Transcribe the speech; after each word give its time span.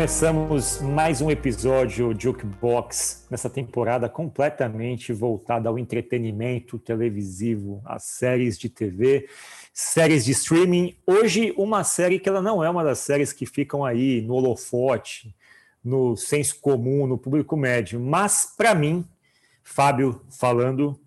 Começamos 0.00 0.80
mais 0.80 1.20
um 1.20 1.30
episódio 1.30 2.14
de 2.14 2.24
Jukebox 2.24 3.26
nessa 3.30 3.50
temporada 3.50 4.08
completamente 4.08 5.12
voltada 5.12 5.68
ao 5.68 5.78
entretenimento 5.78 6.78
televisivo, 6.78 7.82
às 7.84 8.04
séries 8.04 8.58
de 8.58 8.70
TV, 8.70 9.28
séries 9.74 10.24
de 10.24 10.30
streaming. 10.30 10.96
Hoje, 11.06 11.52
uma 11.54 11.84
série 11.84 12.18
que 12.18 12.30
ela 12.30 12.40
não 12.40 12.64
é 12.64 12.70
uma 12.70 12.82
das 12.82 13.00
séries 13.00 13.30
que 13.30 13.44
ficam 13.44 13.84
aí 13.84 14.22
no 14.22 14.36
holofote, 14.36 15.36
no 15.84 16.16
senso 16.16 16.58
comum, 16.62 17.06
no 17.06 17.18
público 17.18 17.54
médio, 17.54 18.00
mas 18.00 18.54
para 18.56 18.74
mim, 18.74 19.06
Fábio 19.62 20.22
falando, 20.30 20.98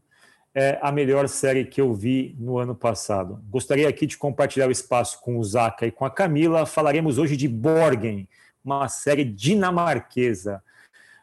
é 0.54 0.78
a 0.84 0.92
melhor 0.92 1.28
série 1.28 1.66
que 1.66 1.82
eu 1.82 1.96
vi 1.96 2.36
no 2.38 2.60
ano 2.60 2.76
passado. 2.76 3.44
Gostaria 3.50 3.90
aqui 3.90 4.06
de 4.06 4.20
compartilhar 4.20 4.68
o 4.68 4.72
espaço 4.72 5.20
com 5.20 5.40
o 5.40 5.44
Zaca 5.44 5.88
e 5.88 5.92
com 5.92 6.06
a 6.06 6.12
Camila. 6.12 6.68
Falaremos 6.68 7.18
hoje 7.18 7.36
de 7.36 7.48
Borgen, 7.48 8.28
uma 8.64 8.88
série 8.88 9.26
dinamarquesa. 9.26 10.64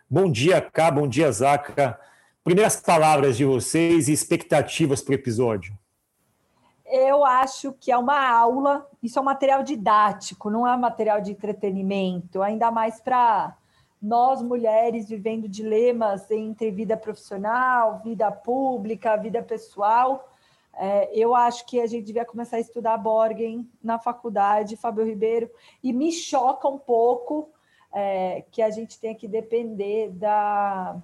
Bom 0.08 0.30
dia, 0.30 0.60
Cá, 0.60 0.90
bom 0.90 1.08
dia, 1.08 1.32
Zaca. 1.32 1.98
Primeiras 2.44 2.76
palavras 2.76 3.36
de 3.36 3.44
vocês 3.44 4.08
e 4.08 4.12
expectativas 4.12 5.00
para 5.00 5.12
o 5.12 5.14
episódio. 5.14 5.78
Eu 6.84 7.24
acho 7.24 7.72
que 7.72 7.92
é 7.92 7.96
uma 7.96 8.28
aula, 8.28 8.86
isso 9.02 9.18
é 9.18 9.22
um 9.22 9.24
material 9.24 9.62
didático, 9.62 10.50
não 10.50 10.66
é 10.66 10.76
material 10.76 11.20
de 11.20 11.30
entretenimento, 11.30 12.42
ainda 12.42 12.70
mais 12.70 13.00
para 13.00 13.56
nós 14.02 14.42
mulheres 14.42 15.08
vivendo 15.08 15.48
dilemas 15.48 16.30
entre 16.30 16.70
vida 16.70 16.96
profissional, 16.96 18.00
vida 18.02 18.30
pública, 18.32 19.16
vida 19.16 19.42
pessoal. 19.42 20.29
É, 20.74 21.10
eu 21.14 21.34
acho 21.34 21.66
que 21.66 21.80
a 21.80 21.86
gente 21.86 22.04
devia 22.04 22.24
começar 22.24 22.56
a 22.56 22.60
estudar 22.60 22.96
Borgen 22.96 23.68
na 23.82 23.98
faculdade, 23.98 24.76
Fábio 24.76 25.04
Ribeiro, 25.04 25.50
e 25.82 25.92
me 25.92 26.12
choca 26.12 26.68
um 26.68 26.78
pouco 26.78 27.50
é, 27.92 28.44
que 28.50 28.62
a 28.62 28.70
gente 28.70 28.98
tenha 28.98 29.14
que 29.14 29.28
depender 29.28 30.10
da, 30.10 30.96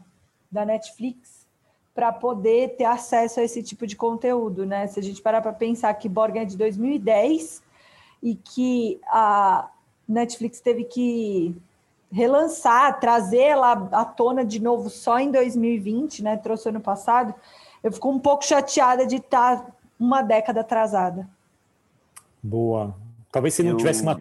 da 0.50 0.64
Netflix 0.64 1.46
para 1.94 2.12
poder 2.12 2.76
ter 2.76 2.84
acesso 2.84 3.40
a 3.40 3.42
esse 3.42 3.62
tipo 3.62 3.86
de 3.86 3.96
conteúdo, 3.96 4.66
né? 4.66 4.86
Se 4.86 5.00
a 5.00 5.02
gente 5.02 5.22
parar 5.22 5.40
para 5.40 5.52
pensar 5.52 5.92
que 5.94 6.08
Borgen 6.08 6.42
é 6.42 6.44
de 6.44 6.56
2010 6.56 7.62
e 8.22 8.34
que 8.34 9.00
a 9.06 9.70
Netflix 10.06 10.60
teve 10.60 10.84
que 10.84 11.56
relançar, 12.12 13.00
trazer 13.00 13.40
ela 13.40 13.72
à 13.92 14.04
tona 14.04 14.44
de 14.44 14.60
novo 14.60 14.90
só 14.90 15.18
em 15.18 15.30
2020, 15.30 16.22
né? 16.22 16.36
Trouxe 16.36 16.68
ano 16.68 16.80
passado. 16.80 17.34
Eu 17.86 17.92
fico 17.92 18.10
um 18.10 18.18
pouco 18.18 18.44
chateada 18.44 19.06
de 19.06 19.16
estar 19.16 19.58
tá 19.58 19.66
uma 19.98 20.22
década 20.22 20.60
atrasada. 20.60 21.28
Boa. 22.42 22.94
Talvez 23.30 23.54
você 23.54 23.62
não 23.62 23.70
eu... 23.70 23.76
tivesse 23.76 24.02
uma 24.02 24.20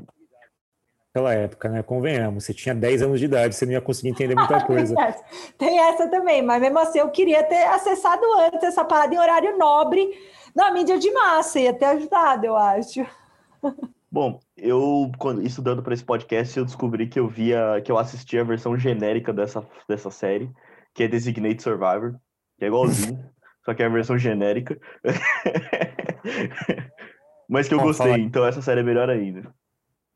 naquela 1.15 1.33
época, 1.33 1.69
né? 1.69 1.81
Convenhamos, 1.81 2.43
você 2.43 2.53
tinha 2.53 2.75
10 2.75 3.03
anos 3.03 3.19
de 3.19 3.25
idade, 3.25 3.55
você 3.55 3.65
não 3.65 3.73
ia 3.73 3.81
conseguir 3.81 4.09
entender 4.09 4.35
muita 4.35 4.63
coisa. 4.67 4.93
tem, 4.93 5.03
essa. 5.05 5.23
tem 5.57 5.79
essa 5.79 6.07
também, 6.09 6.41
mas 6.41 6.61
mesmo 6.61 6.77
assim 6.77 6.99
eu 6.99 7.09
queria 7.09 7.43
ter 7.43 7.63
acessado 7.63 8.21
antes 8.39 8.63
essa 8.63 8.83
parada 8.83 9.15
em 9.15 9.17
horário 9.17 9.57
nobre 9.57 10.09
na 10.53 10.71
mídia 10.71 10.99
de 10.99 11.11
massa, 11.11 11.59
ia 11.59 11.73
ter 11.73 11.85
ajudado, 11.85 12.45
eu 12.45 12.55
acho. 12.55 13.05
Bom, 14.11 14.39
eu, 14.55 15.11
quando, 15.17 15.41
estudando 15.41 15.83
para 15.83 15.93
esse 15.93 16.03
podcast, 16.03 16.57
eu 16.57 16.63
descobri 16.63 17.07
que 17.07 17.19
eu 17.19 17.27
via, 17.27 17.81
que 17.83 17.91
eu 17.91 17.97
assistia 17.97 18.41
a 18.41 18.45
versão 18.45 18.77
genérica 18.77 19.33
dessa, 19.33 19.65
dessa 19.89 20.09
série, 20.09 20.49
que 20.93 21.03
é 21.03 21.07
Designate 21.07 21.61
Survivor, 21.61 22.15
que 22.57 22.63
é 22.63 22.67
igualzinho, 22.67 23.19
só 23.65 23.73
que 23.73 23.81
é 23.81 23.87
a 23.87 23.89
versão 23.89 24.17
genérica. 24.17 24.79
Mas 27.49 27.67
que 27.67 27.73
eu 27.73 27.79
Bom, 27.79 27.85
gostei, 27.85 28.07
falar... 28.07 28.19
então 28.19 28.45
essa 28.45 28.61
série 28.61 28.81
é 28.81 28.83
melhor 28.83 29.09
ainda. 29.09 29.53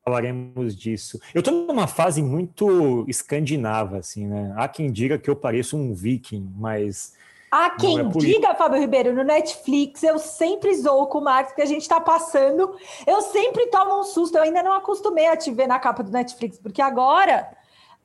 Falaremos 0.04 0.74
disso. 0.74 1.20
Eu 1.34 1.40
estou 1.40 1.66
numa 1.66 1.86
fase 1.86 2.22
muito 2.22 3.04
escandinava, 3.06 3.98
assim, 3.98 4.26
né? 4.26 4.54
Há 4.56 4.66
quem 4.66 4.90
diga 4.90 5.18
que 5.18 5.28
eu 5.28 5.36
pareço 5.36 5.76
um 5.76 5.92
viking, 5.92 6.50
mas 6.56 7.14
Há 7.50 7.70
quem 7.70 7.98
é 7.98 8.04
diga, 8.04 8.54
Fábio 8.54 8.78
Ribeiro, 8.78 9.12
no 9.12 9.24
Netflix, 9.24 10.04
eu 10.04 10.20
sempre 10.20 10.72
zoo 10.76 11.08
com 11.08 11.18
o 11.18 11.24
Marcos, 11.24 11.52
que 11.52 11.60
a 11.60 11.66
gente 11.66 11.82
está 11.82 12.00
passando. 12.00 12.76
Eu 13.04 13.20
sempre 13.22 13.66
tomo 13.66 13.98
um 13.98 14.04
susto. 14.04 14.38
Eu 14.38 14.42
ainda 14.42 14.62
não 14.62 14.72
acostumei 14.72 15.26
a 15.26 15.36
te 15.36 15.50
ver 15.50 15.66
na 15.66 15.80
capa 15.80 16.04
do 16.04 16.12
Netflix, 16.12 16.58
porque 16.58 16.80
agora. 16.80 17.50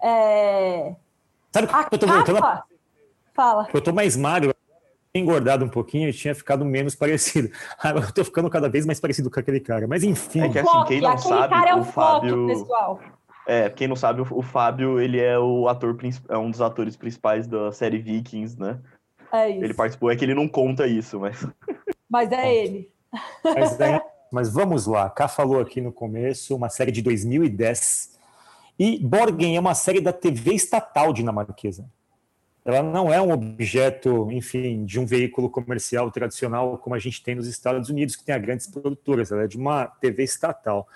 É... 0.01 0.95
Sabe 1.51 1.67
que 1.67 1.95
eu 1.95 1.99
tô 1.99 2.07
capa... 2.07 2.17
voltando? 2.17 2.63
Fala. 3.35 3.67
Eu 3.71 3.81
tô 3.81 3.93
mais 3.93 4.17
magro, 4.17 4.54
engordado 5.19 5.63
um 5.63 5.69
pouquinho 5.69 6.09
e 6.09 6.13
tinha 6.13 6.35
ficado 6.35 6.65
menos 6.65 6.95
parecido. 6.95 7.49
Agora 7.79 8.05
eu 8.05 8.13
tô 8.13 8.23
ficando 8.23 8.49
cada 8.49 8.69
vez 8.69 8.85
mais 8.85 8.99
parecido 8.99 9.31
com 9.31 9.39
aquele 9.39 9.59
cara. 9.59 9.87
Mas 9.87 10.03
enfim. 10.03 10.41
É 10.41 10.49
que 10.49 10.59
assim, 10.59 10.83
quem 10.87 11.01
não 11.01 11.17
sabe, 11.17 11.53
cara 11.53 11.69
é 11.69 11.75
o, 11.75 11.79
o 11.79 11.83
Fábio. 11.83 12.47
pessoal. 12.47 12.99
É, 13.47 13.69
quem 13.69 13.87
não 13.87 13.95
sabe, 13.95 14.21
o 14.21 14.41
Fábio, 14.41 14.99
ele 14.99 15.19
é 15.19 15.37
o 15.37 15.67
ator, 15.67 15.95
é 16.29 16.37
um 16.37 16.49
dos 16.49 16.61
atores 16.61 16.97
principais 16.97 17.45
da 17.45 17.71
série 17.71 17.99
Vikings, 17.99 18.59
né? 18.59 18.79
É 19.31 19.49
isso. 19.49 19.63
Ele 19.63 19.73
participou, 19.73 20.09
é 20.09 20.15
que 20.15 20.25
ele 20.25 20.33
não 20.33 20.47
conta 20.47 20.87
isso, 20.87 21.19
mas. 21.19 21.45
Mas 22.07 22.31
é 22.31 22.55
ele. 22.55 22.91
Mas, 23.43 23.79
é, 23.79 23.99
mas 24.31 24.53
vamos 24.53 24.85
lá. 24.85 25.09
Cá 25.09 25.27
falou 25.27 25.59
aqui 25.59 25.81
no 25.81 25.91
começo, 25.91 26.55
uma 26.55 26.69
série 26.69 26.91
de 26.91 27.01
2010. 27.01 28.15
E 28.77 28.99
Borgen 28.99 29.57
é 29.57 29.59
uma 29.59 29.73
série 29.73 29.99
da 29.99 30.13
TV 30.13 30.53
estatal 30.53 31.11
dinamarquesa. 31.11 31.89
Ela 32.65 32.81
não 32.81 33.13
é 33.13 33.21
um 33.21 33.31
objeto, 33.31 34.27
enfim, 34.31 34.85
de 34.85 34.99
um 34.99 35.05
veículo 35.05 35.49
comercial 35.49 36.09
tradicional 36.09 36.79
como 36.79 36.95
a 36.95 36.99
gente 36.99 37.21
tem 37.21 37.35
nos 37.35 37.47
Estados 37.47 37.89
Unidos, 37.89 38.15
que 38.15 38.23
tem 38.23 38.41
grandes 38.41 38.65
produtoras. 38.65 39.31
Ela 39.31 39.43
é 39.43 39.47
de 39.47 39.55
uma 39.55 39.85
TV 39.85 40.23
estatal. 40.23 40.87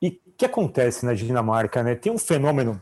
E 0.00 0.20
o 0.24 0.32
que 0.36 0.46
acontece 0.46 1.04
na 1.04 1.12
Dinamarca? 1.12 1.82
Né? 1.82 1.96
Tem 1.96 2.12
um 2.12 2.18
fenômeno 2.18 2.80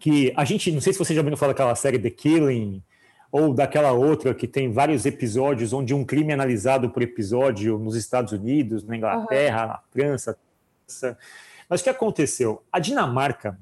que 0.00 0.32
a 0.36 0.44
gente, 0.44 0.72
não 0.72 0.80
sei 0.80 0.92
se 0.92 0.98
você 0.98 1.14
já 1.14 1.20
ouviu 1.20 1.36
falar 1.36 1.52
daquela 1.52 1.74
série 1.76 2.00
The 2.00 2.10
Killing, 2.10 2.82
ou 3.30 3.54
daquela 3.54 3.92
outra 3.92 4.34
que 4.34 4.48
tem 4.48 4.72
vários 4.72 5.06
episódios 5.06 5.72
onde 5.72 5.94
um 5.94 6.04
crime 6.04 6.30
é 6.30 6.34
analisado 6.34 6.90
por 6.90 7.02
episódio 7.02 7.78
nos 7.78 7.94
Estados 7.94 8.32
Unidos, 8.32 8.82
na 8.82 8.96
Inglaterra, 8.96 9.62
uhum. 9.62 9.68
na 9.68 9.80
França. 9.92 10.38
Mas 11.68 11.80
o 11.80 11.84
que 11.84 11.90
aconteceu? 11.90 12.62
A 12.72 12.80
Dinamarca, 12.80 13.56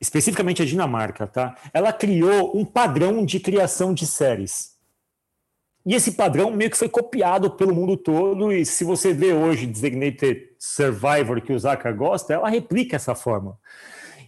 especificamente 0.00 0.62
a 0.62 0.64
Dinamarca, 0.64 1.26
tá? 1.26 1.56
Ela 1.72 1.92
criou 1.92 2.56
um 2.56 2.64
padrão 2.64 3.24
de 3.24 3.40
criação 3.40 3.92
de 3.92 4.06
séries. 4.06 4.76
E 5.84 5.94
esse 5.94 6.12
padrão 6.12 6.50
meio 6.50 6.70
que 6.70 6.76
foi 6.76 6.88
copiado 6.88 7.50
pelo 7.52 7.74
mundo 7.74 7.96
todo, 7.96 8.52
e 8.52 8.64
se 8.64 8.84
você 8.84 9.12
vê 9.12 9.32
hoje 9.32 9.66
Designated 9.66 10.48
Survivor, 10.58 11.40
que 11.40 11.52
o 11.52 11.58
Zaka 11.58 11.90
gosta, 11.92 12.34
ela 12.34 12.48
replica 12.48 12.96
essa 12.96 13.14
forma. 13.14 13.58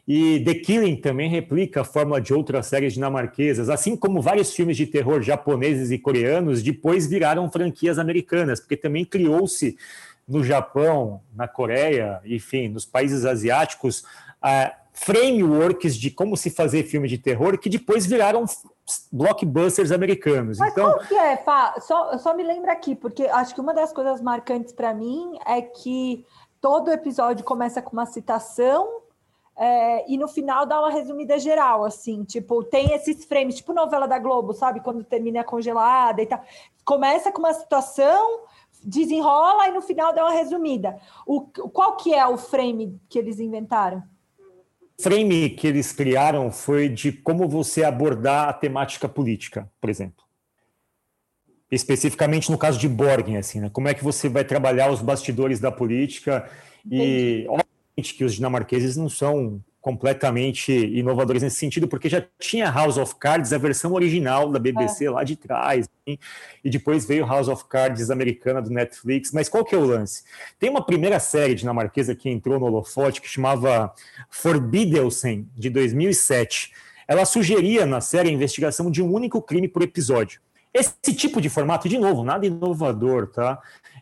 E 0.09 0.43
The 0.45 0.55
Killing 0.55 0.97
também 0.97 1.29
replica 1.29 1.83
a 1.83 1.85
fórmula 1.85 2.21
de 2.21 2.33
outras 2.33 2.67
séries 2.67 2.95
dinamarquesas, 2.95 3.69
assim 3.69 3.95
como 3.95 4.23
vários 4.23 4.53
filmes 4.53 4.77
de 4.77 4.87
terror 4.87 5.23
japoneses 5.23 5.91
e 5.91 5.99
coreanos 5.99 6.63
depois 6.63 7.07
viraram 7.07 7.51
franquias 7.51 7.99
americanas, 7.99 8.59
porque 8.59 8.77
também 8.77 9.05
criou-se 9.05 9.77
no 10.27 10.43
Japão, 10.43 11.21
na 11.35 11.47
Coreia, 11.47 12.21
enfim, 12.25 12.69
nos 12.69 12.85
países 12.85 13.25
asiáticos, 13.25 14.01
uh, 14.43 14.73
frameworks 15.03 15.97
de 15.97 16.11
como 16.11 16.37
se 16.37 16.51
fazer 16.51 16.85
filme 16.85 17.09
de 17.09 17.17
terror 17.17 17.59
que 17.59 17.71
depois 17.71 18.05
viraram 18.05 18.45
blockbusters 19.11 19.93
americanos. 19.93 20.59
Mas 20.59 20.73
então, 20.73 20.93
qual 20.93 21.07
que 21.07 21.15
é, 21.15 21.39
Fá? 21.39 21.75
Só, 21.81 22.19
só 22.19 22.35
me 22.35 22.43
lembra 22.43 22.73
aqui, 22.73 22.95
porque 22.95 23.25
acho 23.25 23.55
que 23.55 23.61
uma 23.63 23.73
das 23.73 23.93
coisas 23.95 24.21
marcantes 24.21 24.75
para 24.75 24.93
mim 24.93 25.39
é 25.47 25.63
que 25.63 26.27
todo 26.61 26.93
episódio 26.93 27.45
começa 27.47 27.81
com 27.81 27.93
uma 27.93 28.05
citação 28.05 29.01
é, 29.57 30.05
e 30.11 30.19
no 30.19 30.29
final 30.29 30.67
dá 30.67 30.79
uma 30.79 30.91
resumida 30.91 31.39
geral, 31.39 31.85
assim, 31.85 32.23
tipo, 32.25 32.63
tem 32.63 32.93
esses 32.93 33.25
frames, 33.25 33.57
tipo 33.57 33.73
novela 33.73 34.07
da 34.07 34.19
Globo, 34.19 34.53
sabe? 34.53 34.81
Quando 34.81 35.03
termina 35.03 35.43
congelada 35.43 36.21
e 36.21 36.27
tal. 36.27 36.43
Começa 36.85 37.33
com 37.33 37.39
uma 37.39 37.55
situação, 37.55 38.41
desenrola 38.83 39.67
e 39.69 39.73
no 39.73 39.81
final 39.81 40.13
dá 40.13 40.25
uma 40.25 40.33
resumida. 40.33 40.99
O, 41.27 41.41
qual 41.41 41.97
que 41.97 42.13
é 42.15 42.27
o 42.27 42.37
frame 42.37 43.01
que 43.09 43.19
eles 43.19 43.41
inventaram? 43.41 44.03
O 45.01 45.03
frame 45.03 45.49
que 45.49 45.67
eles 45.67 45.93
criaram 45.93 46.53
foi 46.53 46.87
de 46.87 47.11
como 47.11 47.49
você 47.49 47.83
abordar 47.83 48.51
a 48.51 48.53
temática 48.53 49.09
política, 49.09 49.67
por 49.81 49.89
exemplo. 49.89 50.23
Especificamente 51.71 52.51
no 52.51 52.59
caso 52.59 52.79
de 52.79 52.87
Borgen, 52.87 53.39
assim, 53.39 53.61
né? 53.61 53.71
Como 53.73 53.89
é 53.89 53.95
que 53.95 54.05
você 54.05 54.29
vai 54.29 54.45
trabalhar 54.45 54.91
os 54.91 55.01
bastidores 55.01 55.59
da 55.59 55.73
política 55.73 56.51
e 56.85 57.47
que 58.15 58.25
os 58.25 58.35
dinamarqueses 58.35 58.95
não 58.95 59.09
são 59.09 59.65
completamente 59.81 60.73
inovadores 60.73 61.43
nesse 61.43 61.57
sentido, 61.57 61.89
porque 61.89 62.09
já 62.09 62.23
tinha 62.39 62.71
House 62.71 62.99
of 62.99 63.15
Cards, 63.17 63.53
a 63.53 63.59
versão 63.59 63.93
original 63.93 64.51
da 64.51 64.59
BBC 64.59 65.07
é. 65.07 65.11
lá 65.11 65.25
de 65.25 65.37
trás, 65.37 65.89
assim, 65.89 66.19
e 66.63 66.69
depois 66.69 67.07
veio 67.07 67.27
House 67.27 67.49
of 67.49 67.65
Cards 67.67 68.11
americana 68.11 68.61
do 68.61 68.71
Netflix. 68.71 69.33
Mas 69.33 69.49
qual 69.49 69.65
que 69.65 69.75
é 69.75 69.79
o 69.79 69.85
lance? 69.85 70.23
Tem 70.59 70.69
uma 70.69 70.85
primeira 70.85 71.19
série 71.19 71.55
dinamarquesa 71.55 72.15
que 72.15 72.29
entrou 72.29 72.59
no 72.61 72.67
holofote 72.67 73.21
que 73.21 73.29
chamava 73.29 73.93
Forbidelsen, 74.29 75.49
de 75.57 75.71
2007. 75.71 76.73
Ela 77.09 77.25
sugeria 77.25 77.87
na 77.87 78.01
série 78.01 78.29
a 78.29 78.33
investigação 78.33 78.91
de 78.91 79.03
um 79.03 79.11
único 79.13 79.41
crime 79.41 79.67
por 79.67 79.83
episódio. 79.83 80.41
Esse 80.73 81.13
tipo 81.13 81.41
de 81.41 81.49
formato, 81.49 81.89
de 81.89 81.99
novo, 81.99 82.23
nada 82.23 82.47
inovador, 82.47 83.27
tá? 83.27 83.61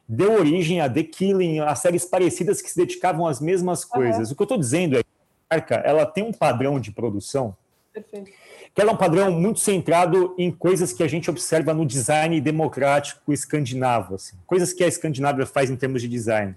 deu 0.09 0.33
origem 0.33 0.81
a 0.81 0.89
The 0.89 1.03
Killing, 1.03 1.61
a 1.61 1.75
séries 1.75 2.05
parecidas 2.05 2.63
que 2.63 2.71
se 2.71 2.77
dedicavam 2.77 3.27
às 3.27 3.41
mesmas 3.41 3.85
coisas. 3.85 4.29
Uhum. 4.29 4.33
O 4.33 4.37
que 4.37 4.43
eu 4.43 4.45
estou 4.45 4.59
dizendo 4.59 4.99
é 4.99 5.03
Dinamarca, 5.51 5.77
ela 5.77 6.05
tem 6.05 6.23
um 6.23 6.33
padrão 6.33 6.79
de 6.79 6.93
produção 6.93 7.57
Perfeito. 7.93 8.31
que 8.75 8.81
ela 8.81 8.91
é 8.91 8.95
um 8.95 8.97
padrão 8.97 9.33
muito 9.33 9.61
centrado 9.61 10.35
em 10.39 10.51
coisas 10.51 10.93
que 10.93 11.03
a 11.03 11.09
gente 11.09 11.31
observa 11.31 11.73
no 11.73 11.87
design 11.87 12.39
democrático 12.41 13.33
escandinavo, 13.33 14.17
assim, 14.17 14.37
coisas 14.47 14.75
que 14.75 14.85
a 14.85 14.87
Escandinávia 14.87 15.47
faz 15.47 15.71
em 15.71 15.77
termos 15.77 16.03
de 16.03 16.09
design. 16.09 16.55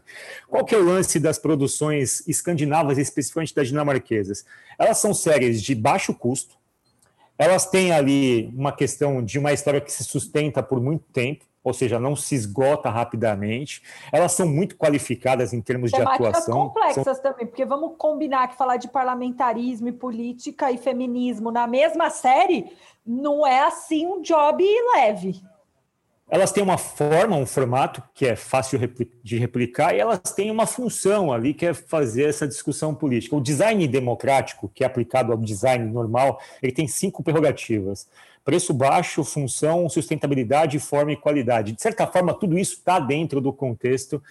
Qual 0.47 0.65
que 0.65 0.75
é 0.75 0.77
o 0.77 0.83
lance 0.83 1.19
das 1.19 1.39
produções 1.39 2.27
escandinavas, 2.27 2.97
especificamente 2.97 3.55
das 3.55 3.69
dinamarquesas? 3.69 4.45
Elas 4.77 4.97
são 4.97 5.13
séries 5.13 5.61
de 5.61 5.73
baixo 5.73 6.13
custo, 6.13 6.55
elas 7.37 7.65
têm 7.65 7.91
ali 7.91 8.53
uma 8.55 8.73
questão 8.73 9.23
de 9.23 9.39
uma 9.39 9.53
história 9.53 9.81
que 9.81 9.91
se 9.91 10.03
sustenta 10.03 10.61
por 10.61 10.81
muito 10.81 11.05
tempo, 11.13 11.45
ou 11.63 11.73
seja, 11.73 11.99
não 11.99 12.15
se 12.15 12.35
esgota 12.35 12.89
rapidamente. 12.89 13.81
Elas 14.11 14.31
são 14.31 14.47
muito 14.47 14.75
qualificadas 14.75 15.53
em 15.53 15.61
termos 15.61 15.91
Temáticas 15.91 16.17
de 16.17 16.27
atuação. 16.27 16.67
complexas 16.69 17.17
são... 17.17 17.23
também, 17.23 17.45
porque 17.45 17.65
vamos 17.65 17.93
combinar 17.97 18.47
que 18.47 18.57
falar 18.57 18.77
de 18.77 18.87
parlamentarismo 18.87 19.87
e 19.87 19.91
política 19.91 20.71
e 20.71 20.77
feminismo 20.77 21.51
na 21.51 21.67
mesma 21.67 22.09
série 22.09 22.71
não 23.05 23.45
é 23.45 23.61
assim 23.61 24.05
um 24.05 24.21
job 24.21 24.63
leve. 24.95 25.41
Elas 26.31 26.53
têm 26.53 26.63
uma 26.63 26.77
forma, 26.77 27.35
um 27.35 27.45
formato 27.45 28.01
que 28.13 28.25
é 28.25 28.37
fácil 28.37 28.79
de 29.21 29.37
replicar 29.37 29.93
e 29.93 29.99
elas 29.99 30.21
têm 30.33 30.49
uma 30.49 30.65
função 30.65 31.33
ali 31.33 31.53
que 31.53 31.65
é 31.65 31.73
fazer 31.73 32.29
essa 32.29 32.47
discussão 32.47 32.95
política. 32.95 33.35
O 33.35 33.41
design 33.41 33.85
democrático, 33.85 34.71
que 34.73 34.81
é 34.81 34.87
aplicado 34.87 35.33
ao 35.33 35.37
design 35.37 35.91
normal, 35.91 36.39
ele 36.63 36.71
tem 36.71 36.87
cinco 36.87 37.21
prerrogativas 37.21 38.07
preço 38.43 38.73
baixo, 38.73 39.23
função, 39.23 39.87
sustentabilidade, 39.89 40.79
forma 40.79 41.11
e 41.11 41.17
qualidade. 41.17 41.73
De 41.73 41.81
certa 41.81 42.07
forma, 42.07 42.33
tudo 42.33 42.57
isso 42.57 42.73
está 42.73 42.99
dentro 42.99 43.39
do 43.39 43.53
contexto 43.53 44.21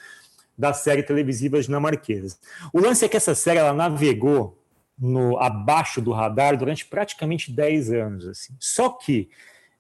da 0.57 0.73
série 0.73 1.03
televisiva 1.03 1.61
dinamarquesa. 1.61 2.37
O 2.73 2.81
lance 2.81 3.05
é 3.05 3.09
que 3.09 3.17
essa 3.17 3.35
série 3.35 3.59
ela 3.59 3.73
navegou 3.73 4.59
no 4.99 5.39
abaixo 5.39 6.03
do 6.03 6.13
radar 6.13 6.57
durante 6.57 6.85
praticamente 6.85 7.51
10 7.51 7.93
anos. 7.93 8.27
Assim. 8.27 8.55
Só 8.59 8.91
que 8.91 9.31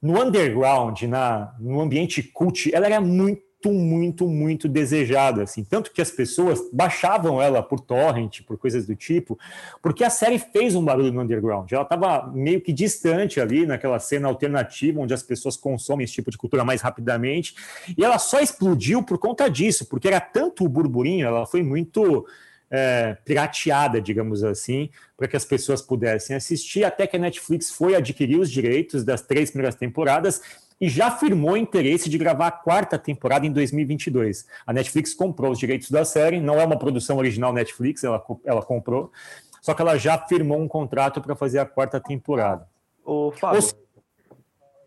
no 0.00 0.18
underground, 0.20 1.02
na, 1.02 1.54
no 1.58 1.80
ambiente 1.80 2.22
cult, 2.22 2.74
ela 2.74 2.86
era 2.86 3.00
muito 3.00 3.42
muito, 3.68 3.72
muito, 3.72 4.26
muito 4.26 4.68
desejada, 4.68 5.42
assim, 5.42 5.62
tanto 5.62 5.92
que 5.92 6.00
as 6.00 6.10
pessoas 6.10 6.60
baixavam 6.72 7.42
ela 7.42 7.62
por 7.62 7.80
torrent, 7.80 8.40
por 8.42 8.56
coisas 8.56 8.86
do 8.86 8.96
tipo, 8.96 9.38
porque 9.82 10.02
a 10.02 10.10
série 10.10 10.38
fez 10.38 10.74
um 10.74 10.84
barulho 10.84 11.12
no 11.12 11.20
underground. 11.20 11.70
Ela 11.70 11.82
estava 11.82 12.30
meio 12.32 12.60
que 12.60 12.72
distante 12.72 13.40
ali 13.40 13.66
naquela 13.66 13.98
cena 13.98 14.28
alternativa 14.28 15.00
onde 15.00 15.12
as 15.12 15.22
pessoas 15.22 15.56
consomem 15.56 16.04
esse 16.04 16.14
tipo 16.14 16.30
de 16.30 16.38
cultura 16.38 16.64
mais 16.64 16.80
rapidamente, 16.80 17.54
e 17.96 18.04
ela 18.04 18.18
só 18.18 18.40
explodiu 18.40 19.02
por 19.02 19.18
conta 19.18 19.48
disso, 19.50 19.86
porque 19.86 20.08
era 20.08 20.20
tanto 20.20 20.64
o 20.64 20.68
burburinho, 20.68 21.26
ela 21.26 21.44
foi 21.44 21.62
muito 21.62 22.26
é, 22.70 23.16
pirateada, 23.24 24.00
digamos 24.00 24.44
assim, 24.44 24.90
para 25.16 25.26
que 25.26 25.36
as 25.36 25.44
pessoas 25.44 25.82
pudessem 25.82 26.36
assistir, 26.36 26.84
até 26.84 27.06
que 27.06 27.16
a 27.16 27.18
Netflix 27.18 27.70
foi 27.70 27.96
adquirir 27.96 28.38
os 28.38 28.50
direitos 28.50 29.04
das 29.04 29.20
três 29.20 29.50
primeiras 29.50 29.74
temporadas 29.74 30.40
e 30.80 30.88
já 30.88 31.08
afirmou 31.08 31.56
interesse 31.56 32.08
de 32.08 32.16
gravar 32.16 32.46
a 32.46 32.52
quarta 32.52 32.98
temporada 32.98 33.46
em 33.46 33.52
2022. 33.52 34.46
A 34.66 34.72
Netflix 34.72 35.12
comprou 35.12 35.52
os 35.52 35.58
direitos 35.58 35.90
da 35.90 36.04
série, 36.04 36.40
não 36.40 36.58
é 36.58 36.64
uma 36.64 36.78
produção 36.78 37.18
original 37.18 37.52
Netflix, 37.52 38.02
ela, 38.02 38.24
ela 38.44 38.62
comprou, 38.62 39.12
só 39.60 39.74
que 39.74 39.82
ela 39.82 39.98
já 39.98 40.16
firmou 40.16 40.58
um 40.58 40.66
contrato 40.66 41.20
para 41.20 41.36
fazer 41.36 41.58
a 41.58 41.66
quarta 41.66 42.00
temporada. 42.00 42.66
O 43.04 43.30
Fábio, 43.32 43.60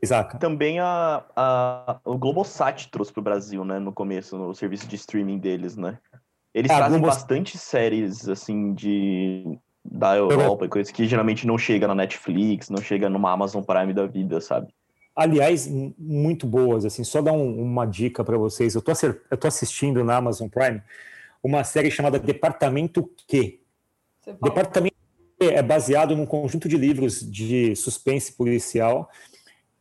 Isaac. 0.01 0.37
também 0.39 0.79
a, 0.79 1.23
a, 1.35 1.99
o 2.03 2.17
Globosat 2.17 2.89
trouxe 2.89 3.13
para 3.13 3.21
o 3.21 3.23
Brasil, 3.23 3.63
né, 3.63 3.79
no 3.79 3.93
começo, 3.93 4.37
no 4.37 4.53
serviço 4.53 4.87
de 4.87 4.95
streaming 4.95 5.37
deles, 5.37 5.77
né? 5.77 5.97
Eles 6.53 6.71
é, 6.71 6.75
trazem 6.75 6.99
Globo... 6.99 7.13
bastante 7.13 7.57
séries, 7.57 8.27
assim, 8.27 8.73
de 8.73 9.57
da 9.85 10.15
Europa, 10.15 10.67
coisas 10.69 10.91
que 10.91 11.05
geralmente 11.05 11.45
não 11.45 11.57
chega 11.57 11.87
na 11.87 11.93
Netflix, 11.93 12.69
não 12.69 12.81
chega 12.81 13.09
numa 13.09 13.31
Amazon 13.31 13.61
Prime 13.61 13.93
da 13.93 14.05
vida, 14.05 14.39
sabe? 14.39 14.73
Aliás, 15.15 15.67
muito 15.97 16.45
boas. 16.47 16.85
Assim, 16.85 17.03
só 17.03 17.21
dar 17.21 17.33
um, 17.33 17.61
uma 17.61 17.85
dica 17.85 18.23
para 18.23 18.37
vocês. 18.37 18.75
Eu 18.75 18.79
estou 18.79 19.47
assistindo 19.47 20.03
na 20.03 20.17
Amazon 20.17 20.47
Prime 20.47 20.81
uma 21.43 21.63
série 21.63 21.91
chamada 21.91 22.17
Departamento 22.17 23.09
Q. 23.27 23.59
Departamento 24.41 24.95
Q 25.39 25.47
é 25.47 25.61
baseado 25.61 26.15
num 26.15 26.25
conjunto 26.25 26.69
de 26.69 26.77
livros 26.77 27.19
de 27.19 27.75
suspense 27.75 28.31
policial 28.31 29.09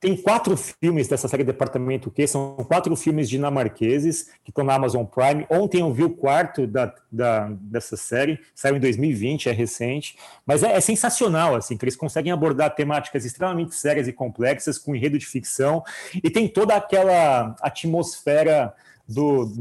tem 0.03 0.17
quatro 0.17 0.57
filmes 0.57 1.07
dessa 1.07 1.29
série 1.29 1.45
Departamento 1.45 2.11
Q, 2.11 2.27
são 2.27 2.57
quatro 2.57 2.95
filmes 2.97 3.29
dinamarqueses 3.29 4.33
que 4.43 4.51
estão 4.51 4.65
na 4.65 4.75
Amazon 4.75 5.05
Prime. 5.05 5.47
Ontem 5.49 5.81
eu 5.81 5.93
vi 5.93 6.03
o 6.03 6.11
quarto 6.11 6.67
da, 6.67 6.93
da, 7.11 7.49
dessa 7.61 7.97
série, 7.97 8.41
saiu 8.53 8.77
em 8.77 8.81
2020, 8.81 9.49
é 9.49 9.53
recente, 9.53 10.17
mas 10.45 10.65
é, 10.65 10.73
é, 10.73 10.81
sensacional, 10.81 11.55
assim, 11.55 11.77
que 11.77 11.85
eles 11.85 11.95
conseguem 11.95 12.33
abordar 12.33 12.75
temáticas 12.75 13.25
extremamente 13.25 13.77
sérias 13.77 14.09
e 14.09 14.13
complexas, 14.13 14.77
com 14.77 14.93
enredo 14.93 15.17
de 15.17 15.25
ficção, 15.25 15.85
e 16.17 16.29
tem 16.29 16.49
toda 16.49 16.75
aquela 16.75 17.55
atmosfera 17.61 18.75
do, 19.09 19.53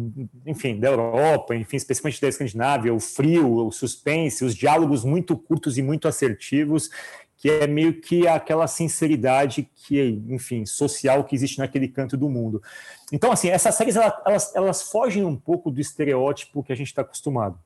enfim, 0.46 0.80
da 0.80 0.88
Europa, 0.90 1.56
enfim, 1.56 1.78
especialmente 1.78 2.20
da 2.20 2.30
Escandinávia, 2.30 2.92
o 2.92 3.00
frio, 3.00 3.68
o 3.68 3.72
suspense, 3.72 4.44
os 4.44 4.56
diálogos 4.56 5.04
muito 5.04 5.38
curtos 5.38 5.78
e 5.78 5.84
muito 5.84 6.08
assertivos, 6.08 6.90
que 7.42 7.50
é 7.50 7.66
meio 7.66 8.00
que 8.00 8.28
aquela 8.28 8.68
sinceridade 8.68 9.68
que, 9.76 10.22
enfim, 10.30 10.64
social 10.64 11.24
que 11.24 11.34
existe 11.34 11.58
naquele 11.58 11.88
canto 11.88 12.16
do 12.16 12.30
mundo. 12.30 12.62
Então, 13.12 13.32
assim, 13.32 13.50
essas 13.50 13.74
séries 13.74 13.96
elas, 13.96 14.56
elas 14.56 14.92
fogem 14.92 15.26
um 15.26 15.36
pouco 15.36 15.72
do 15.72 15.82
estereótipo 15.82 16.62
que 16.62 16.72
a 16.72 16.76
gente 16.76 16.90
está 16.90 17.02
acostumado. 17.02 17.58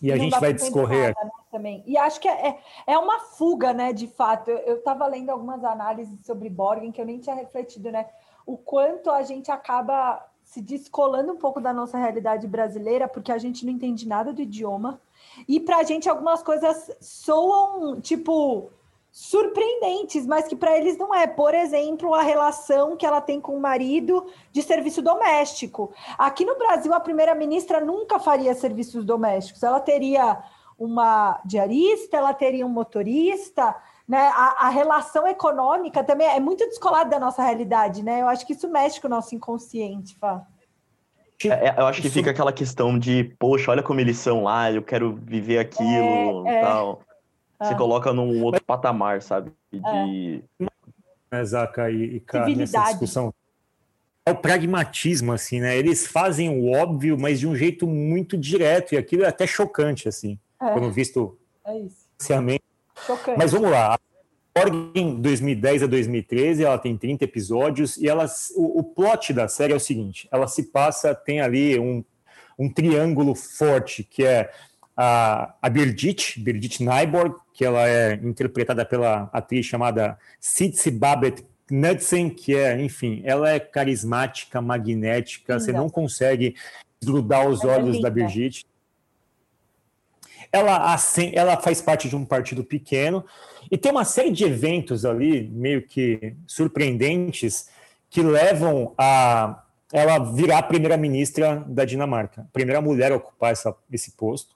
E 0.00 0.12
a 0.12 0.16
gente 0.16 0.38
vai 0.38 0.52
discorrer. 0.52 1.12
Nada, 1.12 1.24
né, 1.24 1.30
também. 1.50 1.82
E 1.86 1.98
acho 1.98 2.20
que 2.20 2.28
é, 2.28 2.50
é, 2.50 2.58
é 2.86 2.98
uma 2.98 3.18
fuga, 3.18 3.72
né, 3.72 3.92
de 3.92 4.06
fato. 4.06 4.48
Eu 4.48 4.76
estava 4.76 5.04
lendo 5.08 5.30
algumas 5.30 5.64
análises 5.64 6.24
sobre 6.24 6.48
Borgen 6.48 6.92
que 6.92 7.00
eu 7.00 7.06
nem 7.06 7.18
tinha 7.18 7.34
refletido, 7.34 7.90
né? 7.90 8.06
O 8.46 8.56
quanto 8.56 9.10
a 9.10 9.22
gente 9.22 9.50
acaba 9.50 10.24
se 10.44 10.60
descolando 10.60 11.32
um 11.32 11.36
pouco 11.36 11.60
da 11.60 11.72
nossa 11.72 11.98
realidade 11.98 12.46
brasileira, 12.46 13.08
porque 13.08 13.32
a 13.32 13.38
gente 13.38 13.66
não 13.66 13.72
entende 13.72 14.06
nada 14.06 14.32
do 14.32 14.40
idioma. 14.40 15.00
E 15.48 15.58
para 15.58 15.78
a 15.78 15.82
gente 15.82 16.08
algumas 16.08 16.44
coisas 16.44 16.96
soam, 17.00 18.00
tipo, 18.00 18.70
surpreendentes, 19.16 20.26
mas 20.26 20.46
que 20.46 20.54
para 20.54 20.76
eles 20.76 20.98
não 20.98 21.14
é. 21.14 21.26
Por 21.26 21.54
exemplo, 21.54 22.12
a 22.12 22.20
relação 22.20 22.98
que 22.98 23.06
ela 23.06 23.18
tem 23.18 23.40
com 23.40 23.56
o 23.56 23.60
marido 23.60 24.26
de 24.52 24.60
serviço 24.60 25.00
doméstico. 25.00 25.90
Aqui 26.18 26.44
no 26.44 26.54
Brasil, 26.58 26.92
a 26.92 27.00
primeira-ministra 27.00 27.80
nunca 27.80 28.18
faria 28.18 28.54
serviços 28.54 29.06
domésticos. 29.06 29.62
Ela 29.62 29.80
teria 29.80 30.38
uma 30.78 31.40
diarista, 31.46 32.18
ela 32.18 32.34
teria 32.34 32.66
um 32.66 32.68
motorista, 32.68 33.74
né? 34.06 34.30
A, 34.34 34.66
a 34.66 34.68
relação 34.68 35.26
econômica 35.26 36.04
também 36.04 36.28
é 36.28 36.38
muito 36.38 36.66
descolada 36.66 37.08
da 37.08 37.18
nossa 37.18 37.42
realidade, 37.42 38.02
né? 38.02 38.20
Eu 38.20 38.28
acho 38.28 38.46
que 38.46 38.52
isso 38.52 38.68
mexe 38.68 39.00
com 39.00 39.06
o 39.06 39.10
nosso 39.10 39.34
inconsciente, 39.34 40.14
Fá. 40.18 40.46
É, 41.42 41.68
é 41.68 41.74
eu 41.78 41.86
acho 41.86 42.02
que 42.02 42.10
fica 42.10 42.32
aquela 42.32 42.52
questão 42.52 42.98
de, 42.98 43.34
poxa, 43.38 43.70
olha 43.70 43.82
como 43.82 43.98
eles 43.98 44.18
são 44.18 44.42
lá, 44.42 44.70
eu 44.70 44.82
quero 44.82 45.18
viver 45.22 45.58
aquilo 45.58 46.46
é, 46.46 46.58
é. 46.58 46.60
tal. 46.60 47.00
Você 47.60 47.72
ah. 47.72 47.76
coloca 47.76 48.12
num 48.12 48.42
outro 48.42 48.62
patamar, 48.64 49.22
sabe? 49.22 49.52
De. 49.72 50.42
É. 51.30 51.44
Zaca 51.44 51.90
e, 51.90 52.16
e 52.16 52.20
cara, 52.20 52.48
nessa 52.48 52.84
discussão. 52.84 53.34
É 54.24 54.32
o 54.32 54.36
pragmatismo, 54.36 55.32
assim, 55.32 55.60
né? 55.60 55.76
Eles 55.76 56.06
fazem 56.06 56.48
o 56.48 56.72
óbvio, 56.72 57.16
mas 57.18 57.38
de 57.38 57.46
um 57.46 57.54
jeito 57.54 57.86
muito 57.86 58.36
direto, 58.36 58.94
e 58.94 58.98
aquilo 58.98 59.24
é 59.24 59.28
até 59.28 59.46
chocante, 59.46 60.08
assim, 60.08 60.38
é. 60.60 60.72
quando 60.72 60.90
visto. 60.90 61.38
É 61.64 61.78
isso. 61.78 62.06
Chocante. 63.06 63.38
Mas 63.38 63.52
vamos 63.52 63.70
lá. 63.70 63.98
Organ 64.56 65.14
2010 65.20 65.82
a 65.82 65.86
2013, 65.86 66.64
ela 66.64 66.78
tem 66.78 66.96
30 66.96 67.24
episódios 67.24 67.98
e 67.98 68.08
ela, 68.08 68.26
o, 68.54 68.80
o 68.80 68.84
plot 68.84 69.32
da 69.34 69.48
série 69.48 69.72
é 69.72 69.76
o 69.76 69.80
seguinte: 69.80 70.26
ela 70.32 70.48
se 70.48 70.64
passa, 70.64 71.14
tem 71.14 71.40
ali 71.40 71.78
um, 71.78 72.02
um 72.58 72.72
triângulo 72.72 73.34
forte, 73.34 74.02
que 74.02 74.24
é 74.24 74.50
a, 74.96 75.54
a 75.60 75.68
Birgit, 75.68 76.40
Birgit 76.40 76.82
Nyborg, 76.82 77.34
que 77.52 77.64
ela 77.64 77.86
é 77.88 78.14
interpretada 78.14 78.84
pela 78.84 79.28
atriz 79.32 79.66
chamada 79.66 80.18
Sitsi 80.40 80.90
Babette 80.90 81.44
Knudsen, 81.68 82.30
que 82.30 82.54
é, 82.54 82.80
enfim, 82.80 83.22
ela 83.24 83.50
é 83.50 83.58
carismática, 83.58 84.60
magnética, 84.62 85.54
Exato. 85.54 85.64
você 85.64 85.72
não 85.72 85.90
consegue 85.90 86.54
grudar 87.04 87.46
os 87.46 87.62
é 87.62 87.66
olhos 87.66 88.00
da 88.00 88.08
Birgit. 88.08 88.64
Ela, 90.52 90.94
assim, 90.94 91.32
ela 91.34 91.56
faz 91.56 91.82
parte 91.82 92.08
de 92.08 92.16
um 92.16 92.24
partido 92.24 92.64
pequeno 92.64 93.24
e 93.70 93.76
tem 93.76 93.90
uma 93.90 94.04
série 94.04 94.30
de 94.30 94.44
eventos 94.44 95.04
ali, 95.04 95.48
meio 95.48 95.82
que 95.82 96.34
surpreendentes, 96.46 97.68
que 98.08 98.22
levam 98.22 98.94
a 98.96 99.62
ela 99.92 100.18
virar 100.18 100.62
primeira-ministra 100.64 101.64
da 101.66 101.84
Dinamarca, 101.84 102.48
primeira 102.52 102.80
mulher 102.80 103.12
a 103.12 103.16
ocupar 103.16 103.52
essa, 103.52 103.74
esse 103.90 104.12
posto. 104.12 104.55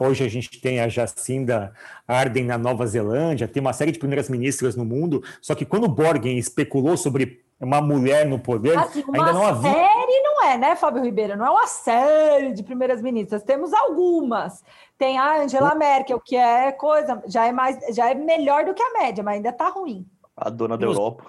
Hoje 0.00 0.24
a 0.24 0.28
gente 0.28 0.60
tem 0.60 0.80
a 0.80 0.88
Jacinda 0.88 1.72
Arden 2.06 2.44
na 2.44 2.58
Nova 2.58 2.84
Zelândia, 2.84 3.46
tem 3.46 3.60
uma 3.60 3.72
série 3.72 3.92
de 3.92 3.98
primeiras 3.98 4.28
ministras 4.28 4.74
no 4.74 4.84
mundo. 4.84 5.22
Só 5.40 5.54
que 5.54 5.64
quando 5.64 5.86
Borgen 5.86 6.36
especulou 6.36 6.96
sobre 6.96 7.44
uma 7.60 7.80
mulher 7.80 8.26
no 8.26 8.38
poder, 8.38 8.76
assim, 8.76 9.04
ainda 9.14 9.32
não 9.32 9.46
havia. 9.46 9.72
Série 9.72 10.22
não 10.22 10.42
é, 10.42 10.58
né, 10.58 10.74
Fábio 10.74 11.02
Ribeiro? 11.02 11.36
Não 11.36 11.46
é 11.46 11.50
uma 11.50 11.66
série 11.68 12.52
de 12.52 12.64
primeiras 12.64 13.00
ministras. 13.00 13.44
Temos 13.44 13.72
algumas. 13.72 14.64
Tem 14.98 15.16
a 15.16 15.42
Angela 15.42 15.76
Merkel, 15.76 16.20
que 16.20 16.34
é 16.34 16.72
coisa, 16.72 17.22
já 17.26 17.46
é 17.46 17.52
mais, 17.52 17.78
já 17.94 18.10
é 18.10 18.14
melhor 18.14 18.64
do 18.64 18.74
que 18.74 18.82
a 18.82 18.92
média, 18.94 19.22
mas 19.22 19.36
ainda 19.36 19.50
está 19.50 19.68
ruim. 19.68 20.04
A 20.36 20.50
dona 20.50 20.76
da 20.76 20.86
Europa. 20.86 21.24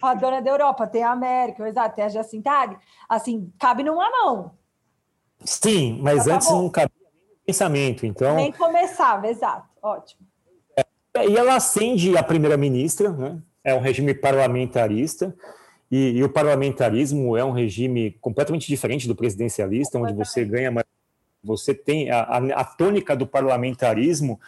A 0.00 0.14
dona 0.14 0.40
da 0.40 0.50
Europa, 0.50 0.86
tem 0.86 1.02
a 1.02 1.14
Merkel, 1.14 1.66
exato, 1.66 1.94
tem 1.94 2.04
a 2.04 2.08
Jacinta 2.08 2.50
Arden. 2.50 2.78
Assim, 3.06 3.52
cabe 3.58 3.82
numa 3.82 4.08
mão. 4.10 4.52
Sim, 5.44 6.00
mas 6.02 6.24
tá 6.24 6.36
antes 6.36 6.48
bom. 6.48 6.62
não 6.62 6.70
cabia 6.70 7.03
pensamento. 7.44 8.06
Então, 8.06 8.36
Nem 8.36 8.52
começava, 8.52 9.28
exato. 9.28 9.68
Ótimo. 9.82 10.20
É, 10.76 11.28
e 11.28 11.36
ela 11.36 11.56
acende 11.56 12.16
a 12.16 12.22
primeira-ministra, 12.22 13.10
né? 13.10 13.38
é 13.62 13.74
um 13.74 13.80
regime 13.80 14.14
parlamentarista, 14.14 15.34
e, 15.90 16.12
e, 16.18 16.24
o 16.24 16.28
parlamentarismo 16.28 17.36
é 17.36 17.44
um 17.44 17.52
regime 17.52 18.16
completamente 18.20 18.66
diferente 18.66 19.06
do 19.06 19.14
presidencialista, 19.14 19.98
onde 19.98 20.12
você 20.12 20.44
ganha. 20.44 20.72
Você 21.42 21.74
tem 21.74 22.10
a, 22.10 22.22
a, 22.22 22.38
a 22.60 22.64
tônica 22.64 23.14
do 23.14 23.26
parlamentarismo 23.26 24.40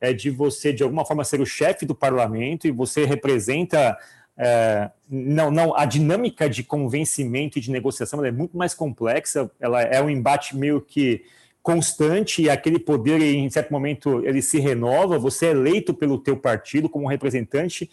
é 0.00 0.12
de 0.12 0.30
você, 0.30 0.72
de 0.72 0.82
alguma 0.82 1.04
forma, 1.04 1.24
ser 1.24 1.40
o 1.40 1.46
chefe 1.46 1.86
do 1.86 1.94
parlamento 1.94 2.66
e 2.66 2.70
você 2.70 3.04
representa. 3.04 3.96
É, 4.36 4.90
não, 5.08 5.50
não, 5.50 5.76
a 5.76 5.84
dinâmica 5.84 6.48
de 6.48 6.62
convencimento 6.62 7.58
e 7.58 7.60
de 7.60 7.70
negociação 7.70 8.24
é 8.24 8.30
muito 8.30 8.56
mais 8.56 8.74
complexa, 8.74 9.50
ela 9.60 9.82
é 9.82 10.02
um 10.02 10.08
embate 10.08 10.56
meio 10.56 10.80
que 10.80 11.22
constante 11.62 12.42
e 12.42 12.50
aquele 12.50 12.78
poder 12.78 13.20
em 13.20 13.48
certo 13.48 13.72
momento 13.72 14.24
ele 14.26 14.42
se 14.42 14.58
renova, 14.58 15.18
você 15.18 15.46
é 15.46 15.50
eleito 15.50 15.94
pelo 15.94 16.18
teu 16.18 16.36
partido 16.36 16.88
como 16.88 17.08
representante 17.08 17.88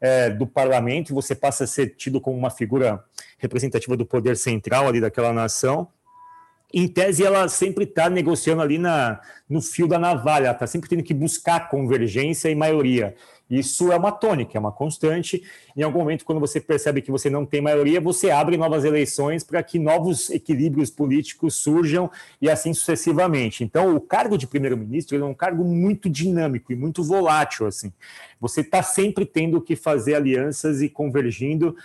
é, 0.00 0.28
do 0.28 0.46
parlamento 0.46 1.14
você 1.14 1.34
passa 1.34 1.64
a 1.64 1.66
ser 1.66 1.94
tido 1.96 2.20
como 2.20 2.36
uma 2.36 2.50
figura 2.50 3.02
representativa 3.38 3.96
do 3.96 4.04
poder 4.04 4.36
central 4.36 4.86
ali 4.86 5.00
daquela 5.00 5.32
nação. 5.32 5.88
Em 6.76 6.88
tese, 6.88 7.22
ela 7.22 7.46
sempre 7.48 7.84
está 7.84 8.10
negociando 8.10 8.60
ali 8.60 8.78
na, 8.78 9.20
no 9.48 9.62
fio 9.62 9.86
da 9.86 9.96
navalha, 9.96 10.50
está 10.50 10.66
sempre 10.66 10.90
tendo 10.90 11.04
que 11.04 11.14
buscar 11.14 11.68
convergência 11.68 12.50
e 12.50 12.54
maioria. 12.56 13.14
Isso 13.48 13.92
é 13.92 13.96
uma 13.96 14.10
tônica, 14.10 14.58
é 14.58 14.60
uma 14.60 14.72
constante. 14.72 15.44
Em 15.76 15.82
algum 15.82 16.00
momento, 16.00 16.24
quando 16.24 16.40
você 16.40 16.60
percebe 16.60 17.00
que 17.00 17.12
você 17.12 17.30
não 17.30 17.46
tem 17.46 17.60
maioria, 17.60 18.00
você 18.00 18.28
abre 18.28 18.56
novas 18.56 18.84
eleições 18.84 19.44
para 19.44 19.62
que 19.62 19.78
novos 19.78 20.30
equilíbrios 20.30 20.90
políticos 20.90 21.54
surjam 21.54 22.10
e 22.42 22.50
assim 22.50 22.74
sucessivamente. 22.74 23.62
Então, 23.62 23.94
o 23.94 24.00
cargo 24.00 24.36
de 24.36 24.48
primeiro-ministro 24.48 25.16
é 25.16 25.24
um 25.24 25.34
cargo 25.34 25.62
muito 25.62 26.10
dinâmico 26.10 26.72
e 26.72 26.76
muito 26.76 27.04
volátil. 27.04 27.68
Assim, 27.68 27.92
você 28.40 28.62
está 28.62 28.82
sempre 28.82 29.24
tendo 29.24 29.60
que 29.60 29.76
fazer 29.76 30.16
alianças 30.16 30.82
e 30.82 30.88
convergindo. 30.88 31.76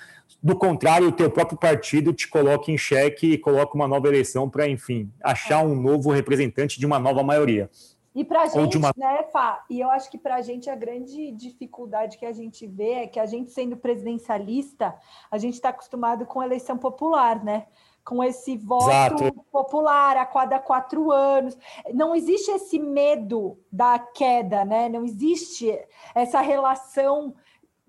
Do 0.42 0.56
contrário, 0.56 1.08
o 1.08 1.12
teu 1.12 1.30
próprio 1.30 1.58
partido 1.58 2.14
te 2.14 2.28
coloca 2.28 2.72
em 2.72 2.78
xeque 2.78 3.34
e 3.34 3.38
coloca 3.38 3.76
uma 3.76 3.88
nova 3.88 4.08
eleição 4.08 4.50
para, 4.50 4.68
enfim, 4.68 5.12
achar 5.22 5.64
um 5.64 5.76
novo 5.76 6.12
representante 6.12 6.80
de 6.80 6.86
uma 6.86 7.00
nova 7.00 7.24
maioria. 7.24 7.70
E 8.16 8.24
para 8.24 8.42
a 8.42 8.48
gente, 8.48 8.78
uma... 8.78 8.92
né, 8.98 9.24
Fá? 9.32 9.64
E 9.70 9.80
eu 9.80 9.90
acho 9.90 10.10
que 10.10 10.18
para 10.18 10.36
a 10.36 10.42
gente 10.42 10.70
a 10.70 10.76
grande 10.76 11.32
dificuldade 11.32 12.18
que 12.18 12.26
a 12.26 12.32
gente 12.32 12.66
vê 12.66 12.92
é 12.92 13.08
que 13.08 13.20
a 13.20 13.26
gente, 13.26 13.52
sendo 13.52 13.78
presidencialista, 13.78 14.96
a 15.30 15.38
gente 15.38 15.54
está 15.54 15.70
acostumado 15.70 16.26
com 16.26 16.42
eleição 16.42 16.78
popular, 16.78 17.44
né? 17.44 17.68
Com 18.04 18.24
esse 18.24 18.58
voto 18.58 18.90
Exato. 18.90 19.46
popular 19.52 20.18
a 20.18 20.26
cada 20.26 20.58
quatro 20.58 21.12
anos. 21.12 21.58
Não 21.94 22.16
existe 22.16 22.50
esse 22.50 22.80
medo 22.80 23.60
da 23.72 24.00
queda, 24.00 24.66
né? 24.66 24.90
Não 24.90 25.06
existe 25.06 25.78
essa 26.16 26.42
relação 26.42 27.36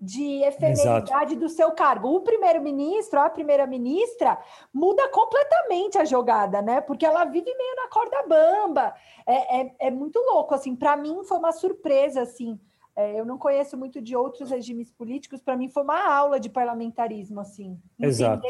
de 0.01 0.43
efemeridade 0.43 1.11
Exato. 1.11 1.35
do 1.35 1.47
seu 1.47 1.71
cargo. 1.71 2.09
O 2.09 2.21
primeiro-ministro, 2.21 3.19
a 3.19 3.29
primeira-ministra, 3.29 4.37
muda 4.73 5.07
completamente 5.09 5.99
a 5.99 6.05
jogada, 6.05 6.59
né? 6.59 6.81
Porque 6.81 7.05
ela 7.05 7.23
vive 7.25 7.53
meio 7.55 7.75
na 7.75 7.87
corda 7.87 8.23
bamba. 8.27 8.95
É, 9.27 9.61
é, 9.61 9.75
é 9.79 9.91
muito 9.91 10.17
louco, 10.19 10.55
assim. 10.55 10.75
Para 10.75 10.97
mim 10.97 11.23
foi 11.23 11.37
uma 11.37 11.51
surpresa, 11.51 12.23
assim. 12.23 12.59
É, 12.95 13.19
eu 13.19 13.23
não 13.23 13.37
conheço 13.37 13.77
muito 13.77 14.01
de 14.01 14.15
outros 14.15 14.49
regimes 14.49 14.91
políticos. 14.91 15.39
Para 15.39 15.55
mim 15.55 15.69
foi 15.69 15.83
uma 15.83 16.11
aula 16.11 16.39
de 16.39 16.49
parlamentarismo, 16.49 17.39
assim. 17.39 17.79
Exato. 17.99 18.41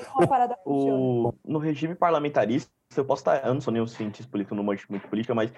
O, 0.66 1.34
no 1.46 1.60
regime 1.60 1.96
parlamentarista, 1.96 2.72
eu 2.96 3.06
posso 3.06 3.22
estar, 3.22 3.46
eu 3.46 3.54
não 3.54 3.62
sou 3.62 3.74
nenhum 3.74 3.88
cientista 3.88 4.32
político, 4.32 4.56
não 4.56 4.64
manjo 4.64 4.88
muito 4.90 5.08
política, 5.10 5.36
mas 5.36 5.52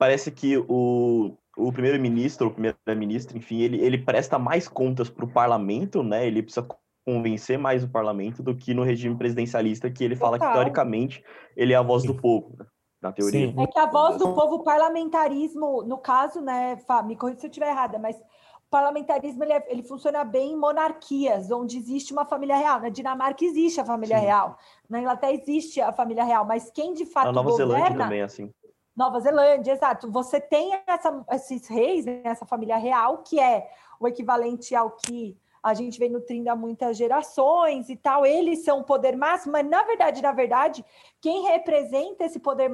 parece 0.00 0.30
que 0.30 0.56
o, 0.56 1.36
o 1.58 1.70
primeiro-ministro, 1.70 2.46
ou 2.46 2.54
primeira-ministra, 2.54 3.36
enfim, 3.36 3.60
ele, 3.60 3.78
ele 3.82 3.98
presta 3.98 4.38
mais 4.38 4.66
contas 4.66 5.10
para 5.10 5.26
o 5.26 5.30
parlamento, 5.30 6.02
né? 6.02 6.26
Ele 6.26 6.42
precisa 6.42 6.66
convencer 7.04 7.58
mais 7.58 7.84
o 7.84 7.88
parlamento 7.88 8.42
do 8.42 8.56
que 8.56 8.72
no 8.72 8.82
regime 8.82 9.14
presidencialista, 9.14 9.90
que 9.90 10.02
ele 10.02 10.16
fala 10.16 10.38
Total. 10.38 10.48
que, 10.48 10.58
teoricamente, 10.58 11.22
ele 11.54 11.74
é 11.74 11.76
a 11.76 11.82
voz 11.82 12.02
do 12.02 12.14
povo, 12.14 12.56
né? 12.58 12.64
na 13.02 13.12
teoria. 13.12 13.48
Sim. 13.48 13.54
É 13.58 13.66
que 13.66 13.78
a 13.78 13.86
voz 13.86 14.16
do 14.16 14.34
povo, 14.34 14.62
parlamentarismo, 14.62 15.82
no 15.82 15.98
caso, 15.98 16.40
né, 16.40 16.78
Fá, 16.86 17.02
me 17.02 17.14
corrija 17.14 17.40
se 17.40 17.46
eu 17.46 17.50
estiver 17.50 17.68
errada, 17.68 17.98
mas 17.98 18.16
o 18.16 18.70
parlamentarismo 18.70 19.44
ele, 19.44 19.52
é, 19.52 19.66
ele, 19.68 19.82
funciona 19.82 20.24
bem 20.24 20.52
em 20.52 20.56
monarquias, 20.56 21.50
onde 21.50 21.76
existe 21.76 22.12
uma 22.12 22.24
família 22.24 22.56
real. 22.56 22.80
Na 22.80 22.88
Dinamarca 22.88 23.44
existe 23.44 23.80
a 23.80 23.84
família 23.84 24.18
Sim. 24.18 24.24
real, 24.24 24.58
na 24.88 25.00
Inglaterra 25.00 25.32
existe 25.32 25.80
a 25.80 25.92
família 25.92 26.24
real, 26.24 26.46
mas 26.46 26.70
quem 26.70 26.94
de 26.94 27.04
fato 27.04 27.26
na 27.26 27.32
Nova 27.32 27.50
governa... 27.50 27.74
Zelândia 27.74 27.98
também, 27.98 28.22
assim. 28.22 28.52
Nova 28.96 29.20
Zelândia, 29.20 29.72
exato. 29.72 30.10
Você 30.10 30.40
tem 30.40 30.72
essa, 30.86 31.24
esses 31.30 31.66
reis, 31.68 32.04
né, 32.04 32.22
essa 32.24 32.44
família 32.44 32.76
real, 32.76 33.18
que 33.18 33.38
é 33.38 33.70
o 33.98 34.08
equivalente 34.08 34.74
ao 34.74 34.90
que 34.92 35.38
a 35.62 35.74
gente 35.74 35.98
vem 35.98 36.10
nutrindo 36.10 36.50
há 36.50 36.56
muitas 36.56 36.96
gerações 36.96 37.90
e 37.90 37.96
tal. 37.96 38.24
Eles 38.24 38.64
são 38.64 38.80
o 38.80 38.84
poder 38.84 39.16
máximo, 39.16 39.52
mas 39.52 39.66
na 39.66 39.82
verdade, 39.82 40.22
na 40.22 40.32
verdade, 40.32 40.84
quem 41.20 41.42
representa 41.42 42.24
esse 42.24 42.38
poder 42.38 42.70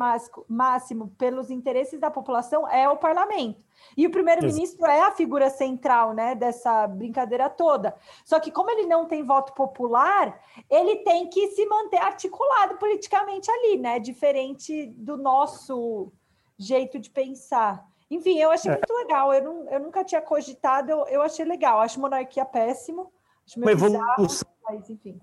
máximo 0.49 1.09
pelos 1.19 1.51
interesses 1.51 1.99
da 1.99 2.11
população 2.11 2.69
é 2.69 2.89
o 2.89 2.97
parlamento. 2.97 3.65
E 3.97 4.07
o 4.07 4.11
primeiro-ministro 4.11 4.87
é 4.87 5.03
a 5.03 5.11
figura 5.11 5.51
central 5.51 6.15
né, 6.15 6.35
dessa 6.35 6.87
brincadeira 6.87 7.49
toda. 7.51 7.95
Só 8.25 8.39
que, 8.41 8.51
como 8.51 8.71
ele 8.71 8.87
não 8.87 9.07
tem 9.07 9.23
voto 9.23 9.53
popular, 9.53 10.41
ele 10.71 10.97
tem 10.97 11.29
que 11.29 11.49
se 11.49 11.67
manter 11.67 11.99
articulado 11.99 12.77
politicamente 12.79 13.51
ali, 13.51 13.79
né? 13.79 13.99
Diferente 13.99 14.87
do 14.87 15.17
nosso 15.17 16.13
jeito 16.59 16.99
de 16.99 17.11
pensar. 17.11 17.87
Enfim, 18.11 18.39
eu 18.39 18.51
achei 18.51 18.71
é. 18.71 18.75
muito 18.75 18.93
legal. 18.95 19.33
Eu, 19.33 19.45
não, 19.45 19.71
eu 19.71 19.81
nunca 19.81 20.05
tinha 20.05 20.21
cogitado, 20.21 20.91
eu, 20.91 21.07
eu 21.09 21.23
achei 21.23 21.45
legal. 21.45 21.81
Acho 21.81 22.01
monarquia 22.01 22.45
péssimo. 22.45 23.13
Acho 23.47 23.61
uma 23.61 23.71
evolução. 23.71 24.49
Mas, 24.65 24.89
enfim. 24.91 25.21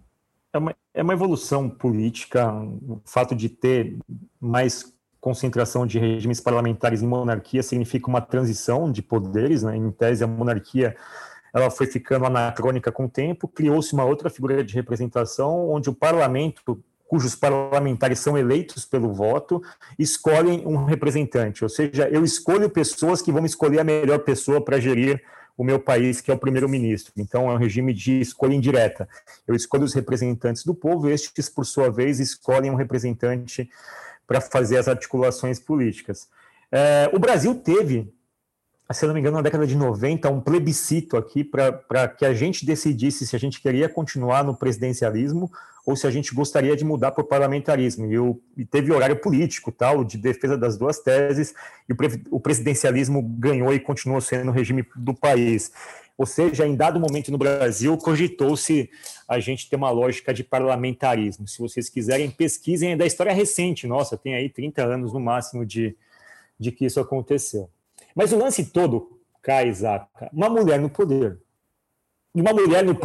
É 0.52 0.58
uma, 0.58 0.75
é 0.94 1.02
uma 1.02 1.13
evolução 1.13 1.70
política, 1.70 2.54
o 2.54 3.02
fato 3.06 3.36
de 3.36 3.50
ter 3.50 3.98
mais 4.40 4.94
concentração 5.20 5.88
de 5.88 5.98
regimes 5.98 6.40
parlamentares 6.40 7.02
em 7.02 7.08
monarquia 7.08 7.63
significa 7.63 8.10
uma 8.10 8.22
transição 8.22 8.92
de 8.92 9.02
poderes, 9.02 9.63
né? 9.63 9.75
em 9.75 9.90
tese 9.90 10.24
a 10.24 10.28
monarquia 10.28 10.96
ela 11.54 11.70
foi 11.70 11.86
ficando 11.86 12.25
anacrônica 12.25 12.92
com 12.92 13.06
o 13.06 13.10
tempo, 13.10 13.48
criou-se 13.48 13.94
uma 13.94 14.04
outra 14.04 14.30
figura 14.30 14.63
de 14.63 14.74
representação, 14.74 15.70
onde 15.70 15.90
o 15.90 15.94
parlamento, 15.94 16.84
cujos 17.08 17.36
parlamentares 17.36 18.20
são 18.20 18.38
eleitos 18.38 18.86
pelo 18.86 19.14
voto, 19.14 19.62
escolhem 20.00 20.66
um 20.66 20.84
representante, 20.86 21.64
ou 21.64 21.70
seja, 21.70 22.10
eu 22.10 22.24
escolho 22.24 22.70
pessoas 22.70 23.22
que 23.22 23.32
vão 23.32 23.46
escolher 23.46 23.80
a 23.80 23.84
melhor 23.84 24.20
pessoa 24.20 24.64
para 24.64 24.80
gerir 24.80 25.22
o 25.58 25.64
meu 25.64 25.80
país, 25.80 26.20
que 26.20 26.32
é 26.32 26.34
o 26.34 26.38
primeiro-ministro. 26.38 27.14
Então, 27.18 27.50
é 27.50 27.54
um 27.54 27.58
regime 27.58 27.94
de 27.94 28.20
escolha 28.20 28.56
indireta. 28.56 29.08
Eu 29.48 29.56
escolho 29.56 29.84
os 29.84 29.94
representantes 29.94 30.66
do 30.66 30.74
povo, 30.74 31.10
estes, 31.10 31.48
por 31.48 31.66
sua 31.66 31.92
vez, 31.92 32.20
escolhem 32.20 32.72
um 32.72 32.76
representante 32.76 33.70
para 34.26 34.42
fazer 34.42 34.78
as 34.78 34.88
articulações 34.88 35.60
políticas. 35.60 36.28
É, 36.72 37.10
o 37.14 37.20
Brasil 37.20 37.54
teve, 37.54 38.12
se 38.92 39.06
não 39.06 39.14
me 39.14 39.20
engano, 39.20 39.38
na 39.38 39.44
década 39.44 39.68
de 39.68 39.76
90, 39.76 40.30
um 40.30 40.42
plebiscito 40.42 41.18
aqui 41.18 41.44
para 41.44 42.08
que 42.08 42.26
a 42.26 42.34
gente 42.34 42.66
decidisse 42.66 43.28
se 43.28 43.36
a 43.36 43.40
gente 43.40 43.62
queria 43.62 43.88
continuar 43.88 44.44
no 44.44 44.56
presidencialismo 44.56 45.52
ou 45.86 45.96
se 45.96 46.08
a 46.08 46.12
gente 46.12 46.34
gostaria 46.34 46.75
de 46.75 46.86
mudar 46.86 47.12
para 47.12 47.24
o 47.24 47.28
parlamentarismo. 47.28 48.12
E, 48.12 48.18
o, 48.18 48.42
e, 48.56 48.66
teve 48.66 48.92
horário 48.92 49.18
político, 49.18 49.72
tal, 49.72 50.04
de 50.04 50.18
defesa 50.18 50.58
das 50.58 50.78
duas 50.78 51.00
teses, 51.00 51.54
e 51.90 51.94
o, 51.94 51.98
o 52.32 52.40
presidencialismo 52.40 53.22
ganhou 53.22 53.74
e 53.74 53.80
continuou 53.80 54.22
sendo 54.22 54.50
o 54.50 54.54
regime 54.54 54.86
do 54.96 55.13
país. 55.13 55.72
Ou 56.18 56.25
seja, 56.25 56.66
em 56.66 56.75
dado 56.75 57.00
momento 57.00 57.32
no 57.32 57.38
Brasil, 57.38 57.98
cogitou-se 57.98 58.90
a 59.28 59.40
gente 59.40 59.70
ter 59.70 59.75
uma 59.75 59.90
lógica 59.90 60.34
de 60.34 60.44
parlamentarismo. 60.44 61.48
Se 61.48 61.60
vocês 61.60 61.90
quiserem, 61.90 62.30
pesquisem 62.30 62.92
é 62.92 62.96
da 62.96 63.06
história 63.06 63.34
recente, 63.34 63.88
nossa, 63.88 64.16
tem 64.16 64.36
aí 64.36 64.50
30 64.50 64.84
anos 64.84 65.12
no 65.12 65.20
máximo 65.20 65.66
de, 65.66 65.98
de 66.60 66.72
que 66.72 66.86
isso 66.86 67.00
aconteceu. 67.00 67.70
Mas 68.16 68.32
o 68.32 68.38
lance 68.38 68.66
todo, 68.66 69.20
Kai 69.44 69.74
uma 70.32 70.50
mulher 70.50 70.80
no 70.80 70.90
poder. 70.90 71.38
Uma 72.34 72.54
mulher 72.54 72.82
no 72.82 72.98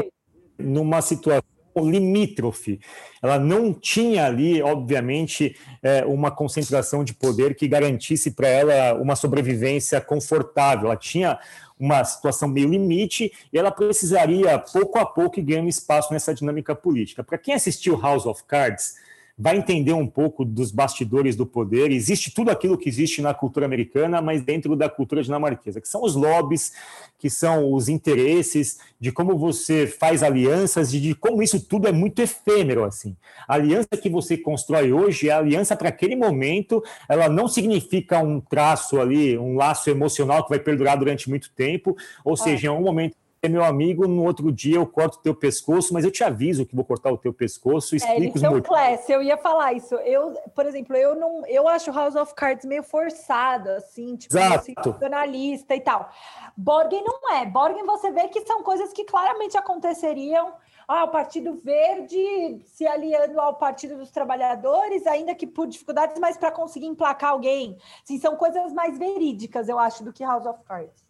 numa 0.56 1.02
situação 1.02 1.57
limítrofe. 1.85 2.80
Ela 3.23 3.38
não 3.38 3.73
tinha 3.73 4.26
ali, 4.26 4.62
obviamente, 4.62 5.56
é, 5.82 6.04
uma 6.04 6.30
concentração 6.30 7.04
de 7.04 7.14
poder 7.14 7.54
que 7.54 7.68
garantisse 7.68 8.30
para 8.30 8.49
ela 8.49 8.94
uma 9.00 9.16
sobrevivência 9.16 10.00
confortável. 10.00 10.87
Ela 10.87 10.97
tinha 10.97 11.38
uma 11.78 12.02
situação 12.04 12.49
meio 12.49 12.68
limite 12.68 13.32
e 13.52 13.58
ela 13.58 13.70
precisaria, 13.70 14.58
pouco 14.58 14.99
a 14.99 15.06
pouco, 15.06 15.38
ir 15.38 15.42
ganhando 15.42 15.68
espaço 15.68 16.12
nessa 16.12 16.35
dinâmica 16.35 16.75
política. 16.75 17.23
Para 17.23 17.38
quem 17.38 17.54
assistiu 17.54 18.00
House 18.00 18.26
of 18.26 18.42
Cards, 18.44 18.97
vai 19.38 19.57
entender 19.57 19.92
um 19.92 20.07
pouco 20.07 20.45
dos 20.45 20.73
bastidores 20.73 21.37
do 21.37 21.47
poder. 21.47 21.92
Existe 21.92 22.35
tudo 22.35 22.50
aquilo 22.50 22.76
que 22.76 22.88
existe 22.88 23.23
na 23.23 23.33
cultura 23.33 23.66
americana, 23.66 24.21
mas 24.21 24.42
dentro 24.42 24.75
da 24.75 24.88
cultura 24.88 25.23
dinamarquesa, 25.23 25.80
que 25.80 25.88
são 25.88 26.02
os 26.02 26.16
lobbies, 26.16 26.73
que 27.18 27.30
são 27.30 27.73
os 27.73 27.88
interesses, 27.88 28.78
de 28.99 29.12
como 29.12 29.38
você 29.38 29.87
faz 29.87 30.25
alianças, 30.25 30.90
de, 30.90 31.00
de 31.00 31.14
como 31.14 31.40
isso 31.40 31.61
tudo 31.61 31.87
é 31.87 31.92
muito 31.92 32.21
efêmero 32.21 32.85
assim. 32.85 33.16
A 33.47 33.54
aliança 33.54 33.88
que 34.00 34.11
você 34.11 34.37
constrói 34.37 34.92
hoje 34.92 35.28
é 35.28 35.33
a 35.33 35.38
aliança 35.38 35.76
para 35.76 35.88
aquele 35.88 36.16
momento, 36.16 36.83
ela 37.09 37.28
não 37.28 37.47
significa 37.47 38.18
um 38.18 38.40
traço 38.40 39.00
ali, 39.00 39.38
um 39.38 39.57
laço 39.57 39.88
emocional 39.88 40.42
que 40.42 40.50
vai 40.50 40.59
perdurar 40.59 40.99
durante 40.99 41.28
muito 41.28 41.50
tempo, 41.54 41.97
ou 42.25 42.37
seja, 42.37 42.66
em 42.66 42.71
um 42.71 42.83
momento 42.83 43.14
é 43.40 43.49
meu 43.49 43.64
amigo, 43.64 44.07
no 44.09 44.25
outro 44.25 44.50
dia 44.50 44.76
eu 44.76 44.87
corto 44.87 45.18
o 45.18 45.23
teu 45.23 45.35
pescoço, 45.35 45.95
mas 45.95 46.04
eu 46.04 46.11
te 46.11 46.25
aviso 46.25 46.66
que 46.66 46.75
vou 46.75 46.85
cortar 46.85 47.12
o 47.12 47.18
teu 47.18 47.33
pescoço, 47.33 47.95
é, 47.95 47.99
explico 47.99 48.37
é, 48.37 48.40
os 48.40 48.42
motivos. 48.42 48.68
Class, 48.68 49.09
eu 49.09 49.23
ia 49.23 49.37
falar 49.37 49.73
isso. 49.73 49.95
Eu, 49.97 50.35
por 50.54 50.66
exemplo, 50.66 50.97
eu 50.97 51.14
não, 51.14 51.47
eu 51.47 51.68
acho 51.68 51.92
House 51.92 52.16
of 52.16 52.35
Cards 52.35 52.64
meio 52.64 52.83
forçado, 52.83 53.71
assim, 53.71 54.16
tipo, 54.16 54.35
sensacionalista 54.35 55.75
e 55.75 55.80
tal. 55.80 56.11
Borgen 56.57 57.04
não 57.04 57.35
é. 57.37 57.47
Borgen 57.47 57.85
você 57.85 58.11
vê 58.11 58.28
que 58.28 58.45
são 58.45 58.62
coisas 58.62 58.92
que 58.92 59.04
claramente 59.04 59.57
aconteceriam. 59.57 60.52
Ah, 60.88 61.04
o 61.04 61.09
Partido 61.09 61.54
Verde 61.62 62.62
se 62.64 62.87
aliando 62.87 63.38
ao 63.38 63.57
Partido 63.57 63.97
dos 63.97 64.11
Trabalhadores, 64.11 65.07
ainda 65.07 65.35
que 65.35 65.47
por 65.47 65.66
dificuldades, 65.66 66.18
mas 66.18 66.38
para 66.38 66.50
conseguir 66.50 66.87
emplacar 66.87 67.33
alguém. 67.33 67.76
Sim, 68.02 68.18
são 68.18 68.37
coisas 68.37 68.73
mais 68.73 68.99
verídicas, 68.99 69.68
eu 69.68 69.78
acho, 69.78 70.02
do 70.02 70.14
que 70.14 70.25
House 70.25 70.47
of 70.47 70.64
Cards. 70.64 71.07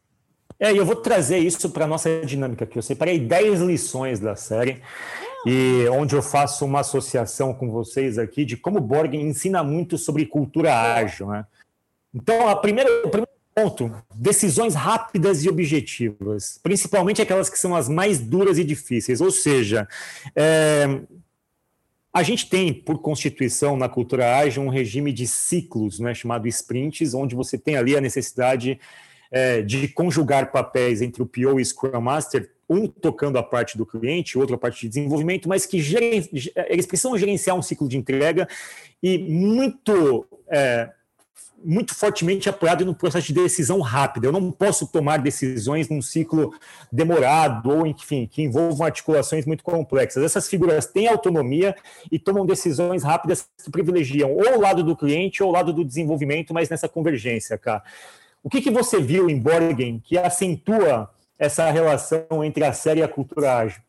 É, 0.61 0.73
e 0.73 0.77
eu 0.77 0.85
vou 0.85 0.97
trazer 0.97 1.39
isso 1.39 1.71
para 1.71 1.85
a 1.85 1.89
nossa 1.89 2.21
dinâmica 2.25 2.65
aqui. 2.65 2.79
Eu 2.79 2.83
separei 2.83 3.19
10 3.19 3.61
lições 3.61 4.19
da 4.19 4.35
série, 4.35 4.83
e 5.47 5.87
onde 5.91 6.15
eu 6.15 6.23
faço 6.23 6.65
uma 6.65 6.81
associação 6.81 7.55
com 7.55 7.71
vocês 7.71 8.19
aqui 8.19 8.45
de 8.45 8.57
como 8.57 8.81
Borgen 8.81 9.23
ensina 9.23 9.63
muito 9.63 9.97
sobre 9.97 10.27
cultura 10.27 10.75
ágil. 10.75 11.29
Né? 11.29 11.47
Então, 12.13 12.49
a 12.49 12.57
primeira, 12.57 12.91
o 13.07 13.11
primeiro 13.11 13.31
ponto, 13.55 13.93
decisões 14.15 14.75
rápidas 14.75 15.45
e 15.45 15.49
objetivas, 15.49 16.59
principalmente 16.63 17.23
aquelas 17.23 17.49
que 17.49 17.59
são 17.59 17.75
as 17.75 17.89
mais 17.89 18.19
duras 18.19 18.59
e 18.59 18.65
difíceis. 18.65 19.21
Ou 19.21 19.31
seja, 19.31 19.87
é, 20.35 21.01
a 22.13 22.23
gente 22.23 22.49
tem, 22.49 22.75
por 22.75 22.99
constituição, 22.99 23.77
na 23.77 23.89
cultura 23.89 24.39
ágil, 24.39 24.63
um 24.63 24.69
regime 24.69 25.13
de 25.13 25.27
ciclos, 25.27 26.01
né, 26.01 26.15
chamado 26.15 26.49
sprints, 26.49 27.15
onde 27.15 27.37
você 27.37 27.57
tem 27.57 27.77
ali 27.77 27.97
a 27.97 28.01
necessidade 28.01 28.81
é, 29.31 29.63
de 29.63 29.89
conjugar 29.89 30.51
papéis 30.51 31.03
entre 31.03 31.23
o 31.23 31.27
PO 31.27 31.59
e 31.59 31.63
o 31.63 31.65
Scrum 31.65 32.01
Master, 32.01 32.51
um 32.69 32.87
tocando 32.87 33.39
a 33.39 33.43
parte 33.43 33.79
do 33.79 33.87
cliente, 33.87 34.39
outro 34.39 34.55
a 34.55 34.59
parte 34.59 34.83
de 34.83 34.89
desenvolvimento, 34.89 35.49
mas 35.49 35.65
que 35.65 35.79
eles 36.69 36.87
precisam 36.87 37.17
gerenciar 37.17 37.57
um 37.57 37.63
ciclo 37.63 37.89
de 37.89 37.97
entrega 37.97 38.47
e 39.03 39.19
muito 39.19 40.27
é, 40.49 40.91
muito 41.65 41.95
fortemente 41.95 42.49
apoiado 42.49 42.85
no 42.85 42.95
processo 42.95 43.27
de 43.29 43.35
decisão 43.35 43.81
rápida. 43.81 44.27
Eu 44.27 44.33
não 44.33 44.51
posso 44.51 44.87
tomar 44.87 45.19
decisões 45.19 45.89
num 45.89 46.01
ciclo 46.01 46.53
demorado 46.91 47.71
ou, 47.71 47.87
enfim, 47.87 48.27
que 48.31 48.43
envolvam 48.43 48.87
articulações 48.87 49.45
muito 49.45 49.65
complexas. 49.65 50.23
Essas 50.23 50.49
figuras 50.49 50.87
têm 50.87 51.09
autonomia 51.09 51.75
e 52.11 52.19
tomam 52.19 52.47
decisões 52.47 53.03
rápidas 53.03 53.49
que 53.63 53.71
privilegiam 53.71 54.33
ou 54.33 54.59
o 54.59 54.61
lado 54.61 54.85
do 54.85 54.97
cliente 54.97 55.43
ou 55.43 55.49
o 55.49 55.53
lado 55.53 55.73
do 55.73 55.85
desenvolvimento, 55.85 56.55
mas 56.55 56.69
nessa 56.69 56.89
convergência, 56.89 57.59
cara. 57.59 57.83
O 58.43 58.49
que, 58.49 58.61
que 58.61 58.71
você 58.71 59.01
viu 59.01 59.29
em 59.29 59.41
Borgen 59.41 60.01
que 60.01 60.17
acentua 60.17 61.11
essa 61.39 61.71
relação 61.71 62.45
entre 62.45 62.65
a 62.65 62.73
série 62.73 63.01
e 63.01 63.03
a 63.03 63.09
cultura 63.09 63.57
ágil? 63.57 63.83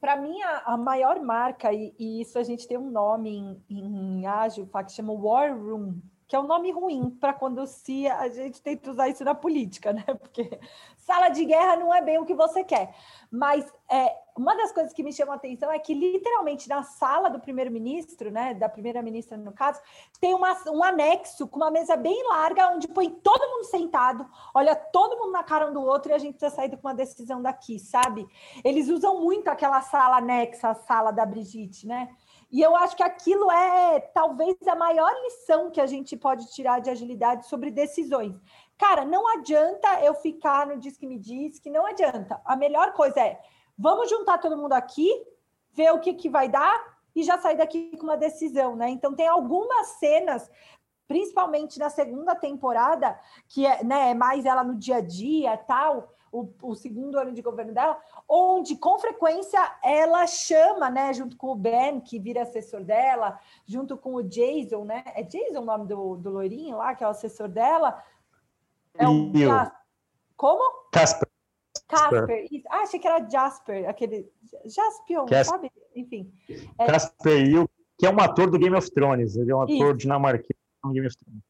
Para 0.00 0.16
mim, 0.16 0.40
a, 0.64 0.78
maior 0.78 1.20
marca, 1.20 1.72
e, 1.74 1.94
e, 1.98 2.22
isso 2.22 2.38
a 2.38 2.42
gente 2.42 2.66
tem 2.66 2.78
um 2.78 2.90
nome 2.90 3.30
em, 3.30 3.62
em 3.68 4.26
ágil, 4.26 4.66
que 4.66 4.92
chama 4.92 5.12
War 5.12 5.54
Room, 5.54 6.00
que 6.30 6.36
é 6.36 6.38
um 6.38 6.46
nome 6.46 6.70
ruim 6.70 7.10
para 7.10 7.32
quando 7.32 7.66
se 7.66 8.06
a 8.06 8.28
gente 8.28 8.62
tenta 8.62 8.92
usar 8.92 9.08
isso 9.08 9.24
na 9.24 9.34
política, 9.34 9.92
né? 9.92 10.04
Porque 10.14 10.60
sala 10.96 11.28
de 11.28 11.44
guerra 11.44 11.74
não 11.74 11.92
é 11.92 12.00
bem 12.00 12.18
o 12.18 12.24
que 12.24 12.36
você 12.36 12.62
quer. 12.62 12.94
Mas 13.28 13.66
é, 13.90 14.16
uma 14.36 14.54
das 14.54 14.70
coisas 14.70 14.92
que 14.92 15.02
me 15.02 15.12
chamou 15.12 15.32
a 15.32 15.36
atenção 15.36 15.72
é 15.72 15.78
que, 15.80 15.92
literalmente, 15.92 16.68
na 16.68 16.84
sala 16.84 17.28
do 17.28 17.40
primeiro-ministro, 17.40 18.30
né, 18.30 18.54
da 18.54 18.68
primeira-ministra, 18.68 19.36
no 19.36 19.50
caso, 19.50 19.80
tem 20.20 20.32
uma, 20.32 20.56
um 20.68 20.84
anexo 20.84 21.48
com 21.48 21.56
uma 21.56 21.70
mesa 21.70 21.96
bem 21.96 22.24
larga, 22.28 22.68
onde 22.68 22.86
põe 22.86 23.10
todo 23.10 23.50
mundo 23.50 23.64
sentado, 23.64 24.24
olha 24.54 24.76
todo 24.76 25.18
mundo 25.18 25.32
na 25.32 25.42
cara 25.42 25.68
um 25.68 25.72
do 25.72 25.82
outro 25.82 26.12
e 26.12 26.14
a 26.14 26.18
gente 26.18 26.36
precisa 26.38 26.54
sair 26.54 26.70
com 26.70 26.86
uma 26.86 26.94
decisão 26.94 27.42
daqui, 27.42 27.80
sabe? 27.80 28.24
Eles 28.64 28.88
usam 28.88 29.20
muito 29.20 29.48
aquela 29.48 29.80
sala 29.80 30.18
anexa, 30.18 30.68
a 30.68 30.74
sala 30.74 31.10
da 31.10 31.26
Brigitte, 31.26 31.88
né? 31.88 32.08
E 32.50 32.60
eu 32.60 32.74
acho 32.74 32.96
que 32.96 33.02
aquilo 33.02 33.50
é 33.50 34.00
talvez 34.00 34.56
a 34.66 34.74
maior 34.74 35.12
lição 35.22 35.70
que 35.70 35.80
a 35.80 35.86
gente 35.86 36.16
pode 36.16 36.50
tirar 36.52 36.80
de 36.80 36.90
agilidade 36.90 37.46
sobre 37.46 37.70
decisões. 37.70 38.34
Cara, 38.76 39.04
não 39.04 39.28
adianta 39.28 40.00
eu 40.02 40.14
ficar 40.14 40.66
no 40.66 40.78
Diz 40.78 40.96
que 40.96 41.06
me 41.06 41.18
diz 41.18 41.58
que 41.60 41.70
não 41.70 41.86
adianta. 41.86 42.40
A 42.44 42.56
melhor 42.56 42.92
coisa 42.92 43.20
é 43.20 43.40
vamos 43.78 44.10
juntar 44.10 44.38
todo 44.38 44.56
mundo 44.56 44.72
aqui, 44.72 45.08
ver 45.72 45.92
o 45.92 46.00
que, 46.00 46.12
que 46.14 46.28
vai 46.28 46.48
dar 46.48 46.98
e 47.14 47.22
já 47.22 47.38
sair 47.38 47.56
daqui 47.56 47.96
com 47.96 48.04
uma 48.04 48.16
decisão, 48.16 48.74
né? 48.74 48.88
Então 48.90 49.14
tem 49.14 49.28
algumas 49.28 49.86
cenas 49.98 50.50
principalmente 51.10 51.76
na 51.76 51.90
segunda 51.90 52.36
temporada, 52.36 53.18
que 53.48 53.66
é, 53.66 53.82
né, 53.82 54.10
é 54.10 54.14
mais 54.14 54.46
ela 54.46 54.62
no 54.62 54.76
dia 54.76 54.98
a 54.98 55.00
dia 55.00 55.56
tal, 55.56 56.14
o, 56.32 56.48
o, 56.62 56.74
segundo 56.74 57.18
ano 57.18 57.32
de 57.32 57.42
governo 57.42 57.72
dela, 57.72 58.00
onde 58.28 58.76
com 58.76 58.98
frequência 58.98 59.58
ela 59.82 60.26
chama, 60.26 60.88
né, 60.88 61.12
junto 61.12 61.36
com 61.36 61.48
o 61.48 61.56
Ben, 61.56 62.00
que 62.00 62.18
vira 62.18 62.42
assessor 62.42 62.84
dela, 62.84 63.38
junto 63.66 63.96
com 63.96 64.14
o 64.14 64.22
Jason, 64.22 64.84
né? 64.84 65.02
É 65.14 65.22
Jason 65.22 65.60
o 65.60 65.64
nome 65.64 65.86
do, 65.86 66.16
do 66.16 66.30
loirinho 66.30 66.76
lá, 66.76 66.94
que 66.94 67.02
é 67.02 67.06
o 67.06 67.10
assessor 67.10 67.48
dela? 67.48 68.02
É 68.94 69.08
o 69.08 69.32
Como? 70.36 70.90
Casper. 70.92 71.28
Casper. 71.88 72.48
Ah, 72.68 72.82
achei 72.82 73.00
que 73.00 73.06
era 73.06 73.28
Jasper, 73.28 73.88
aquele. 73.88 74.30
Jaspion, 74.64 75.26
sabe? 75.44 75.70
Enfim. 75.94 76.32
É... 76.78 76.86
Casper 76.86 77.46
Hill, 77.46 77.68
que 77.98 78.06
é 78.06 78.10
um 78.10 78.20
ator 78.20 78.50
do 78.50 78.58
Game 78.58 78.76
of 78.76 78.90
Thrones, 78.90 79.36
ele 79.36 79.50
é 79.50 79.56
um 79.56 79.62
ator 79.62 79.74
Isso. 79.74 79.94
dinamarquês 79.94 80.58
do 80.84 80.92
Game 80.92 81.06
of 81.06 81.16
Thrones. 81.16 81.49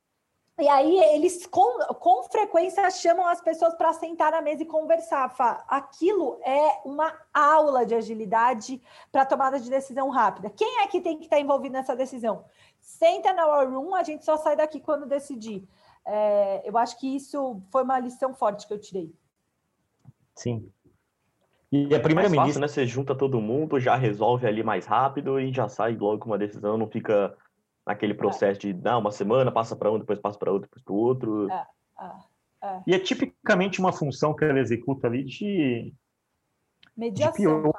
E 0.60 0.68
aí 0.68 0.98
eles 1.14 1.46
com, 1.46 1.78
com 1.94 2.22
frequência 2.24 2.90
chamam 2.90 3.26
as 3.26 3.40
pessoas 3.40 3.74
para 3.74 3.92
sentar 3.92 4.32
na 4.32 4.42
mesa 4.42 4.62
e 4.62 4.66
conversar. 4.66 5.28
Fá. 5.30 5.64
Aquilo 5.66 6.38
é 6.44 6.80
uma 6.84 7.12
aula 7.32 7.86
de 7.86 7.94
agilidade 7.94 8.80
para 9.10 9.24
tomada 9.24 9.58
de 9.58 9.70
decisão 9.70 10.10
rápida. 10.10 10.50
Quem 10.50 10.80
é 10.80 10.86
que 10.86 11.00
tem 11.00 11.16
que 11.16 11.24
estar 11.24 11.36
tá 11.36 11.42
envolvido 11.42 11.72
nessa 11.72 11.96
decisão? 11.96 12.44
Senta 12.78 13.32
na 13.32 13.46
War 13.46 13.70
Room, 13.70 13.94
a 13.94 14.02
gente 14.02 14.24
só 14.24 14.36
sai 14.36 14.56
daqui 14.56 14.80
quando 14.80 15.06
decidir. 15.06 15.66
É, 16.04 16.62
eu 16.68 16.76
acho 16.76 16.98
que 16.98 17.14
isso 17.14 17.60
foi 17.70 17.82
uma 17.82 17.98
lição 17.98 18.34
forte 18.34 18.66
que 18.66 18.72
eu 18.72 18.80
tirei. 18.80 19.12
Sim. 20.34 20.70
E 21.72 21.94
a 21.94 22.00
primeira 22.00 22.28
ministra, 22.28 22.60
né? 22.60 22.66
Você 22.66 22.84
junta 22.84 23.14
todo 23.14 23.40
mundo, 23.40 23.78
já 23.78 23.94
resolve 23.94 24.46
ali 24.46 24.62
mais 24.62 24.86
rápido 24.86 25.38
e 25.38 25.52
já 25.52 25.68
sai 25.68 25.94
logo 25.94 26.18
com 26.18 26.30
uma 26.30 26.38
decisão, 26.38 26.76
não 26.76 26.88
fica 26.88 27.36
naquele 27.86 28.14
processo 28.14 28.60
de 28.60 28.72
não, 28.72 29.00
uma 29.00 29.10
semana 29.10 29.50
passa 29.50 29.74
para 29.74 29.90
um, 29.90 29.98
depois 29.98 30.18
passa 30.18 30.38
para 30.38 30.52
outro, 30.52 30.68
depois 30.68 30.84
para 30.84 30.92
o 30.92 30.96
outro. 30.96 31.50
É, 31.50 31.66
é, 32.00 32.66
é. 32.66 32.82
E 32.86 32.94
é 32.94 32.98
tipicamente 32.98 33.80
uma 33.80 33.92
função 33.92 34.34
que 34.34 34.44
ela 34.44 34.58
executa 34.58 35.06
ali 35.06 35.24
de 35.24 35.92
mediação. 36.96 37.62
De 37.62 37.70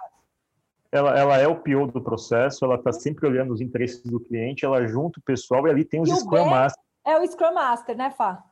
ela, 0.92 1.18
ela 1.18 1.38
é 1.38 1.48
o 1.48 1.56
pior 1.56 1.90
do 1.90 2.02
processo, 2.02 2.66
ela 2.66 2.76
está 2.76 2.92
sempre 2.92 3.26
olhando 3.26 3.54
os 3.54 3.62
interesses 3.62 4.04
do 4.04 4.20
cliente, 4.20 4.66
ela 4.66 4.86
junta 4.86 5.20
o 5.20 5.24
pessoal 5.24 5.66
e 5.66 5.72
ali 5.72 5.86
tem 5.86 6.02
os 6.02 6.10
e 6.10 6.16
Scrum 6.16 6.50
Master. 6.50 6.84
É 7.06 7.18
o 7.18 7.26
Scrum 7.26 7.54
Master, 7.54 7.96
né, 7.96 8.12
Fá? 8.12 8.44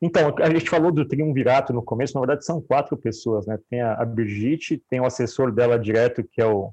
Então, 0.00 0.34
a 0.38 0.48
gente 0.48 0.70
falou 0.70 0.90
do 0.90 1.06
triunvirato 1.06 1.72
no 1.72 1.82
começo, 1.82 2.14
na 2.14 2.20
verdade 2.20 2.44
são 2.44 2.60
quatro 2.60 2.96
pessoas, 2.96 3.46
né? 3.46 3.58
Tem 3.68 3.82
a, 3.82 3.94
a 3.94 4.04
Brigitte, 4.04 4.78
tem 4.88 5.00
o 5.00 5.04
assessor 5.04 5.52
dela 5.52 5.78
direto, 5.78 6.22
que 6.24 6.40
é 6.40 6.46
o 6.46 6.72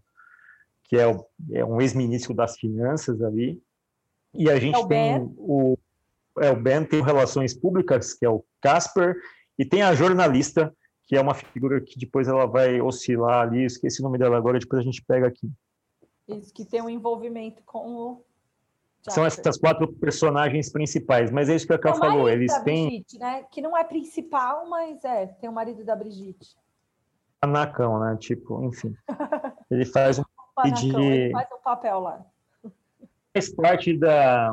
que 0.83 0.95
é, 0.95 1.05
o, 1.05 1.25
é 1.51 1.65
um 1.65 1.81
ex-ministro 1.81 2.33
das 2.33 2.57
finanças 2.57 3.21
ali, 3.21 3.61
e 4.37 4.49
a 4.49 4.59
gente 4.59 4.75
é 4.75 4.87
tem 4.87 4.87
ben. 4.87 5.35
o, 5.37 5.77
é, 6.39 6.51
o 6.51 6.55
Ben 6.55 6.83
tem 6.83 7.01
Relações 7.01 7.53
Públicas, 7.53 8.13
que 8.13 8.25
é 8.25 8.29
o 8.29 8.43
Casper, 8.61 9.15
e 9.57 9.65
tem 9.65 9.81
a 9.81 9.95
jornalista, 9.95 10.73
que 11.07 11.15
é 11.15 11.21
uma 11.21 11.33
figura 11.33 11.81
que 11.81 11.97
depois 11.97 12.27
ela 12.27 12.45
vai 12.45 12.79
oscilar 12.79 13.47
ali, 13.47 13.65
esqueci 13.65 14.01
o 14.01 14.03
nome 14.03 14.17
dela 14.17 14.37
agora, 14.37 14.59
depois 14.59 14.79
a 14.79 14.83
gente 14.83 15.03
pega 15.03 15.27
aqui. 15.27 15.49
Isso, 16.27 16.53
que 16.53 16.65
tem 16.65 16.81
um 16.81 16.89
envolvimento 16.89 17.63
com 17.65 17.95
o. 17.95 18.23
Jasper. 19.05 19.13
São 19.13 19.25
essas 19.25 19.57
quatro 19.57 19.87
personagens 19.93 20.69
principais, 20.69 21.31
mas 21.31 21.49
é 21.49 21.55
isso 21.55 21.65
que 21.65 21.73
a 21.73 21.79
Ká 21.79 21.93
falou. 21.93 22.27
Eles 22.27 22.53
têm. 22.59 22.87
Brigitte, 22.87 23.17
né? 23.17 23.43
Que 23.51 23.61
não 23.61 23.77
é 23.77 23.83
principal, 23.83 24.67
mas 24.69 25.03
é, 25.05 25.27
tem 25.27 25.49
o 25.49 25.53
marido 25.53 25.85
da 25.85 25.95
Brigitte. 25.95 26.57
panacão, 27.39 27.99
né? 27.99 28.17
Tipo, 28.19 28.63
enfim. 28.65 28.93
Ele 29.71 29.85
faz 29.85 30.19
um, 30.19 30.23
de... 30.73 30.89
ele 30.89 31.31
faz 31.31 31.47
um 31.51 31.61
papel 31.61 31.99
lá. 31.99 32.25
Faz 33.37 33.53
parte 33.53 33.95
da, 33.95 34.51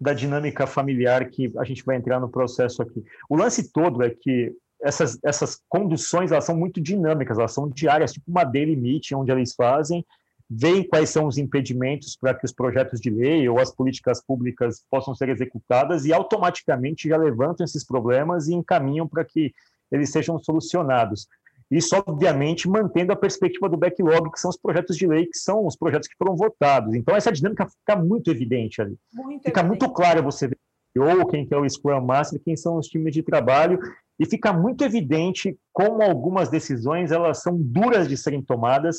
da 0.00 0.12
dinâmica 0.12 0.66
familiar 0.66 1.30
que 1.30 1.52
a 1.56 1.62
gente 1.62 1.84
vai 1.84 1.94
entrar 1.94 2.18
no 2.18 2.28
processo 2.28 2.82
aqui. 2.82 3.04
O 3.30 3.36
lance 3.36 3.72
todo 3.72 4.02
é 4.02 4.10
que 4.10 4.52
essas, 4.82 5.16
essas 5.24 5.60
conduções 5.68 6.32
elas 6.32 6.44
são 6.44 6.56
muito 6.56 6.80
dinâmicas, 6.80 7.38
elas 7.38 7.52
são 7.52 7.68
diárias, 7.68 8.12
tipo 8.12 8.28
uma 8.28 8.42
daily 8.42 8.74
meeting, 8.74 9.14
onde 9.14 9.30
eles 9.30 9.54
fazem, 9.54 10.04
veem 10.50 10.82
quais 10.82 11.10
são 11.10 11.28
os 11.28 11.38
impedimentos 11.38 12.16
para 12.16 12.34
que 12.34 12.44
os 12.44 12.52
projetos 12.52 13.00
de 13.00 13.10
lei 13.10 13.48
ou 13.48 13.60
as 13.60 13.72
políticas 13.72 14.20
públicas 14.20 14.84
possam 14.90 15.14
ser 15.14 15.28
executadas 15.28 16.04
e 16.04 16.12
automaticamente 16.12 17.08
já 17.08 17.16
levantam 17.16 17.62
esses 17.64 17.86
problemas 17.86 18.48
e 18.48 18.54
encaminham 18.54 19.06
para 19.06 19.24
que 19.24 19.54
eles 19.92 20.10
sejam 20.10 20.36
solucionados. 20.36 21.28
Isso, 21.72 21.96
obviamente, 22.06 22.68
mantendo 22.68 23.14
a 23.14 23.16
perspectiva 23.16 23.66
do 23.66 23.78
backlog, 23.78 24.30
que 24.30 24.38
são 24.38 24.50
os 24.50 24.58
projetos 24.58 24.94
de 24.94 25.06
lei, 25.06 25.24
que 25.24 25.38
são 25.38 25.66
os 25.66 25.74
projetos 25.74 26.06
que 26.06 26.14
foram 26.18 26.36
votados. 26.36 26.94
Então, 26.94 27.16
essa 27.16 27.32
dinâmica 27.32 27.66
fica 27.66 27.96
muito 27.96 28.30
evidente 28.30 28.82
ali. 28.82 28.94
Muito 29.10 29.44
fica 29.44 29.60
evidente. 29.60 29.80
muito 29.80 29.94
claro 29.94 30.22
você 30.22 30.48
ver 30.48 30.58
ou 30.94 31.26
quem 31.26 31.46
que 31.46 31.54
é 31.54 31.56
o 31.56 31.66
Scrum 31.66 32.02
Master, 32.02 32.38
quem 32.44 32.54
são 32.54 32.76
os 32.76 32.86
times 32.86 33.14
de 33.14 33.22
trabalho, 33.22 33.78
e 34.20 34.26
fica 34.26 34.52
muito 34.52 34.84
evidente 34.84 35.56
como 35.72 36.02
algumas 36.02 36.50
decisões 36.50 37.10
elas 37.10 37.40
são 37.40 37.56
duras 37.56 38.06
de 38.06 38.18
serem 38.18 38.42
tomadas, 38.42 38.98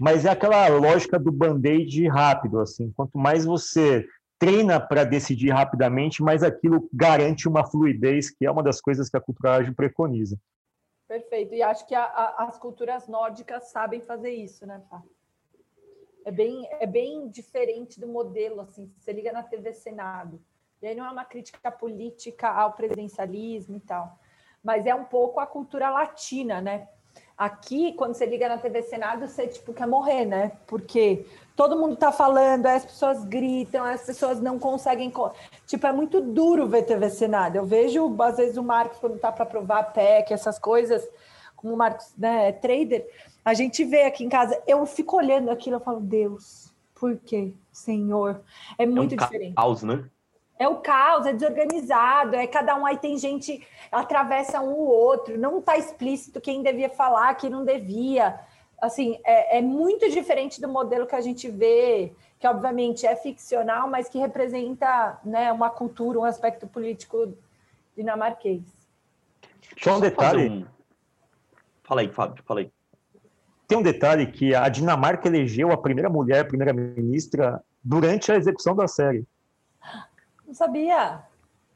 mas 0.00 0.24
é 0.24 0.30
aquela 0.30 0.68
lógica 0.68 1.18
do 1.18 1.32
band-aid 1.32 2.06
rápido, 2.06 2.60
assim, 2.60 2.92
quanto 2.94 3.18
mais 3.18 3.44
você 3.44 4.06
treina 4.38 4.80
para 4.80 5.02
decidir 5.02 5.50
rapidamente, 5.50 6.22
mais 6.22 6.44
aquilo 6.44 6.88
garante 6.92 7.48
uma 7.48 7.68
fluidez, 7.68 8.30
que 8.30 8.46
é 8.46 8.50
uma 8.50 8.62
das 8.62 8.80
coisas 8.80 9.08
que 9.08 9.16
a 9.16 9.20
cultura 9.20 9.56
ágil 9.56 9.74
preconiza. 9.74 10.38
Perfeito. 11.12 11.54
E 11.54 11.62
acho 11.62 11.86
que 11.86 11.94
a, 11.94 12.04
a, 12.04 12.44
as 12.44 12.58
culturas 12.58 13.06
nórdicas 13.06 13.64
sabem 13.64 14.00
fazer 14.00 14.30
isso, 14.30 14.64
né, 14.64 14.80
Fá? 14.88 15.02
É 16.24 16.30
bem, 16.30 16.66
é 16.80 16.86
bem 16.86 17.28
diferente 17.28 18.00
do 18.00 18.08
modelo, 18.08 18.62
assim, 18.62 18.90
você 18.96 19.12
liga 19.12 19.30
na 19.30 19.42
TV 19.42 19.74
Senado. 19.74 20.40
E 20.80 20.86
aí 20.86 20.94
não 20.94 21.04
é 21.04 21.10
uma 21.10 21.26
crítica 21.26 21.70
política 21.70 22.48
ao 22.48 22.72
presidencialismo 22.72 23.76
e 23.76 23.80
tal, 23.80 24.18
mas 24.64 24.86
é 24.86 24.94
um 24.94 25.04
pouco 25.04 25.38
a 25.38 25.46
cultura 25.46 25.90
latina, 25.90 26.62
né? 26.62 26.88
Aqui, 27.36 27.92
quando 27.92 28.14
você 28.14 28.24
liga 28.24 28.48
na 28.48 28.56
TV 28.56 28.80
Senado, 28.80 29.28
você 29.28 29.46
tipo 29.46 29.74
quer 29.74 29.86
morrer, 29.86 30.24
né? 30.24 30.52
Porque 30.66 31.26
todo 31.56 31.76
mundo 31.76 31.96
tá 31.96 32.10
falando, 32.10 32.66
as 32.66 32.84
pessoas 32.84 33.24
gritam, 33.24 33.84
as 33.84 34.04
pessoas 34.04 34.40
não 34.40 34.58
conseguem. 34.58 35.12
Tipo, 35.66 35.86
é 35.86 35.92
muito 35.92 36.20
duro 36.20 36.68
ver 36.68 36.82
TV 36.82 37.10
Senado. 37.10 37.56
Eu 37.56 37.66
vejo, 37.66 38.14
às 38.20 38.36
vezes, 38.36 38.56
o 38.56 38.62
Marcos, 38.62 38.98
quando 38.98 39.18
tá 39.18 39.30
para 39.30 39.44
aprovar 39.44 39.80
a 39.80 39.84
PEC, 39.84 40.32
essas 40.32 40.58
coisas, 40.58 41.06
como 41.56 41.74
o 41.74 41.76
Marcos 41.76 42.12
né, 42.16 42.48
é 42.48 42.52
trader, 42.52 43.06
a 43.44 43.54
gente 43.54 43.84
vê 43.84 44.02
aqui 44.04 44.24
em 44.24 44.28
casa, 44.28 44.60
eu 44.66 44.84
fico 44.86 45.16
olhando 45.16 45.50
aquilo, 45.50 45.76
eu 45.76 45.80
falo, 45.80 46.00
Deus, 46.00 46.72
por 46.94 47.16
quê, 47.18 47.54
Senhor? 47.70 48.40
É 48.78 48.86
muito 48.86 49.14
é 49.14 49.16
um 49.16 49.18
diferente. 49.18 49.54
Caos, 49.54 49.82
né? 49.82 50.04
É 50.58 50.68
o 50.68 50.76
caos, 50.76 51.26
é 51.26 51.32
desorganizado, 51.32 52.36
é 52.36 52.46
cada 52.46 52.76
um 52.76 52.86
aí 52.86 52.96
tem 52.96 53.18
gente 53.18 53.66
atravessa 53.90 54.60
um 54.60 54.74
o 54.74 54.86
outro, 54.86 55.36
não 55.36 55.58
está 55.58 55.76
explícito 55.76 56.40
quem 56.40 56.62
devia 56.62 56.88
falar, 56.88 57.34
quem 57.34 57.50
não 57.50 57.64
devia. 57.64 58.38
Assim, 58.82 59.16
é, 59.24 59.58
é, 59.58 59.62
muito 59.62 60.10
diferente 60.10 60.60
do 60.60 60.66
modelo 60.66 61.06
que 61.06 61.14
a 61.14 61.20
gente 61.20 61.48
vê, 61.48 62.12
que 62.40 62.48
obviamente 62.48 63.06
é 63.06 63.14
ficcional, 63.14 63.88
mas 63.88 64.08
que 64.08 64.18
representa 64.18 65.20
né, 65.24 65.52
uma 65.52 65.70
cultura, 65.70 66.18
um 66.18 66.24
aspecto 66.24 66.66
político 66.66 67.32
dinamarquês. 67.96 68.60
Só 69.80 69.98
um 69.98 70.00
detalhe. 70.00 70.48
Um... 70.48 70.66
Fala 71.84 72.00
aí, 72.00 72.08
Fábio, 72.08 72.42
fala 72.42 72.58
aí. 72.58 72.72
Tem 73.68 73.78
um 73.78 73.82
detalhe 73.82 74.26
que 74.26 74.52
a 74.52 74.68
Dinamarca 74.68 75.28
elegeu 75.28 75.70
a 75.70 75.76
primeira 75.76 76.10
mulher 76.10 76.48
primeira-ministra 76.48 77.62
durante 77.84 78.32
a 78.32 78.36
execução 78.36 78.74
da 78.74 78.88
série. 78.88 79.24
Não 80.44 80.54
sabia. 80.54 81.22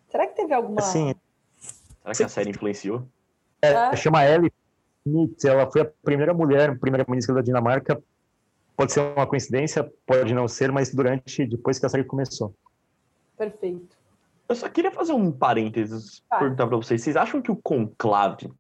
Será 0.08 0.26
que 0.26 0.34
teve 0.34 0.52
alguma. 0.52 0.82
Sim. 0.82 1.14
Será 1.60 2.14
que 2.16 2.22
a 2.24 2.28
série 2.28 2.50
influenciou? 2.50 3.06
É, 3.62 3.70
é. 3.70 3.96
Chama 3.96 4.26
Ellie 4.26 4.52
Schmidt. 5.06 5.46
Ela 5.46 5.70
foi 5.70 5.82
a 5.82 5.90
primeira 6.02 6.34
mulher, 6.34 6.78
primeira-ministra 6.78 7.34
da 7.34 7.42
Dinamarca. 7.42 8.02
Pode 8.76 8.92
ser 8.92 9.00
uma 9.00 9.26
coincidência, 9.26 9.90
pode 10.04 10.34
não 10.34 10.46
ser, 10.48 10.70
mas 10.70 10.94
durante, 10.94 11.46
depois 11.46 11.78
que 11.78 11.86
a 11.86 11.88
série 11.88 12.04
começou. 12.04 12.54
Perfeito. 13.38 13.96
Eu 14.48 14.54
só 14.54 14.68
queria 14.68 14.92
fazer 14.92 15.12
um 15.12 15.32
parênteses, 15.32 16.22
tá. 16.28 16.38
perguntar 16.38 16.66
para 16.66 16.76
vocês. 16.76 17.02
Vocês 17.02 17.16
acham 17.16 17.40
que 17.40 17.50
o 17.50 17.56
conclave 17.56 18.50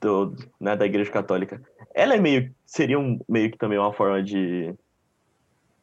do, 0.00 0.34
né, 0.58 0.74
da 0.76 0.86
Igreja 0.86 1.10
Católica, 1.10 1.60
ela 1.94 2.14
é 2.14 2.18
meio, 2.18 2.54
seria 2.64 2.98
um, 2.98 3.20
meio 3.28 3.50
que 3.50 3.58
também 3.58 3.78
uma 3.78 3.92
forma 3.92 4.22
de 4.22 4.74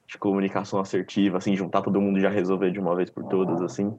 de 0.07 0.17
comunicação 0.17 0.79
assertiva, 0.79 1.37
assim, 1.37 1.55
juntar 1.55 1.81
todo 1.81 1.99
mundo 1.99 2.17
e 2.17 2.21
já 2.21 2.29
resolver 2.29 2.71
de 2.71 2.79
uma 2.79 2.95
vez 2.95 3.09
por 3.09 3.25
todas, 3.25 3.61
assim. 3.61 3.93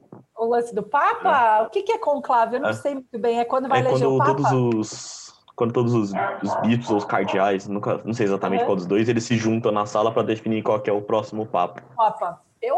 O 0.49 0.51
lance 0.51 0.73
do 0.73 0.81
Papa? 0.81 1.59
É. 1.59 1.61
O 1.61 1.69
que, 1.69 1.83
que 1.83 1.91
é 1.91 1.97
conclave? 1.99 2.55
Eu 2.55 2.61
não 2.61 2.69
é. 2.69 2.73
sei 2.73 2.95
muito 2.95 3.19
bem. 3.19 3.39
É 3.39 3.45
quando 3.45 3.69
vai 3.69 3.79
é 3.79 3.81
eleger 3.81 4.07
quando 4.07 4.15
o 4.15 4.17
Papa? 4.17 4.49
Todos 4.49 4.51
os, 4.73 5.43
quando 5.55 5.73
todos 5.73 5.93
os, 5.93 6.11
os 6.41 6.55
bispos 6.61 6.89
ou 6.89 6.97
os 6.97 7.05
cardeais, 7.05 7.67
nunca, 7.67 8.01
não 8.03 8.15
sei 8.15 8.25
exatamente 8.25 8.65
qual 8.65 8.75
dos 8.75 8.87
dois, 8.87 9.07
eles 9.07 9.23
se 9.23 9.37
juntam 9.37 9.71
na 9.71 9.85
sala 9.85 10.11
para 10.11 10.23
definir 10.23 10.63
qual 10.63 10.81
é 10.83 10.91
o 10.91 11.03
próximo 11.03 11.45
Papa. 11.45 11.83
Papa. 11.95 12.41
Eu, 12.59 12.77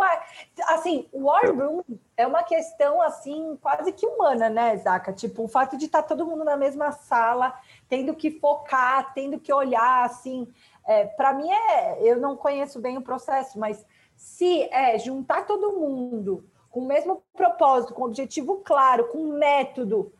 assim, 0.68 1.08
o 1.14 1.24
War 1.24 1.56
Room 1.56 1.82
é 2.18 2.28
uma 2.28 2.44
questão, 2.44 3.02
assim, 3.02 3.58
quase 3.62 3.92
que 3.94 4.06
humana, 4.06 4.50
né, 4.50 4.76
Zaca? 4.78 5.14
Tipo, 5.14 5.46
o 5.46 5.48
fato 5.48 5.78
de 5.78 5.86
estar 5.86 6.04
tá 6.04 6.10
todo 6.10 6.26
mundo 6.26 6.44
na 6.44 6.58
mesma 6.58 6.92
sala, 6.92 7.58
tendo 7.88 8.14
que 8.14 8.32
focar, 8.32 9.14
tendo 9.14 9.40
que 9.40 9.52
olhar, 9.52 10.06
assim, 10.06 10.48
é, 10.86 11.06
para 11.06 11.34
mim 11.34 11.50
é, 11.50 11.98
eu 12.04 12.20
não 12.20 12.36
conheço 12.36 12.80
bem 12.80 12.98
o 12.98 13.02
processo, 13.02 13.58
mas 13.58 13.84
se 14.16 14.64
é 14.72 15.00
juntar 15.00 15.48
todo 15.48 15.72
mundo 15.72 16.44
com 16.72 16.80
o 16.80 16.88
mesmo 16.88 17.22
propósito, 17.36 17.94
com 17.94 18.06
objetivo 18.06 18.62
claro, 18.64 19.10
com 19.10 19.38
método, 19.38 20.12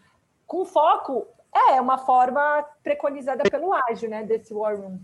com 0.46 0.66
foco, 0.66 1.26
é 1.70 1.80
uma 1.80 1.98
forma 1.98 2.64
preconizada 2.84 3.50
pelo 3.50 3.74
ágil, 3.74 4.10
né, 4.10 4.24
desse 4.24 4.54
war 4.54 4.78
room. 4.78 5.00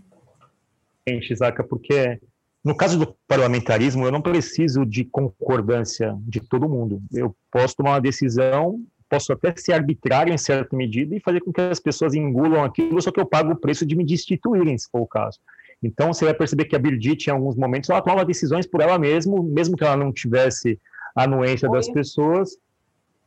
Gente, 1.08 1.34
Zaca, 1.34 1.64
porque 1.64 2.20
no 2.62 2.76
caso 2.76 2.98
do 2.98 3.16
parlamentarismo, 3.26 4.04
eu 4.04 4.12
não 4.12 4.20
preciso 4.20 4.84
de 4.84 5.04
concordância 5.04 6.14
de 6.20 6.40
todo 6.40 6.68
mundo. 6.68 7.00
Eu 7.12 7.34
posso 7.50 7.74
tomar 7.76 7.92
uma 7.92 8.00
decisão, 8.00 8.78
posso 9.08 9.32
até 9.32 9.54
ser 9.56 9.72
arbitrário 9.72 10.34
em 10.34 10.38
certa 10.38 10.76
medida 10.76 11.16
e 11.16 11.20
fazer 11.20 11.40
com 11.40 11.52
que 11.52 11.62
as 11.62 11.80
pessoas 11.80 12.14
engulam 12.14 12.62
aquilo, 12.62 13.00
só 13.00 13.10
que 13.10 13.20
eu 13.20 13.26
pago 13.26 13.52
o 13.52 13.58
preço 13.58 13.86
de 13.86 13.96
me 13.96 14.04
destituírem, 14.04 14.76
se 14.76 14.88
for 14.90 15.00
o 15.00 15.06
caso. 15.06 15.38
Então, 15.82 16.12
você 16.12 16.24
vai 16.24 16.34
perceber 16.34 16.64
que 16.64 16.76
a 16.76 16.78
Birgit, 16.78 17.28
em 17.28 17.32
alguns 17.32 17.56
momentos, 17.56 17.88
ela 17.88 18.02
tomava 18.02 18.24
decisões 18.24 18.66
por 18.66 18.80
ela 18.80 18.98
mesma, 18.98 19.40
mesmo 19.42 19.76
que 19.76 19.84
ela 19.84 19.96
não 19.96 20.12
tivesse 20.12 20.78
a 21.14 21.24
anuência 21.24 21.68
das 21.68 21.88
pessoas, 21.90 22.56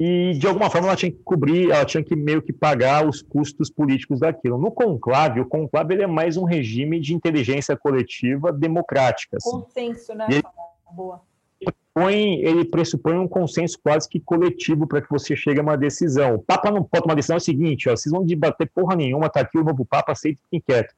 e 0.03 0.33
de 0.33 0.47
alguma 0.47 0.67
forma 0.67 0.87
ela 0.87 0.95
tinha 0.95 1.11
que 1.11 1.19
cobrir, 1.23 1.69
ela 1.69 1.85
tinha 1.85 2.03
que 2.03 2.15
meio 2.15 2.41
que 2.41 2.51
pagar 2.51 3.07
os 3.07 3.21
custos 3.21 3.69
políticos 3.69 4.19
daquilo. 4.19 4.57
No 4.57 4.71
conclave, 4.71 5.39
o 5.39 5.45
conclave 5.45 5.93
ele 5.93 6.01
é 6.01 6.07
mais 6.07 6.37
um 6.37 6.43
regime 6.43 6.99
de 6.99 7.13
inteligência 7.13 7.77
coletiva 7.77 8.51
democrática. 8.51 9.37
Assim. 9.37 9.51
Consenso, 9.51 10.15
né? 10.15 10.25
Ele, 10.27 10.43
Boa. 10.91 11.21
Pressupõe, 11.59 12.41
ele 12.41 12.65
pressupõe 12.65 13.17
um 13.19 13.27
consenso 13.27 13.77
quase 13.83 14.09
que 14.09 14.19
coletivo 14.19 14.87
para 14.87 15.03
que 15.03 15.09
você 15.09 15.35
chegue 15.35 15.59
a 15.59 15.63
uma 15.63 15.77
decisão. 15.77 16.33
O 16.33 16.39
Papa 16.39 16.71
não 16.71 16.83
pode 16.83 17.03
tomar 17.03 17.13
decisão, 17.13 17.35
é 17.35 17.37
o 17.37 17.41
seguinte, 17.41 17.87
ó, 17.87 17.95
vocês 17.95 18.11
vão 18.11 18.25
debater 18.25 18.71
porra 18.73 18.95
nenhuma, 18.95 19.29
tá 19.29 19.41
aqui 19.41 19.59
o 19.59 19.63
novo 19.63 19.85
Papa, 19.85 20.13
aceita 20.13 20.41
quem 20.49 20.59
quer. 20.59 20.89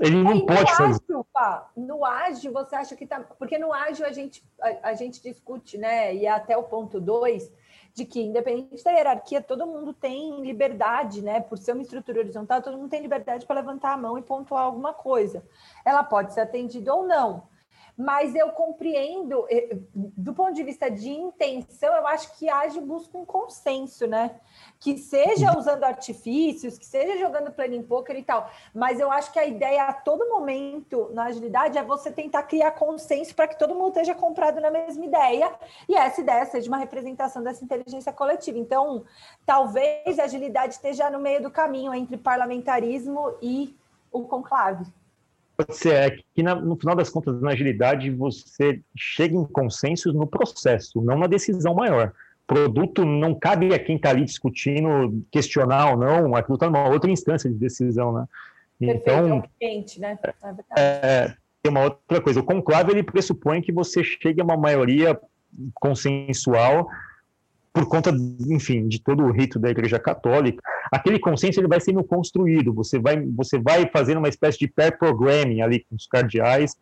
Ele 0.00 0.22
não 0.22 0.46
pode 0.46 0.76
fazer. 0.76 1.02
Ágil, 1.04 1.26
pá, 1.32 1.70
no 1.76 2.04
ágil, 2.04 2.52
você 2.52 2.76
acha 2.76 2.96
que 2.96 3.06
tá. 3.06 3.20
Porque 3.20 3.58
no 3.58 3.72
ágil 3.72 4.06
a 4.06 4.12
gente, 4.12 4.44
a, 4.60 4.90
a 4.90 4.94
gente 4.94 5.20
discute, 5.22 5.76
né? 5.76 6.14
E 6.14 6.26
até 6.26 6.56
o 6.56 6.62
ponto 6.62 7.00
2, 7.00 7.50
de 7.94 8.04
que, 8.04 8.20
independente 8.20 8.84
da 8.84 8.92
hierarquia, 8.92 9.42
todo 9.42 9.66
mundo 9.66 9.92
tem 9.92 10.40
liberdade, 10.40 11.20
né? 11.22 11.40
Por 11.40 11.58
ser 11.58 11.72
uma 11.72 11.82
estrutura 11.82 12.20
horizontal, 12.20 12.62
todo 12.62 12.78
mundo 12.78 12.90
tem 12.90 13.02
liberdade 13.02 13.44
para 13.44 13.60
levantar 13.60 13.92
a 13.92 13.96
mão 13.96 14.16
e 14.16 14.22
pontuar 14.22 14.62
alguma 14.62 14.92
coisa. 14.92 15.44
Ela 15.84 16.04
pode 16.04 16.32
ser 16.32 16.40
atendida 16.40 16.94
ou 16.94 17.06
não 17.06 17.48
mas 17.98 18.32
eu 18.36 18.50
compreendo, 18.50 19.44
eh, 19.50 19.76
do 19.92 20.32
ponto 20.32 20.54
de 20.54 20.62
vista 20.62 20.88
de 20.88 21.10
intenção, 21.10 21.92
eu 21.92 22.06
acho 22.06 22.38
que 22.38 22.48
age 22.48 22.80
busca 22.80 23.18
um 23.18 23.24
consenso, 23.24 24.06
né? 24.06 24.40
Que 24.78 24.96
seja 24.96 25.58
usando 25.58 25.82
artifícios, 25.82 26.78
que 26.78 26.86
seja 26.86 27.18
jogando 27.18 27.50
planning 27.50 27.82
poker 27.82 28.16
e 28.16 28.22
tal, 28.22 28.48
mas 28.72 29.00
eu 29.00 29.10
acho 29.10 29.32
que 29.32 29.38
a 29.40 29.44
ideia 29.44 29.82
a 29.82 29.92
todo 29.92 30.28
momento 30.28 31.10
na 31.12 31.24
agilidade 31.24 31.76
é 31.76 31.82
você 31.82 32.12
tentar 32.12 32.44
criar 32.44 32.70
consenso 32.70 33.34
para 33.34 33.48
que 33.48 33.58
todo 33.58 33.74
mundo 33.74 33.88
esteja 33.88 34.14
comprado 34.14 34.60
na 34.60 34.70
mesma 34.70 35.04
ideia 35.04 35.52
e 35.88 35.96
essa 35.96 36.20
ideia 36.20 36.46
seja 36.46 36.68
uma 36.68 36.78
representação 36.78 37.42
dessa 37.42 37.64
inteligência 37.64 38.12
coletiva. 38.12 38.58
Então, 38.58 39.04
talvez 39.44 40.20
a 40.20 40.24
agilidade 40.24 40.74
esteja 40.74 41.10
no 41.10 41.18
meio 41.18 41.42
do 41.42 41.50
caminho 41.50 41.92
entre 41.92 42.16
parlamentarismo 42.16 43.34
e 43.42 43.76
o 44.12 44.22
conclave 44.22 44.86
ser 45.70 45.94
é 45.94 46.16
que 46.34 46.42
na, 46.42 46.54
no 46.54 46.76
final 46.76 46.94
das 46.94 47.10
contas 47.10 47.40
na 47.40 47.50
agilidade 47.50 48.10
você 48.10 48.80
chega 48.96 49.34
em 49.34 49.44
consensos 49.44 50.14
no 50.14 50.26
processo, 50.26 51.00
não 51.02 51.18
na 51.18 51.26
decisão 51.26 51.74
maior. 51.74 52.12
produto 52.46 53.04
não 53.04 53.34
cabe 53.34 53.74
a 53.74 53.78
quem 53.78 53.96
está 53.96 54.10
ali 54.10 54.24
discutindo, 54.24 55.24
questionar 55.30 55.90
ou 55.90 55.96
não, 55.96 56.34
aquilo 56.34 56.54
está 56.54 56.66
numa 56.66 56.88
outra 56.88 57.10
instância 57.10 57.50
de 57.50 57.56
decisão, 57.56 58.12
né? 58.12 58.26
Então, 58.80 59.42
Perfeito, 59.58 59.96
é 59.96 60.00
né? 60.00 60.18
É, 60.76 60.82
é, 61.02 61.34
tem 61.62 61.70
uma 61.70 61.84
outra 61.84 62.20
coisa, 62.20 62.40
o 62.40 62.44
conclave 62.44 62.92
ele 62.92 63.02
pressupõe 63.02 63.60
que 63.60 63.72
você 63.72 64.04
chegue 64.04 64.40
a 64.40 64.44
uma 64.44 64.56
maioria 64.56 65.18
consensual 65.74 66.88
por 67.78 67.88
conta, 67.88 68.10
enfim, 68.48 68.88
de 68.88 69.00
todo 69.00 69.22
o 69.22 69.30
rito 69.30 69.56
da 69.56 69.70
Igreja 69.70 70.00
Católica, 70.00 70.60
aquele 70.90 71.16
consenso 71.20 71.60
ele 71.60 71.68
vai 71.68 71.80
sendo 71.80 72.02
construído. 72.02 72.74
Você 72.74 72.98
vai, 72.98 73.24
você 73.24 73.56
vai 73.56 73.88
fazendo 73.88 74.18
uma 74.18 74.28
espécie 74.28 74.58
de 74.58 74.66
pair 74.66 74.98
programming 74.98 75.60
ali 75.60 75.84
com 75.84 75.94
os 75.94 76.08
cardeais. 76.08 76.74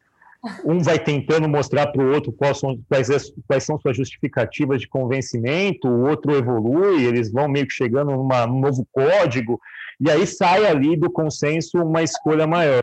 Um 0.65 0.79
vai 0.79 0.99
tentando 0.99 1.47
mostrar 1.47 1.89
para 1.89 2.03
o 2.03 2.15
outro 2.15 2.33
quais 2.33 2.59
são, 2.59 2.81
quais, 2.89 3.09
quais 3.47 3.65
são 3.65 3.79
suas 3.79 3.95
justificativas 3.95 4.81
de 4.81 4.89
convencimento, 4.89 5.87
o 5.87 6.09
outro 6.09 6.35
evolui, 6.35 7.05
eles 7.05 7.31
vão 7.31 7.47
meio 7.47 7.67
que 7.67 7.75
chegando 7.75 8.13
numa, 8.13 8.47
num 8.47 8.61
novo 8.61 8.87
código, 8.91 9.61
e 10.01 10.11
aí 10.11 10.27
sai 10.27 10.65
ali 10.65 10.97
do 10.97 11.11
consenso 11.11 11.77
uma 11.79 12.03
escolha 12.03 12.47
maior. 12.47 12.83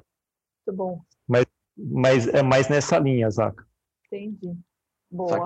Muito 0.68 0.78
bom. 0.78 1.02
Mas, 1.28 1.46
mas 1.76 2.28
é 2.28 2.44
mais 2.44 2.70
nessa 2.70 3.00
linha, 3.00 3.30
Zaca. 3.32 3.66
Entendi. 4.06 4.56
Boa. 5.10 5.46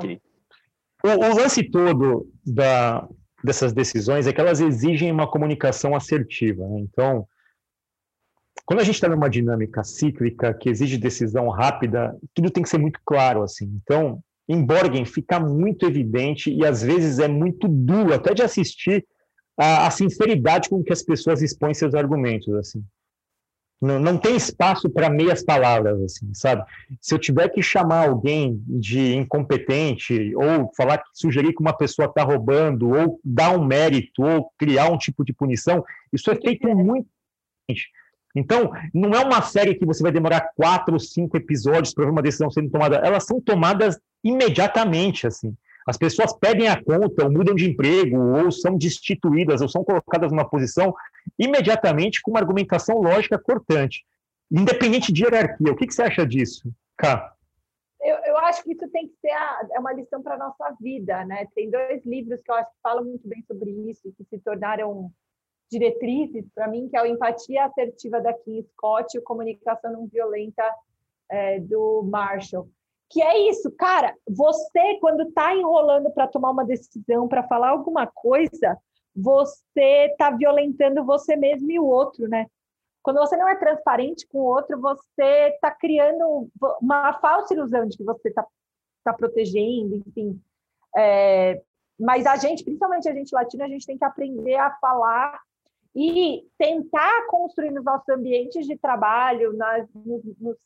O, 1.03 1.09
o 1.09 1.35
lance 1.35 1.63
todo 1.69 2.27
da, 2.45 3.07
dessas 3.43 3.73
decisões 3.73 4.27
é 4.27 4.33
que 4.33 4.41
elas 4.41 4.59
exigem 4.59 5.11
uma 5.11 5.29
comunicação 5.29 5.95
assertiva. 5.95 6.67
Né? 6.67 6.79
Então, 6.81 7.27
quando 8.65 8.79
a 8.79 8.83
gente 8.83 8.95
está 8.95 9.07
numa 9.07 9.29
dinâmica 9.29 9.83
cíclica 9.83 10.53
que 10.53 10.69
exige 10.69 10.97
decisão 10.97 11.49
rápida, 11.49 12.17
tudo 12.33 12.51
tem 12.51 12.63
que 12.63 12.69
ser 12.69 12.79
muito 12.79 12.99
claro. 13.05 13.43
assim. 13.43 13.79
Então, 13.81 14.21
em 14.49 14.63
Borgen 14.63 15.05
fica 15.05 15.39
muito 15.39 15.85
evidente 15.85 16.51
e 16.51 16.65
às 16.65 16.81
vezes 16.81 17.19
é 17.19 17.27
muito 17.27 17.67
duro 17.67 18.13
até 18.13 18.33
de 18.33 18.41
assistir 18.41 19.05
a, 19.57 19.87
a 19.87 19.91
sinceridade 19.91 20.69
com 20.69 20.83
que 20.83 20.93
as 20.93 21.03
pessoas 21.03 21.41
expõem 21.41 21.73
seus 21.73 21.93
argumentos. 21.93 22.53
assim. 22.55 22.83
Não, 23.79 23.99
não 23.99 24.17
tem 24.17 24.35
espaço 24.35 24.89
para 24.89 25.09
meias 25.09 25.43
palavras, 25.43 26.01
assim, 26.01 26.33
sabe? 26.33 26.63
Se 26.99 27.13
eu 27.13 27.19
tiver 27.19 27.47
que 27.49 27.61
chamar 27.61 28.07
alguém 28.07 28.59
de 28.67 29.15
incompetente, 29.15 30.35
ou 30.35 30.71
falar, 30.75 31.03
sugerir 31.13 31.53
que 31.53 31.61
uma 31.61 31.77
pessoa 31.77 32.07
está 32.07 32.23
roubando, 32.23 32.89
ou 32.89 33.19
dar 33.23 33.51
um 33.51 33.63
mérito, 33.63 34.23
ou 34.23 34.51
criar 34.57 34.91
um 34.91 34.97
tipo 34.97 35.23
de 35.23 35.31
punição, 35.31 35.85
isso 36.11 36.31
é 36.31 36.35
feito 36.35 36.67
muito. 36.67 37.07
Então, 38.35 38.71
não 38.93 39.11
é 39.11 39.23
uma 39.23 39.41
série 39.41 39.75
que 39.75 39.85
você 39.85 40.01
vai 40.01 40.11
demorar 40.11 40.51
quatro 40.55 40.93
ou 40.93 40.99
cinco 40.99 41.37
episódios 41.37 41.93
para 41.93 42.09
uma 42.09 42.21
decisão 42.21 42.49
sendo 42.49 42.69
tomada. 42.69 42.97
Elas 42.97 43.25
são 43.25 43.39
tomadas 43.39 43.99
imediatamente, 44.23 45.27
assim. 45.27 45.55
As 45.87 45.97
pessoas 45.97 46.33
pedem 46.33 46.67
a 46.67 46.83
conta, 46.83 47.23
ou 47.23 47.31
mudam 47.31 47.55
de 47.55 47.69
emprego, 47.69 48.17
ou 48.37 48.51
são 48.51 48.77
destituídas, 48.77 49.61
ou 49.61 49.69
são 49.69 49.85
colocadas 49.85 50.29
numa 50.29 50.47
posição 50.47 50.93
imediatamente 51.39 52.21
com 52.21 52.31
uma 52.31 52.41
argumentação 52.41 52.97
lógica 52.97 53.39
cortante, 53.39 54.05
independente 54.51 55.13
de 55.13 55.23
hierarquia. 55.23 55.71
O 55.71 55.75
que, 55.77 55.87
que 55.87 55.93
você 55.93 56.01
acha 56.01 56.27
disso, 56.27 56.69
Cá? 56.97 57.33
Eu, 58.01 58.17
eu, 58.25 58.37
acho 58.39 58.63
que 58.63 58.73
isso 58.73 58.87
tem 58.89 59.07
que 59.07 59.15
ser 59.21 59.31
a, 59.31 59.67
é 59.71 59.79
uma 59.79 59.93
lição 59.93 60.21
para 60.21 60.35
a 60.35 60.37
nossa 60.37 60.75
vida, 60.79 61.25
né? 61.25 61.47
Tem 61.55 61.69
dois 61.69 62.05
livros 62.05 62.41
que 62.41 62.51
eu 62.51 62.55
acho 62.55 62.69
que 62.69 62.77
falam 62.83 63.05
muito 63.05 63.27
bem 63.27 63.41
sobre 63.47 63.71
isso, 63.89 64.13
que 64.17 64.25
se 64.25 64.39
tornaram 64.39 65.09
diretrizes 65.71 66.45
para 66.53 66.67
mim, 66.67 66.89
que 66.89 66.97
é 66.97 67.01
o 67.01 67.05
Empatia 67.05 67.65
Assertiva 67.65 68.21
da 68.21 68.33
Kim 68.33 68.61
Scott 68.73 69.15
e 69.15 69.19
o 69.19 69.23
Comunicação 69.23 69.91
Não 69.91 70.07
Violenta 70.07 70.63
é, 71.29 71.59
do 71.59 72.03
Marshall 72.03 72.69
que 73.09 73.21
é 73.21 73.49
isso, 73.49 73.71
cara. 73.71 74.15
Você, 74.27 74.97
quando 74.99 75.23
está 75.23 75.55
enrolando 75.55 76.11
para 76.11 76.27
tomar 76.27 76.51
uma 76.51 76.65
decisão, 76.65 77.27
para 77.27 77.47
falar 77.47 77.69
alguma 77.69 78.07
coisa, 78.07 78.77
você 79.15 80.07
está 80.11 80.29
violentando 80.31 81.05
você 81.05 81.35
mesmo 81.35 81.71
e 81.71 81.79
o 81.79 81.85
outro, 81.85 82.27
né? 82.27 82.47
Quando 83.01 83.19
você 83.19 83.37
não 83.37 83.47
é 83.47 83.55
transparente 83.55 84.27
com 84.27 84.39
o 84.39 84.45
outro, 84.45 84.79
você 84.79 85.49
está 85.53 85.71
criando 85.71 86.49
uma 86.81 87.13
falsa 87.13 87.53
ilusão 87.53 87.87
de 87.87 87.97
que 87.97 88.03
você 88.03 88.27
está 88.27 88.45
tá 89.03 89.13
protegendo, 89.13 89.95
enfim. 89.95 90.41
É, 90.95 91.61
mas 91.97 92.25
a 92.25 92.35
gente, 92.35 92.63
principalmente 92.63 93.07
a 93.07 93.13
gente 93.13 93.33
latina, 93.33 93.65
a 93.65 93.69
gente 93.69 93.85
tem 93.85 93.97
que 93.97 94.03
aprender 94.03 94.55
a 94.55 94.71
falar 94.81 95.39
e 95.95 96.45
tentar 96.57 97.25
construir 97.27 97.71
nos 97.71 97.83
nossos 97.83 98.07
ambientes 98.09 98.67
de 98.67 98.77
trabalho, 98.77 99.53
nas, 99.53 99.87
nos, 99.93 100.21
nos 100.37 100.57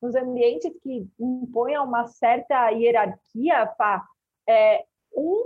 nos 0.00 0.14
ambientes 0.14 0.72
que 0.82 1.08
impõem 1.18 1.78
uma 1.78 2.06
certa 2.06 2.70
hierarquia, 2.70 3.66
Fá, 3.76 4.04
é, 4.48 4.84
um 5.14 5.44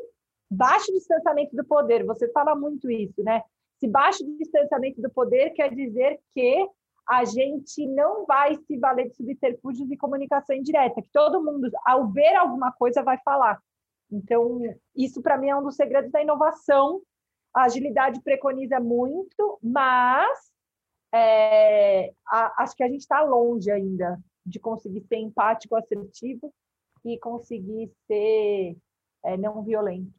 baixo 0.51 0.93
distanciamento 0.93 1.55
do 1.55 1.65
poder. 1.65 2.05
Você 2.05 2.31
fala 2.33 2.55
muito 2.55 2.91
isso, 2.91 3.23
né? 3.23 3.43
Se 3.79 3.89
baixo 3.89 4.25
distanciamento 4.37 5.01
do 5.01 5.11
poder 5.11 5.51
quer 5.51 5.75
dizer 5.75 6.21
que 6.33 6.69
a 7.09 7.25
gente 7.25 7.87
não 7.87 8.27
vai 8.27 8.57
se 8.57 8.77
valer 8.77 9.09
de 9.09 9.17
subterfúgios 9.17 9.91
e 9.91 9.97
comunicação 9.97 10.55
indireta, 10.55 11.01
que 11.03 11.09
todo 11.13 11.43
mundo, 11.43 11.71
ao 11.85 12.09
ver 12.09 12.37
alguma 12.37 12.73
coisa, 12.73 13.03
vai 13.03 13.19
falar. 13.25 13.61
Então, 14.13 14.61
isso 14.95 15.23
para 15.23 15.39
mim 15.39 15.49
é 15.49 15.57
um 15.57 15.63
dos 15.63 15.77
segredos 15.77 16.11
da 16.11 16.23
inovação. 16.23 17.01
A 17.55 17.65
agilidade 17.65 18.21
preconiza 18.23 18.79
muito, 18.79 19.59
mas 19.63 20.39
é, 21.13 22.13
a, 22.27 22.63
acho 22.63 22.77
que 22.77 22.83
a 22.83 22.89
gente 22.89 23.01
está 23.01 23.23
longe 23.23 23.71
ainda 23.71 24.19
de 24.51 24.59
conseguir 24.59 25.03
ser 25.09 25.17
empático, 25.17 25.77
assertivo 25.77 26.53
e 27.05 27.19
conseguir 27.19 27.91
ser 28.07 28.77
é, 29.25 29.37
não 29.37 29.63
violento. 29.63 30.11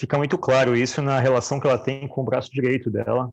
Fica 0.00 0.16
muito 0.16 0.38
claro 0.38 0.76
isso 0.76 1.02
na 1.02 1.20
relação 1.20 1.60
que 1.60 1.66
ela 1.66 1.78
tem 1.78 2.08
com 2.08 2.22
o 2.22 2.24
braço 2.24 2.50
direito 2.50 2.90
dela, 2.90 3.32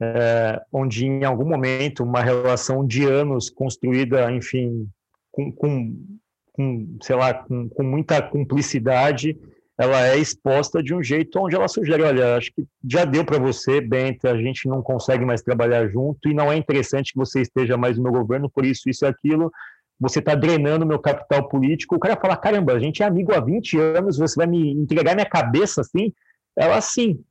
é, 0.00 0.62
onde 0.72 1.06
em 1.06 1.24
algum 1.24 1.48
momento 1.48 2.04
uma 2.04 2.22
relação 2.22 2.86
de 2.86 3.04
anos 3.04 3.48
construída, 3.48 4.30
enfim, 4.30 4.88
com, 5.30 5.50
com, 5.52 6.18
com 6.52 6.98
sei 7.02 7.16
lá, 7.16 7.32
com, 7.34 7.68
com 7.68 7.82
muita 7.82 8.22
cumplicidade, 8.22 9.38
ela 9.78 10.06
é 10.06 10.16
exposta 10.16 10.82
de 10.82 10.94
um 10.94 11.02
jeito 11.02 11.38
onde 11.38 11.54
ela 11.54 11.68
sugere, 11.68 12.02
olha, 12.02 12.36
acho 12.36 12.50
que 12.52 12.66
já 12.88 13.04
deu 13.04 13.24
para 13.24 13.38
você, 13.38 13.80
Benta, 13.80 14.30
a 14.30 14.38
gente 14.40 14.66
não 14.68 14.82
consegue 14.82 15.24
mais 15.24 15.42
trabalhar 15.42 15.86
junto 15.88 16.28
e 16.28 16.34
não 16.34 16.50
é 16.50 16.56
interessante 16.56 17.12
que 17.12 17.18
você 17.18 17.42
esteja 17.42 17.76
mais 17.76 17.98
no 17.98 18.04
meu 18.04 18.12
governo, 18.12 18.48
por 18.48 18.64
isso, 18.64 18.88
isso 18.88 19.04
e 19.04 19.08
aquilo, 19.08 19.52
você 20.00 20.18
está 20.18 20.34
drenando 20.34 20.86
meu 20.86 20.98
capital 20.98 21.48
político. 21.48 21.96
O 21.96 21.98
cara 21.98 22.16
fala, 22.16 22.36
caramba, 22.36 22.72
a 22.72 22.78
gente 22.78 23.02
é 23.02 23.06
amigo 23.06 23.34
há 23.34 23.40
20 23.40 23.78
anos, 23.78 24.18
você 24.18 24.36
vai 24.36 24.46
me 24.46 24.72
entregar 24.72 25.14
minha 25.14 25.28
cabeça 25.28 25.82
assim? 25.82 26.12
Ela, 26.56 26.80
sim, 26.80 27.22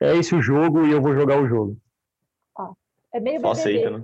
é 0.00 0.16
esse 0.16 0.34
o 0.34 0.40
jogo 0.40 0.86
e 0.86 0.92
eu 0.92 1.00
vou 1.00 1.14
jogar 1.14 1.40
o 1.40 1.46
jogo. 1.46 1.76
Ah, 2.58 2.72
é 3.12 3.20
meio 3.20 3.40
Só 3.40 3.50
aceita, 3.50 3.90
né? 3.90 4.02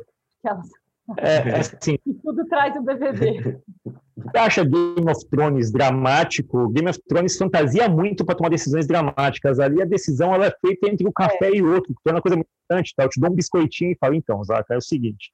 É, 1.17 1.37
é 1.37 1.59
assim. 1.59 1.99
Tudo 2.23 2.47
traz 2.47 2.77
o 2.77 2.83
BBB. 2.83 3.59
Você 4.19 4.39
acha 4.39 4.65
Game 4.65 5.11
of 5.11 5.27
Thrones 5.29 5.71
dramático? 5.71 6.69
Game 6.71 6.89
of 6.89 7.01
Thrones 7.09 7.37
fantasia 7.37 7.89
muito 7.89 8.25
para 8.25 8.35
tomar 8.35 8.49
decisões 8.49 8.87
dramáticas. 8.87 9.61
Ali 9.61 9.81
a 9.81 9.87
decisão 9.87 10.35
ela 10.35 10.47
é 10.47 10.53
feita 10.61 10.89
entre 10.89 11.07
o 11.07 11.13
café 11.13 11.49
é. 11.49 11.57
e 11.57 11.63
outro, 11.63 11.95
que 11.95 12.09
é 12.09 12.13
uma 12.13 12.21
coisa 12.21 12.37
muito 12.37 12.49
importante. 12.65 12.95
Tá? 12.97 13.05
Eu 13.05 13.09
te 13.09 13.21
dou 13.21 13.31
um 13.31 13.35
biscoitinho 13.35 13.93
e 13.93 13.99
falo, 13.99 14.15
então, 14.15 14.43
Zaca, 14.43 14.75
é 14.75 14.77
o 14.77 14.83
seguinte, 14.83 15.31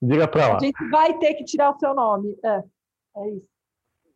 diga 0.00 0.28
para 0.28 0.48
lá. 0.48 0.56
A 0.56 0.60
gente 0.60 0.88
vai 0.90 1.18
ter 1.18 1.34
que 1.34 1.44
tirar 1.44 1.70
o 1.70 1.78
seu 1.78 1.94
nome. 1.94 2.36
É, 2.44 2.62
é 3.16 3.30
isso. 3.30 3.50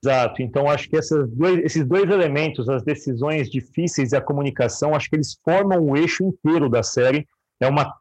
Exato. 0.05 0.43
Então, 0.43 0.69
acho 0.69 0.89
que 0.89 0.99
dois, 1.29 1.65
esses 1.65 1.85
dois 1.85 2.05
elementos, 2.05 2.69
as 2.69 2.83
decisões 2.83 3.51
difíceis 3.51 4.13
e 4.13 4.17
a 4.17 4.21
comunicação, 4.21 4.95
acho 4.95 5.09
que 5.09 5.17
eles 5.17 5.39
formam 5.43 5.81
o 5.81 5.97
eixo 5.97 6.25
inteiro 6.25 6.69
da 6.69 6.83
série. 6.83 7.27
É 7.61 7.67
uma 7.67 7.93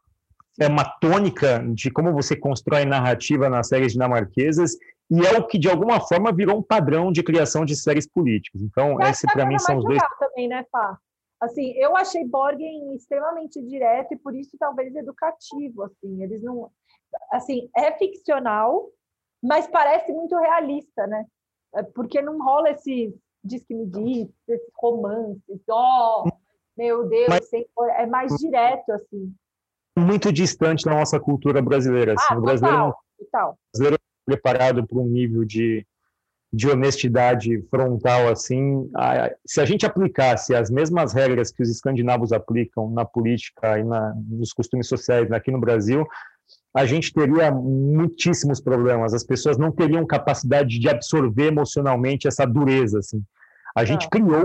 é 0.60 0.68
uma 0.68 0.84
tônica 0.84 1.64
de 1.74 1.90
como 1.90 2.12
você 2.12 2.36
constrói 2.36 2.84
narrativa 2.84 3.48
nas 3.48 3.66
séries 3.66 3.92
dinamarquesas 3.92 4.76
e 5.10 5.24
é 5.26 5.38
o 5.38 5.46
que 5.46 5.58
de 5.58 5.68
alguma 5.68 6.00
forma 6.00 6.32
virou 6.32 6.58
um 6.58 6.62
padrão 6.62 7.12
de 7.12 7.22
criação 7.22 7.64
de 7.64 7.76
séries 7.76 8.08
políticas. 8.08 8.62
Então, 8.62 9.00
esse 9.02 9.26
para 9.26 9.46
mim 9.46 9.58
são 9.58 9.78
os 9.78 9.84
dois. 9.84 10.00
Também, 10.18 10.48
né, 10.48 10.64
Fá? 10.70 10.98
Assim, 11.40 11.72
eu 11.72 11.96
achei 11.96 12.24
Borgen 12.26 12.94
extremamente 12.94 13.60
direto 13.62 14.12
e 14.14 14.16
por 14.16 14.34
isso 14.34 14.56
talvez 14.58 14.94
educativo, 14.94 15.82
assim, 15.82 16.22
eles 16.22 16.42
não 16.42 16.70
assim, 17.30 17.68
é 17.76 17.92
ficcional, 17.92 18.88
mas 19.42 19.66
parece 19.66 20.12
muito 20.12 20.36
realista, 20.36 21.06
né? 21.06 21.26
É, 21.74 21.82
porque 21.82 22.22
não 22.22 22.42
rola 22.42 22.70
esse 22.70 23.14
diz 23.42 23.62
que 23.64 23.74
me 23.74 23.86
diz, 23.86 24.28
esses 24.48 24.72
romances, 24.74 25.60
ó, 25.68 26.24
oh, 26.26 26.30
meu 26.76 27.06
Deus, 27.06 27.28
mas... 27.28 27.52
é 27.98 28.06
mais 28.06 28.34
direto 28.36 28.90
assim 28.92 29.34
muito 29.96 30.32
distante 30.32 30.84
da 30.84 30.92
nossa 30.92 31.20
cultura 31.20 31.62
brasileira. 31.62 32.14
Assim. 32.14 32.26
Ah, 32.30 32.38
o 32.38 32.42
brasileiro, 32.42 32.76
total, 32.76 33.04
total. 33.18 33.50
O 33.52 33.56
brasileiro 33.72 34.02
preparado 34.24 34.86
para 34.86 34.98
um 34.98 35.08
nível 35.08 35.44
de, 35.44 35.86
de 36.52 36.68
honestidade 36.68 37.60
frontal 37.70 38.28
assim. 38.28 38.88
Se 39.46 39.60
a 39.60 39.64
gente 39.64 39.84
aplicasse 39.84 40.54
as 40.54 40.70
mesmas 40.70 41.12
regras 41.12 41.50
que 41.50 41.62
os 41.62 41.70
escandinavos 41.70 42.32
aplicam 42.32 42.90
na 42.90 43.04
política 43.04 43.78
e 43.78 43.84
na, 43.84 44.14
nos 44.28 44.52
costumes 44.52 44.88
sociais 44.88 45.30
aqui 45.32 45.50
no 45.50 45.60
Brasil, 45.60 46.06
a 46.74 46.84
gente 46.84 47.12
teria 47.12 47.52
muitíssimos 47.52 48.60
problemas. 48.60 49.14
As 49.14 49.24
pessoas 49.24 49.56
não 49.56 49.70
teriam 49.70 50.04
capacidade 50.06 50.78
de 50.78 50.88
absorver 50.88 51.46
emocionalmente 51.46 52.26
essa 52.26 52.44
dureza. 52.44 52.98
Assim. 52.98 53.22
A 53.76 53.84
gente 53.84 54.06
ah. 54.06 54.10
criou 54.10 54.44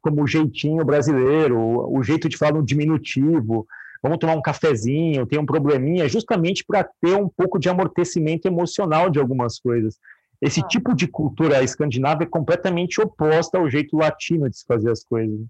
como 0.00 0.26
jeitinho 0.26 0.84
brasileiro, 0.84 1.58
o 1.58 2.02
jeito 2.02 2.28
de 2.28 2.36
falar 2.36 2.54
no 2.54 2.64
diminutivo, 2.64 3.66
vamos 4.02 4.18
tomar 4.18 4.34
um 4.34 4.42
cafezinho, 4.42 5.26
tem 5.26 5.38
um 5.38 5.46
probleminha, 5.46 6.08
justamente 6.08 6.64
para 6.64 6.84
ter 7.00 7.14
um 7.14 7.28
pouco 7.28 7.58
de 7.58 7.68
amortecimento 7.68 8.46
emocional 8.46 9.10
de 9.10 9.18
algumas 9.18 9.58
coisas. 9.58 9.98
Esse 10.40 10.60
ah. 10.60 10.66
tipo 10.66 10.94
de 10.94 11.08
cultura 11.08 11.62
escandinava 11.62 12.22
é 12.22 12.26
completamente 12.26 13.00
oposta 13.00 13.58
ao 13.58 13.68
jeito 13.68 13.96
latino 13.96 14.48
de 14.48 14.58
se 14.58 14.64
fazer 14.64 14.90
as 14.90 15.04
coisas. 15.04 15.40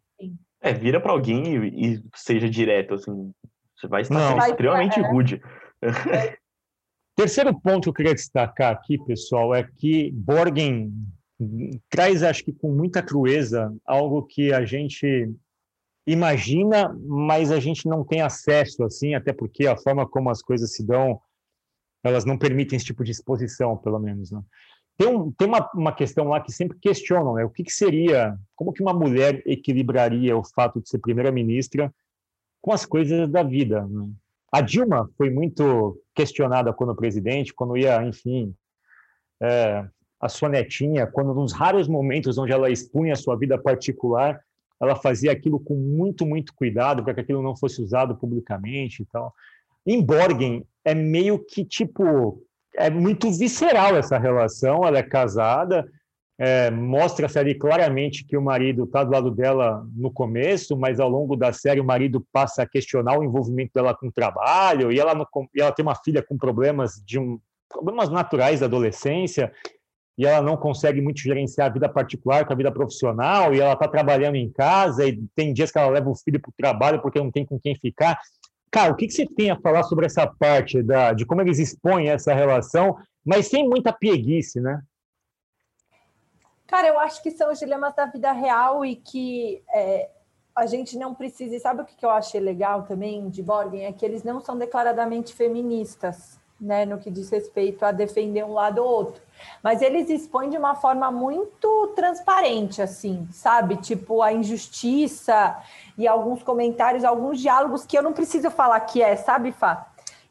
É, 0.61 0.73
vira 0.73 1.01
para 1.01 1.13
alguém 1.13 1.57
e, 1.57 1.95
e, 1.95 2.03
seja 2.15 2.49
direto, 2.49 2.95
assim. 2.95 3.33
Você 3.77 3.87
vai 3.87 4.03
estar 4.03 4.15
Não. 4.15 4.39
extremamente 4.39 4.99
é. 4.99 5.09
rude. 5.09 5.41
Terceiro 7.17 7.59
ponto 7.61 7.83
que 7.83 7.89
eu 7.89 7.95
queria 7.95 8.15
destacar 8.15 8.73
aqui, 8.73 8.97
pessoal, 9.05 9.55
é 9.55 9.65
que 9.65 10.11
Borgen 10.13 10.93
traz, 11.89 12.23
acho 12.23 12.45
que 12.45 12.53
com 12.53 12.73
muita 12.73 13.03
crueza, 13.03 13.73
algo 13.87 14.23
que 14.23 14.53
a 14.53 14.65
gente 14.65 15.31
imagina, 16.13 16.97
mas 17.07 17.53
a 17.53 17.61
gente 17.61 17.87
não 17.87 18.03
tem 18.03 18.23
acesso, 18.23 18.83
assim, 18.83 19.15
até 19.15 19.33
porque 19.33 19.67
a 19.67 19.77
forma 19.77 20.09
como 20.09 20.31
as 20.31 20.41
coisas 20.43 20.73
se 20.73 20.85
dão, 20.85 21.21
elas 22.03 22.25
não 22.25 22.39
permitem 22.39 22.77
esse 22.77 22.87
tipo 22.87 23.05
de 23.05 23.11
exposição, 23.11 23.77
pelo 23.77 23.99
menos, 23.99 24.31
né? 24.31 24.43
Tem, 24.97 25.07
um, 25.07 25.31
tem 25.31 25.47
uma, 25.47 25.71
uma 25.75 25.93
questão 25.93 26.27
lá 26.29 26.41
que 26.41 26.51
sempre 26.51 26.79
questionam, 26.79 27.35
né? 27.35 27.45
O 27.45 27.51
que, 27.51 27.63
que 27.63 27.73
seria, 27.73 28.37
como 28.57 28.73
que 28.73 28.83
uma 28.83 28.93
mulher 28.93 29.43
equilibraria 29.47 30.37
o 30.37 30.43
fato 30.43 30.81
de 30.81 30.89
ser 30.89 30.99
primeira-ministra 30.99 31.95
com 32.61 32.73
as 32.73 32.85
coisas 32.85 33.31
da 33.31 33.43
vida, 33.43 33.87
né? 33.87 34.09
A 34.51 34.63
Dilma 34.63 35.11
foi 35.19 35.29
muito 35.29 36.01
questionada 36.15 36.73
quando 36.73 36.97
presidente, 36.97 37.53
quando 37.53 37.77
ia, 37.77 38.03
enfim, 38.03 38.55
é, 39.43 39.87
a 40.19 40.29
sua 40.29 40.49
netinha, 40.49 41.07
quando 41.07 41.35
nos 41.35 41.53
raros 41.53 41.87
momentos 41.87 42.39
onde 42.39 42.51
ela 42.51 42.71
expunha 42.71 43.13
a 43.13 43.17
sua 43.17 43.37
vida 43.37 43.59
particular, 43.59 44.41
ela 44.81 44.97
fazia 44.97 45.33
aquilo 45.33 45.59
com 45.59 45.75
muito, 45.75 46.25
muito 46.25 46.55
cuidado 46.55 47.03
para 47.03 47.15
que 47.15 47.21
aquilo 47.21 47.43
não 47.43 47.57
fosse 47.57 47.83
usado 47.83 48.17
publicamente 48.17 49.03
e 49.03 49.07
tal. 49.07 49.35
Em 49.87 50.03
Borgen, 50.03 50.65
é 50.85 50.95
meio 50.95 51.39
que 51.39 51.65
tipo. 51.65 52.43
É 52.77 52.89
muito 52.89 53.31
visceral 53.33 53.97
essa 53.97 54.19
relação. 54.19 54.85
Ela 54.85 54.99
é 54.99 55.03
casada, 55.03 55.89
é, 56.39 56.71
mostra-se 56.71 57.37
ali 57.37 57.53
claramente 57.53 58.25
que 58.25 58.37
o 58.37 58.43
marido 58.43 58.85
está 58.85 59.03
do 59.03 59.11
lado 59.11 59.31
dela 59.33 59.85
no 59.97 60.13
começo, 60.13 60.77
mas 60.77 61.01
ao 61.01 61.09
longo 61.09 61.35
da 61.35 61.53
série 61.53 61.81
o 61.81 61.85
marido 61.85 62.25
passa 62.33 62.63
a 62.63 62.69
questionar 62.69 63.19
o 63.19 63.25
envolvimento 63.25 63.73
dela 63.75 63.93
com 63.93 64.07
o 64.07 64.13
trabalho, 64.13 64.93
e 64.93 65.01
ela, 65.01 65.27
e 65.53 65.61
ela 65.61 65.73
tem 65.73 65.85
uma 65.85 65.97
filha 65.97 66.23
com 66.23 66.39
problemas 66.39 67.03
de 67.05 67.19
um, 67.19 67.41
problemas 67.69 68.09
naturais 68.09 68.61
da 68.61 68.67
adolescência, 68.67 69.53
e 70.19 70.27
ela 70.27 70.43
não 70.43 70.57
consegue 70.57 71.01
muito 71.01 71.21
gerenciar 71.21 71.69
a 71.69 71.73
vida 71.73 71.89
particular 71.89 72.45
com 72.45 72.53
a 72.53 72.57
vida 72.57 72.73
profissional, 72.73 73.55
e 73.55 73.61
ela 73.61 73.75
está 73.75 73.87
trabalhando 73.87 74.35
em 74.35 74.51
casa, 74.51 75.07
e 75.07 75.17
tem 75.37 75.53
dias 75.53 75.71
que 75.71 75.79
ela 75.79 75.89
leva 75.89 76.11
o 76.11 76.17
filho 76.17 76.41
para 76.41 76.51
o 76.51 76.55
trabalho 76.57 77.01
porque 77.01 77.21
não 77.21 77.31
tem 77.31 77.47
com 77.47 77.59
quem 77.59 77.77
ficar. 77.77 78.19
Cara, 78.69 78.93
o 78.93 78.97
que, 78.97 79.07
que 79.07 79.13
você 79.13 79.25
tem 79.25 79.51
a 79.51 79.61
falar 79.61 79.85
sobre 79.85 80.07
essa 80.07 80.27
parte 80.27 80.83
da, 80.83 81.13
de 81.13 81.25
como 81.25 81.41
eles 81.41 81.61
expõem 81.61 82.09
essa 82.09 82.35
relação, 82.35 82.99
mas 83.25 83.47
sem 83.47 83.69
muita 83.69 83.93
pieguice, 83.93 84.61
né? 84.61 84.83
Cara, 86.67 86.89
eu 86.89 86.99
acho 86.99 87.23
que 87.23 87.31
são 87.31 87.51
os 87.51 87.59
dilemas 87.59 87.95
da 87.95 88.05
vida 88.05 88.31
real 88.33 88.85
e 88.85 88.97
que 88.97 89.63
é, 89.73 90.11
a 90.55 90.67
gente 90.67 90.99
não 90.99 91.15
precisa. 91.15 91.57
E 91.57 91.61
sabe 91.61 91.81
o 91.81 91.85
que 91.85 92.05
eu 92.05 92.11
achei 92.11 92.41
legal 92.41 92.83
também 92.83 93.31
de 93.31 93.43
Borgen? 93.43 93.87
É 93.87 93.93
que 93.93 94.05
eles 94.05 94.23
não 94.23 94.41
são 94.41 94.59
declaradamente 94.59 95.33
feministas, 95.33 96.38
né, 96.61 96.85
no 96.85 96.99
que 96.99 97.11
diz 97.11 97.31
respeito 97.31 97.85
a 97.85 97.93
defender 97.93 98.45
um 98.45 98.53
lado 98.53 98.79
ou 98.83 98.89
outro. 98.89 99.23
Mas 99.63 99.81
eles 99.81 100.11
expõem 100.11 100.51
de 100.51 100.57
uma 100.57 100.75
forma 100.75 101.11
muito 101.11 101.93
transparente, 101.95 102.83
assim, 102.83 103.29
sabe? 103.33 103.77
Tipo, 103.77 104.23
a 104.23 104.33
injustiça 104.33 105.57
e 105.97 106.09
alguns 106.09 106.43
comentários, 106.43 107.05
alguns 107.05 107.41
diálogos 107.41 107.87
que 107.87 107.97
eu 107.97 108.03
não 108.03 108.13
preciso 108.13 108.51
falar 108.51 108.81
que 108.81 109.01
é, 109.01 109.15
sabe, 109.15 109.53
Fá? 109.53 109.87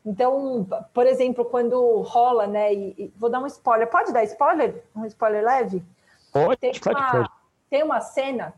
Então, 0.05 0.65
por 0.93 1.05
exemplo, 1.05 1.43
quando 1.45 2.01
rola, 2.01 2.47
né? 2.47 2.73
E, 2.73 2.95
e, 2.97 3.13
vou 3.17 3.29
dar 3.29 3.39
um 3.39 3.47
spoiler. 3.47 3.89
Pode 3.89 4.13
dar 4.13 4.23
spoiler? 4.23 4.83
Um 4.95 5.05
spoiler 5.05 5.43
leve? 5.43 5.83
Pode, 6.31 6.57
tem 6.57 6.71
uma, 6.85 7.11
pode. 7.11 7.29
Tem 7.69 7.83
uma 7.83 8.01
cena 8.01 8.53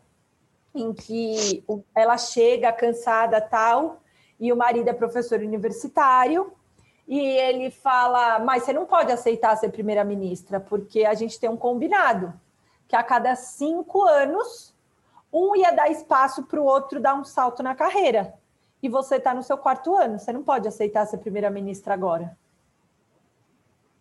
em 0.75 0.93
que 0.93 1.63
ela 1.95 2.17
chega 2.17 2.71
cansada 2.71 3.41
tal, 3.41 3.99
e 4.39 4.53
o 4.53 4.55
marido 4.55 4.87
é 4.89 4.93
professor 4.93 5.39
universitário, 5.39 6.53
e 7.09 7.19
ele 7.19 7.71
fala: 7.71 8.37
Mas 8.37 8.63
você 8.63 8.71
não 8.71 8.85
pode 8.85 9.11
aceitar 9.11 9.57
ser 9.57 9.69
primeira-ministra, 9.69 10.59
porque 10.59 11.03
a 11.03 11.15
gente 11.15 11.39
tem 11.39 11.49
um 11.49 11.57
combinado 11.57 12.31
que 12.87 12.95
a 12.95 13.01
cada 13.01 13.35
cinco 13.35 14.03
anos 14.03 14.75
um 15.33 15.55
ia 15.55 15.71
dar 15.71 15.89
espaço 15.89 16.43
para 16.43 16.61
o 16.61 16.65
outro 16.65 16.99
dar 16.99 17.15
um 17.15 17.23
salto 17.23 17.63
na 17.63 17.73
carreira. 17.73 18.35
E 18.81 18.87
você 18.87 19.15
está 19.15 19.33
no 19.33 19.43
seu 19.43 19.57
quarto 19.57 19.95
ano, 19.95 20.19
você 20.19 20.31
não 20.31 20.43
pode 20.43 20.67
aceitar 20.67 21.05
ser 21.07 21.17
primeira-ministra 21.17 21.93
agora. 21.95 22.37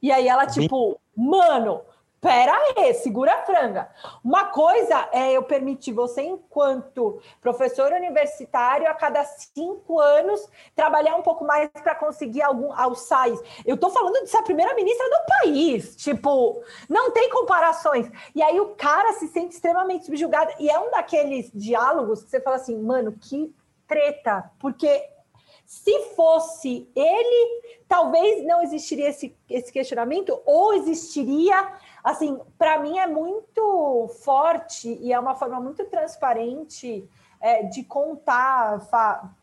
E 0.00 0.12
aí 0.12 0.28
ela, 0.28 0.46
tipo, 0.46 1.00
mano, 1.16 1.80
Pera 2.20 2.52
aí, 2.52 2.94
segura 2.94 3.32
a 3.32 3.42
franga. 3.44 3.88
Uma 4.24 4.46
coisa 4.46 5.08
é 5.12 5.32
eu 5.32 5.42
permitir 5.44 5.92
você, 5.92 6.22
enquanto 6.22 7.20
professor 7.40 7.92
universitário, 7.92 8.88
a 8.88 8.94
cada 8.94 9.24
cinco 9.24 10.00
anos, 10.00 10.48
trabalhar 10.74 11.14
um 11.14 11.22
pouco 11.22 11.44
mais 11.44 11.70
para 11.70 11.94
conseguir 11.94 12.42
algum 12.42 12.72
alçar 12.72 13.28
Eu 13.64 13.76
estou 13.76 13.90
falando 13.90 14.24
de 14.24 14.30
ser 14.30 14.38
a 14.38 14.42
primeira-ministra 14.42 15.08
do 15.08 15.26
país. 15.26 15.94
Tipo, 15.94 16.60
não 16.88 17.12
tem 17.12 17.30
comparações. 17.30 18.10
E 18.34 18.42
aí 18.42 18.58
o 18.58 18.74
cara 18.74 19.12
se 19.12 19.28
sente 19.28 19.54
extremamente 19.54 20.06
subjugado. 20.06 20.52
E 20.58 20.68
é 20.68 20.78
um 20.78 20.90
daqueles 20.90 21.52
diálogos 21.54 22.24
que 22.24 22.30
você 22.30 22.40
fala 22.40 22.56
assim, 22.56 22.76
mano, 22.80 23.12
que 23.12 23.54
treta. 23.86 24.50
Porque 24.58 25.08
se 25.68 26.14
fosse 26.16 26.90
ele, 26.96 27.62
talvez 27.86 28.42
não 28.46 28.62
existiria 28.62 29.10
esse, 29.10 29.36
esse 29.50 29.70
questionamento, 29.70 30.40
ou 30.46 30.72
existiria 30.72 31.74
assim, 32.02 32.40
para 32.56 32.78
mim 32.78 32.98
é 32.98 33.06
muito 33.06 34.08
forte 34.22 34.98
e 35.00 35.12
é 35.12 35.18
uma 35.18 35.34
forma 35.34 35.60
muito 35.60 35.84
transparente 35.86 37.08
é, 37.40 37.62
de 37.64 37.84
contar 37.84 38.80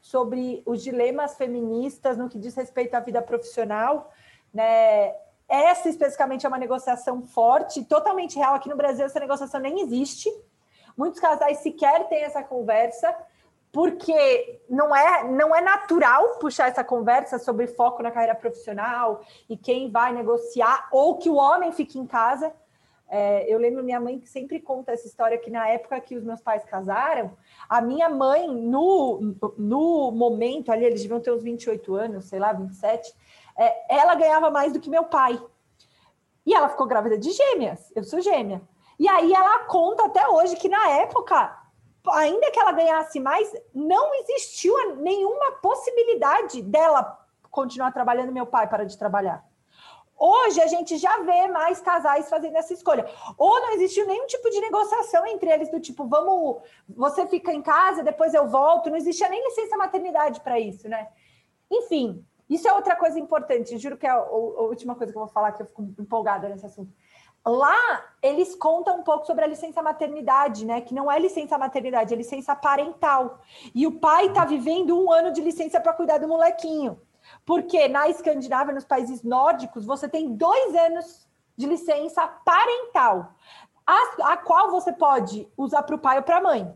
sobre 0.02 0.62
os 0.66 0.84
dilemas 0.84 1.36
feministas 1.36 2.18
no 2.18 2.30
que 2.30 2.40
diz 2.40 2.56
respeito 2.56 2.96
à 2.96 3.00
vida 3.00 3.22
profissional, 3.22 4.12
né? 4.54 5.16
Essa 5.48 5.90
especificamente 5.90 6.46
é 6.46 6.50
uma 6.50 6.58
negociação 6.58 7.22
forte, 7.22 7.86
totalmente 7.86 8.36
real. 8.36 8.56
Aqui 8.56 8.68
no 8.68 8.76
Brasil 8.76 9.06
essa 9.06 9.20
negociação 9.20 9.60
nem 9.62 9.82
existe. 9.82 10.28
Muitos 10.98 11.20
casais 11.20 11.60
sequer 11.60 12.08
têm 12.08 12.24
essa 12.24 12.42
conversa 12.42 13.16
porque 13.76 14.62
não 14.70 14.96
é, 14.96 15.30
não 15.30 15.54
é 15.54 15.60
natural 15.60 16.40
puxar 16.40 16.70
essa 16.70 16.82
conversa 16.82 17.38
sobre 17.38 17.68
foco 17.68 18.02
na 18.02 18.10
carreira 18.10 18.34
profissional 18.34 19.20
e 19.50 19.58
quem 19.58 19.92
vai 19.92 20.14
negociar, 20.14 20.88
ou 20.94 21.18
que 21.18 21.30
o 21.30 21.36
homem 21.36 21.74
fique 21.74 22.00
em 22.00 22.08
casa. 22.08 22.54
É, 23.10 23.54
eu 23.54 23.60
lembro 23.60 23.84
minha 23.84 24.00
mãe 24.00 24.18
que 24.18 24.30
sempre 24.30 24.62
conta 24.62 24.94
essa 24.94 25.06
história 25.06 25.38
que 25.38 25.52
na 25.52 25.68
época 25.68 26.00
que 26.00 26.16
os 26.16 26.24
meus 26.24 26.40
pais 26.40 26.64
casaram, 26.64 27.34
a 27.68 27.82
minha 27.82 28.08
mãe, 28.08 28.48
no, 28.48 29.36
no 29.58 30.10
momento 30.10 30.72
ali, 30.72 30.86
eles 30.86 31.02
deviam 31.02 31.20
ter 31.20 31.34
uns 31.34 31.44
28 31.44 31.96
anos, 31.96 32.30
sei 32.30 32.40
lá, 32.40 32.54
27, 32.54 33.14
é, 33.58 33.94
ela 33.94 34.16
ganhava 34.16 34.50
mais 34.50 34.72
do 34.72 34.80
que 34.80 34.90
meu 34.90 35.04
pai. 35.04 35.38
E 36.46 36.54
ela 36.54 36.70
ficou 36.70 36.88
grávida 36.88 37.18
de 37.18 37.30
gêmeas, 37.30 37.92
eu 37.94 38.06
sou 38.06 38.22
gêmea. 38.22 38.62
E 38.98 39.10
aí 39.10 39.34
ela 39.34 39.66
conta 39.66 40.06
até 40.06 40.26
hoje 40.30 40.56
que 40.56 40.70
na 40.70 40.92
época 40.92 41.65
ainda 42.12 42.52
que 42.52 42.60
ela 42.60 42.72
ganhasse 42.72 43.20
mais, 43.20 43.52
não 43.74 44.14
existiu 44.16 44.96
nenhuma 44.98 45.54
possibilidade 45.54 46.62
dela 46.62 47.20
continuar 47.50 47.92
trabalhando, 47.92 48.32
meu 48.32 48.46
pai 48.46 48.68
para 48.68 48.86
de 48.86 48.98
trabalhar. 48.98 49.46
Hoje 50.18 50.62
a 50.62 50.68
gente 50.68 50.98
já 50.98 51.22
vê 51.24 51.48
mais 51.48 51.82
casais 51.82 52.30
fazendo 52.30 52.56
essa 52.56 52.74
escolha. 52.74 53.06
Ou 53.38 53.60
não 53.60 53.72
existiu 53.72 54.08
nenhum 54.08 54.26
tipo 54.28 54.50
de 54.50 54.62
negociação 54.62 55.26
entre 55.28 55.50
eles 55.50 55.70
do 55.70 55.80
tipo, 55.80 56.08
vamos, 56.08 56.62
você 56.88 57.28
fica 57.28 57.54
em 57.54 57.62
casa, 57.62 58.02
depois 58.02 58.34
eu 58.34 58.48
volto. 58.48 58.90
Não 58.90 58.98
existia 58.98 59.28
nem 59.28 59.44
licença 59.44 59.76
maternidade 59.76 60.40
para 60.40 60.58
isso, 60.58 60.88
né? 60.88 61.10
Enfim, 61.70 62.26
isso 62.50 62.68
é 62.68 62.74
outra 62.74 62.96
coisa 62.96 63.20
importante. 63.20 63.78
Juro 63.78 63.98
que 63.98 64.08
é 64.08 64.10
a, 64.10 64.22
última 64.22 64.96
coisa 64.96 65.12
que 65.12 65.18
eu 65.18 65.24
vou 65.24 65.32
falar 65.32 65.52
que 65.52 65.62
eu 65.62 65.66
fico 65.66 65.84
empolgada 66.00 66.48
nesse 66.48 66.66
assunto. 66.66 66.94
Lá 67.46 68.04
eles 68.22 68.56
contam 68.56 69.00
um 69.00 69.04
pouco 69.04 69.28
sobre 69.28 69.44
a 69.46 69.48
licença 69.48 69.82
maternidade, 69.82 70.66
né? 70.66 70.82
Que 70.82 70.96
não 70.96 71.12
é 71.12 71.20
licença 71.20 71.58
maternidade, 71.58 72.14
é 72.14 72.18
licença 72.18 72.56
parental. 72.56 73.40
E 73.74 73.86
o 73.86 74.00
pai 74.00 74.28
está 74.28 74.44
vivendo 74.46 75.00
um 75.00 75.12
ano 75.12 75.32
de 75.32 75.42
licença 75.42 75.80
para 75.80 75.94
cuidar 75.94 76.18
do 76.18 76.28
molequinho. 76.28 77.00
Porque 77.46 77.88
na 77.88 78.10
Escandinávia, 78.10 78.74
nos 78.74 78.86
países 78.86 79.24
nórdicos, 79.24 79.86
você 79.86 80.10
tem 80.10 80.36
dois 80.36 80.76
anos 80.76 81.28
de 81.56 81.68
licença 81.68 82.28
parental, 82.28 83.34
a, 83.86 84.34
a 84.34 84.38
qual 84.38 84.72
você 84.72 84.92
pode 84.92 85.48
usar 85.56 85.84
para 85.84 85.96
o 85.96 86.00
pai 86.00 86.18
ou 86.18 86.24
para 86.24 86.38
a 86.38 86.42
mãe. 86.42 86.74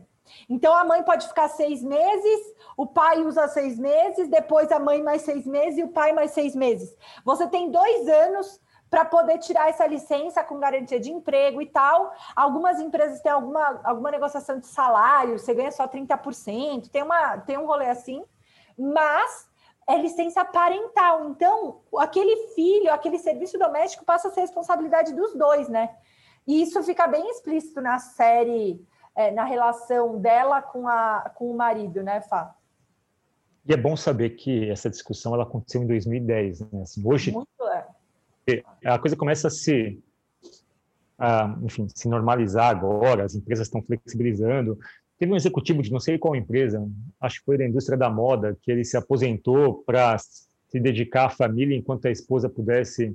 Então 0.48 0.72
a 0.72 0.84
mãe 0.84 1.02
pode 1.02 1.26
ficar 1.26 1.48
seis 1.48 1.82
meses, 1.82 2.54
o 2.76 2.86
pai 2.86 3.20
usa 3.22 3.48
seis 3.48 3.78
meses, 3.78 4.28
depois 4.28 4.70
a 4.70 4.78
mãe 4.78 5.02
mais 5.02 5.22
seis 5.22 5.44
meses 5.44 5.78
e 5.78 5.82
o 5.82 5.88
pai 5.88 6.12
mais 6.12 6.30
seis 6.30 6.54
meses. 6.54 6.96
Você 7.24 7.48
tem 7.48 7.70
dois 7.70 8.08
anos 8.08 8.60
para 8.90 9.04
poder 9.04 9.38
tirar 9.38 9.68
essa 9.68 9.86
licença 9.86 10.42
com 10.42 10.58
garantia 10.58 10.98
de 10.98 11.12
emprego 11.12 11.62
e 11.62 11.66
tal. 11.66 12.12
Algumas 12.34 12.80
empresas 12.80 13.20
têm 13.20 13.30
alguma, 13.30 13.80
alguma 13.84 14.10
negociação 14.10 14.58
de 14.58 14.66
salário, 14.66 15.38
você 15.38 15.54
ganha 15.54 15.70
só 15.70 15.86
30%, 15.86 16.90
tem, 16.90 17.02
uma, 17.02 17.38
tem 17.38 17.56
um 17.56 17.66
rolê 17.66 17.86
assim, 17.86 18.24
mas 18.76 19.48
é 19.88 19.96
licença 19.96 20.44
parental. 20.44 21.30
Então, 21.30 21.82
aquele 21.98 22.48
filho, 22.54 22.92
aquele 22.92 23.18
serviço 23.18 23.56
doméstico 23.58 24.04
passa 24.04 24.28
a 24.28 24.30
ser 24.32 24.40
responsabilidade 24.40 25.14
dos 25.14 25.34
dois, 25.34 25.68
né? 25.68 25.94
E 26.46 26.62
isso 26.62 26.82
fica 26.82 27.06
bem 27.06 27.28
explícito 27.30 27.80
na 27.80 27.98
série, 27.98 28.84
é, 29.14 29.30
na 29.30 29.44
relação 29.44 30.18
dela 30.18 30.60
com, 30.60 30.88
a, 30.88 31.30
com 31.36 31.50
o 31.50 31.56
marido, 31.56 32.02
né, 32.02 32.20
Fá? 32.22 32.54
E 33.64 33.72
é 33.72 33.76
bom 33.76 33.96
saber 33.96 34.30
que 34.30 34.70
essa 34.70 34.88
discussão 34.88 35.34
ela 35.34 35.44
aconteceu 35.44 35.82
em 35.82 35.86
2010. 35.86 36.60
Né? 36.60 36.82
Assim, 36.82 37.06
hoje, 37.06 37.30
Muito 37.30 37.68
é. 37.68 37.79
A 38.84 38.98
coisa 38.98 39.16
começa 39.16 39.48
a 39.48 39.50
se, 39.50 39.98
a, 41.18 41.56
enfim, 41.62 41.86
se 41.88 42.08
normalizar 42.08 42.70
agora, 42.70 43.24
as 43.24 43.34
empresas 43.34 43.66
estão 43.66 43.82
flexibilizando. 43.82 44.78
Teve 45.18 45.32
um 45.32 45.36
executivo 45.36 45.82
de 45.82 45.92
não 45.92 46.00
sei 46.00 46.18
qual 46.18 46.34
empresa, 46.34 46.82
acho 47.20 47.40
que 47.40 47.44
foi 47.44 47.58
da 47.58 47.66
indústria 47.66 47.98
da 47.98 48.08
moda, 48.08 48.56
que 48.62 48.72
ele 48.72 48.84
se 48.84 48.96
aposentou 48.96 49.82
para 49.84 50.16
se 50.18 50.80
dedicar 50.80 51.26
à 51.26 51.30
família 51.30 51.76
enquanto 51.76 52.06
a 52.06 52.10
esposa 52.10 52.48
pudesse 52.48 53.14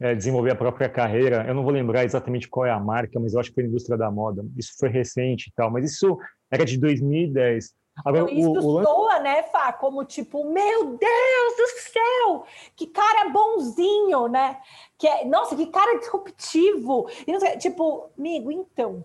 é, 0.00 0.14
desenvolver 0.14 0.50
a 0.50 0.56
própria 0.56 0.88
carreira. 0.88 1.44
Eu 1.46 1.54
não 1.54 1.62
vou 1.62 1.72
lembrar 1.72 2.04
exatamente 2.04 2.48
qual 2.48 2.66
é 2.66 2.70
a 2.70 2.80
marca, 2.80 3.18
mas 3.20 3.34
eu 3.34 3.40
acho 3.40 3.50
que 3.50 3.54
foi 3.54 3.64
a 3.64 3.66
indústria 3.66 3.96
da 3.96 4.10
moda. 4.10 4.44
Isso 4.56 4.72
foi 4.78 4.88
recente 4.88 5.48
e 5.48 5.52
tal, 5.54 5.70
mas 5.70 5.90
isso 5.90 6.18
era 6.50 6.64
de 6.64 6.78
2010. 6.78 7.74
Agora, 8.04 8.30
isso 8.30 8.50
o, 8.50 8.80
o 8.80 8.82
soa, 8.84 9.18
né, 9.20 9.42
Fá? 9.44 9.72
Como 9.72 10.04
tipo, 10.04 10.44
meu 10.44 10.96
Deus 10.96 11.56
do 11.56 11.66
céu, 11.92 12.44
que 12.74 12.86
cara 12.86 13.30
bonzinho, 13.30 14.28
né? 14.28 14.60
Que 14.98 15.08
é, 15.08 15.24
nossa, 15.24 15.56
que 15.56 15.66
cara 15.66 15.98
disruptivo. 15.98 17.08
E 17.26 17.40
sei, 17.40 17.56
tipo, 17.56 18.10
amigo, 18.18 18.52
então. 18.52 19.02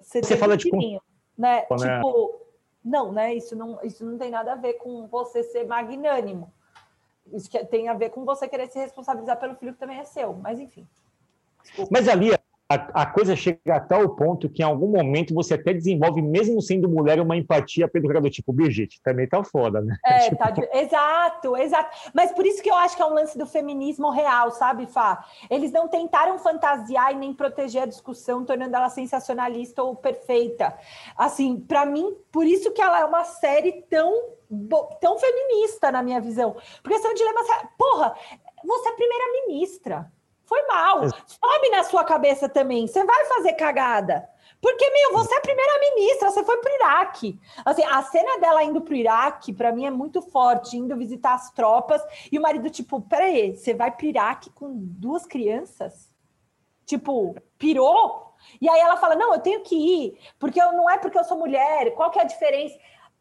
Você, 0.00 0.22
você 0.22 0.36
fala 0.36 0.56
de 0.56 0.70
né? 0.70 1.00
né? 1.36 1.66
Tipo, 1.76 2.40
não, 2.84 3.12
né? 3.12 3.34
Isso 3.34 3.56
não, 3.56 3.78
isso 3.82 4.04
não 4.04 4.18
tem 4.18 4.30
nada 4.30 4.52
a 4.52 4.56
ver 4.56 4.74
com 4.74 5.06
você 5.06 5.42
ser 5.42 5.66
magnânimo. 5.66 6.52
Isso 7.32 7.50
tem 7.66 7.88
a 7.88 7.94
ver 7.94 8.10
com 8.10 8.24
você 8.24 8.48
querer 8.48 8.68
se 8.68 8.78
responsabilizar 8.78 9.38
pelo 9.38 9.54
filho 9.54 9.72
que 9.72 9.78
também 9.78 9.98
é 9.98 10.04
seu. 10.04 10.34
Mas 10.34 10.58
enfim. 10.60 10.86
Desculpa. 11.62 11.90
Mas 11.92 12.08
ali 12.08 12.32
a, 12.70 13.02
a, 13.02 13.06
coisa 13.06 13.34
chega 13.34 13.76
até 13.76 13.96
o 13.96 14.10
ponto 14.10 14.48
que 14.48 14.60
em 14.60 14.64
algum 14.64 14.88
momento 14.88 15.32
você 15.32 15.54
até 15.54 15.72
desenvolve, 15.72 16.20
mesmo 16.20 16.60
sendo 16.60 16.86
mulher, 16.86 17.18
uma 17.18 17.34
empatia 17.34 17.88
pelo 17.88 18.06
jogador, 18.06 18.28
tipo, 18.28 18.52
Brigitte, 18.52 19.00
também 19.02 19.26
tá 19.26 19.42
foda, 19.42 19.80
né? 19.80 19.96
É, 20.04 20.18
tipo... 20.28 20.36
tá 20.36 20.50
de... 20.50 20.68
exato, 20.74 21.56
exato. 21.56 22.10
Mas 22.12 22.30
por 22.32 22.44
isso 22.44 22.62
que 22.62 22.70
eu 22.70 22.74
acho 22.74 22.94
que 22.94 23.00
é 23.00 23.06
um 23.06 23.14
lance 23.14 23.38
do 23.38 23.46
feminismo 23.46 24.10
real, 24.10 24.50
sabe, 24.50 24.86
Fá? 24.86 25.24
Eles 25.48 25.72
não 25.72 25.88
tentaram 25.88 26.38
fantasiar 26.38 27.12
e 27.12 27.16
nem 27.16 27.32
proteger 27.32 27.84
a 27.84 27.86
discussão, 27.86 28.44
tornando 28.44 28.76
ela 28.76 28.90
sensacionalista 28.90 29.82
ou 29.82 29.96
perfeita. 29.96 30.76
Assim, 31.16 31.58
para 31.58 31.86
mim, 31.86 32.14
por 32.30 32.44
isso 32.44 32.70
que 32.72 32.82
ela 32.82 33.00
é 33.00 33.04
uma 33.06 33.24
série 33.24 33.80
tão, 33.88 34.12
tão 35.00 35.18
feminista, 35.18 35.90
na 35.90 36.02
minha 36.02 36.20
visão. 36.20 36.54
Porque 36.82 36.98
são 36.98 37.14
dilemas. 37.14 37.46
Porra, 37.78 38.14
você 38.62 38.88
é 38.90 38.92
primeira-ministra 38.92 40.12
foi 40.48 40.66
mal. 40.66 41.02
Sobe 41.26 41.68
na 41.70 41.84
sua 41.84 42.02
cabeça 42.04 42.48
também. 42.48 42.86
Você 42.86 43.04
vai 43.04 43.24
fazer 43.26 43.52
cagada. 43.52 44.28
Porque, 44.60 44.90
meu, 44.90 45.12
você 45.12 45.34
é 45.34 45.40
primeira-ministra, 45.40 46.30
você 46.30 46.42
foi 46.42 46.56
pro 46.56 46.74
Iraque. 46.74 47.38
Assim, 47.64 47.84
a 47.84 48.02
cena 48.02 48.40
dela 48.40 48.64
indo 48.64 48.80
pro 48.80 48.94
Iraque, 48.94 49.52
para 49.52 49.70
mim, 49.70 49.86
é 49.86 49.90
muito 49.90 50.20
forte, 50.20 50.76
indo 50.76 50.96
visitar 50.96 51.34
as 51.34 51.52
tropas, 51.52 52.02
e 52.32 52.38
o 52.38 52.42
marido, 52.42 52.68
tipo, 52.68 53.00
peraí, 53.02 53.56
você 53.56 53.72
vai 53.72 53.92
pro 53.92 54.06
Iraque 54.06 54.50
com 54.50 54.72
duas 54.74 55.24
crianças? 55.26 56.10
Tipo, 56.84 57.36
pirou? 57.56 58.34
E 58.60 58.68
aí 58.68 58.80
ela 58.80 58.96
fala: 58.96 59.14
não, 59.14 59.32
eu 59.32 59.40
tenho 59.40 59.60
que 59.60 59.76
ir, 59.76 60.18
porque 60.38 60.60
eu, 60.60 60.72
não 60.72 60.90
é 60.90 60.98
porque 60.98 61.18
eu 61.18 61.24
sou 61.24 61.38
mulher, 61.38 61.94
qual 61.94 62.10
que 62.10 62.18
é 62.18 62.22
a 62.22 62.26
diferença? 62.26 62.76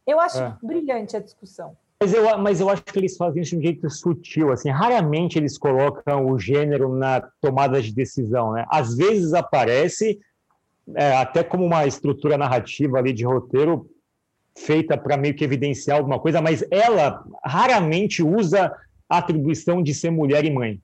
Eu 0.08 0.20
acho 0.20 0.42
é. 0.42 0.58
brilhante 0.64 1.18
a 1.18 1.20
discussão. 1.20 1.78
Mas 2.00 2.14
eu, 2.14 2.38
mas 2.38 2.60
eu 2.60 2.70
acho 2.70 2.84
que 2.84 3.00
eles 3.00 3.18
fazem 3.18 3.42
isso 3.42 3.52
de 3.52 3.58
um 3.58 3.62
jeito 3.62 3.90
sutil, 3.90 4.52
assim, 4.52 4.70
raramente 4.70 5.40
eles 5.40 5.58
colocam 5.58 6.28
o 6.28 6.38
gênero 6.38 6.96
na 6.96 7.22
tomada 7.42 7.82
de 7.82 7.92
decisão, 7.92 8.52
né? 8.54 8.66
Às 8.70 8.96
vezes 8.96 9.34
aparece 9.34 10.20
é, 10.96 11.16
até 11.16 11.44
como 11.44 11.66
uma 11.66 11.88
estrutura 11.88 12.38
narrativa 12.38 13.00
ali 13.00 13.12
de 13.12 13.26
roteiro 13.26 13.90
feita 14.56 14.98
para 14.98 15.18
meio 15.18 15.36
que 15.36 15.44
evidenciar 15.44 15.98
alguma 15.98 16.20
coisa, 16.20 16.42
mas 16.42 16.64
ela 16.70 17.24
raramente 17.44 18.24
usa 18.24 18.72
a 19.10 19.18
atribuição 19.18 19.82
de 19.82 19.94
ser 19.94 20.12
mulher 20.12 20.46
e 20.46 20.52
mãe. 20.52 20.80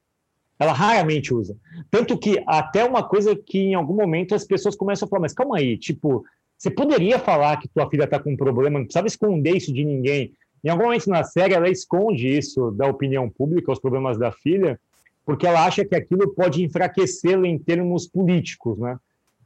Ela 0.59 0.73
raramente 0.73 1.33
usa. 1.33 1.55
Tanto 1.91 2.17
que 2.17 2.41
até 2.47 2.83
uma 2.83 3.03
coisa 3.03 3.35
que 3.35 3.59
em 3.59 3.73
algum 3.73 3.95
momento 3.95 4.33
as 4.33 4.45
pessoas 4.45 4.75
começam 4.75 5.05
a 5.05 5.09
falar, 5.09 5.21
mas 5.21 5.33
calma 5.33 5.57
aí, 5.57 5.77
tipo, 5.77 6.23
você 6.57 6.71
poderia 6.71 7.19
falar 7.19 7.57
que 7.57 7.67
tua 7.67 7.89
filha 7.89 8.05
está 8.05 8.19
com 8.19 8.31
um 8.31 8.37
problema, 8.37 8.79
não 8.79 8.85
precisava 8.85 9.07
esconder 9.07 9.57
isso 9.57 9.73
de 9.73 9.83
ninguém. 9.83 10.33
Em 10.63 10.69
algum 10.69 10.85
momento 10.85 11.09
na 11.09 11.23
série, 11.23 11.53
ela 11.53 11.69
esconde 11.69 12.27
isso 12.27 12.71
da 12.71 12.87
opinião 12.87 13.29
pública, 13.29 13.71
os 13.71 13.79
problemas 13.79 14.17
da 14.17 14.31
filha, 14.31 14.79
porque 15.25 15.45
ela 15.45 15.65
acha 15.65 15.83
que 15.83 15.95
aquilo 15.95 16.33
pode 16.33 16.63
enfraquecê-la 16.63 17.47
em 17.47 17.57
termos 17.57 18.07
políticos, 18.07 18.77
né? 18.77 18.97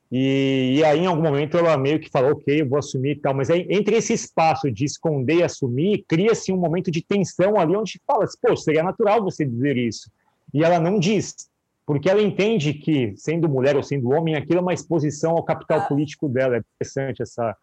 E, 0.10 0.76
e, 0.78 0.84
aí, 0.86 1.00
em 1.02 1.06
algum 1.06 1.22
momento, 1.22 1.58
ela 1.58 1.78
meio 1.78 2.00
que 2.00 2.10
fala, 2.10 2.32
ok, 2.32 2.62
eu 2.62 2.70
vou 2.70 2.80
assumir 2.80 3.12
e 3.12 3.16
tal. 3.20 3.34
Mas 3.34 3.50
aí, 3.50 3.68
entre 3.70 3.98
esse 3.98 4.14
espaço 4.14 4.72
de 4.72 4.86
esconder 4.86 5.40
e 5.40 5.44
assumir, 5.44 6.06
cria-se 6.08 6.52
um 6.52 6.58
momento 6.58 6.90
de 6.90 7.02
tensão 7.02 7.60
ali, 7.60 7.76
onde 7.76 8.02
fala, 8.08 8.26
pô, 8.42 8.56
seria 8.56 8.84
natural 8.84 9.22
você 9.22 9.44
dizer 9.44 9.76
isso. 9.76 10.10
E 10.54 10.64
ela 10.64 10.80
não 10.80 10.98
diz, 10.98 11.50
porque 11.86 12.10
ela 12.10 12.22
entende 12.22 12.74
que, 12.74 13.14
sendo 13.18 13.50
mulher 13.50 13.76
ou 13.76 13.84
sendo 13.84 14.12
homem, 14.12 14.36
aquilo 14.36 14.60
é 14.60 14.62
uma 14.62 14.74
exposição 14.74 15.32
ao 15.32 15.44
capital 15.44 15.80
ah. 15.80 15.86
político 15.86 16.30
dela. 16.30 16.56
É 16.56 16.60
interessante 16.60 17.22
essa, 17.22 17.56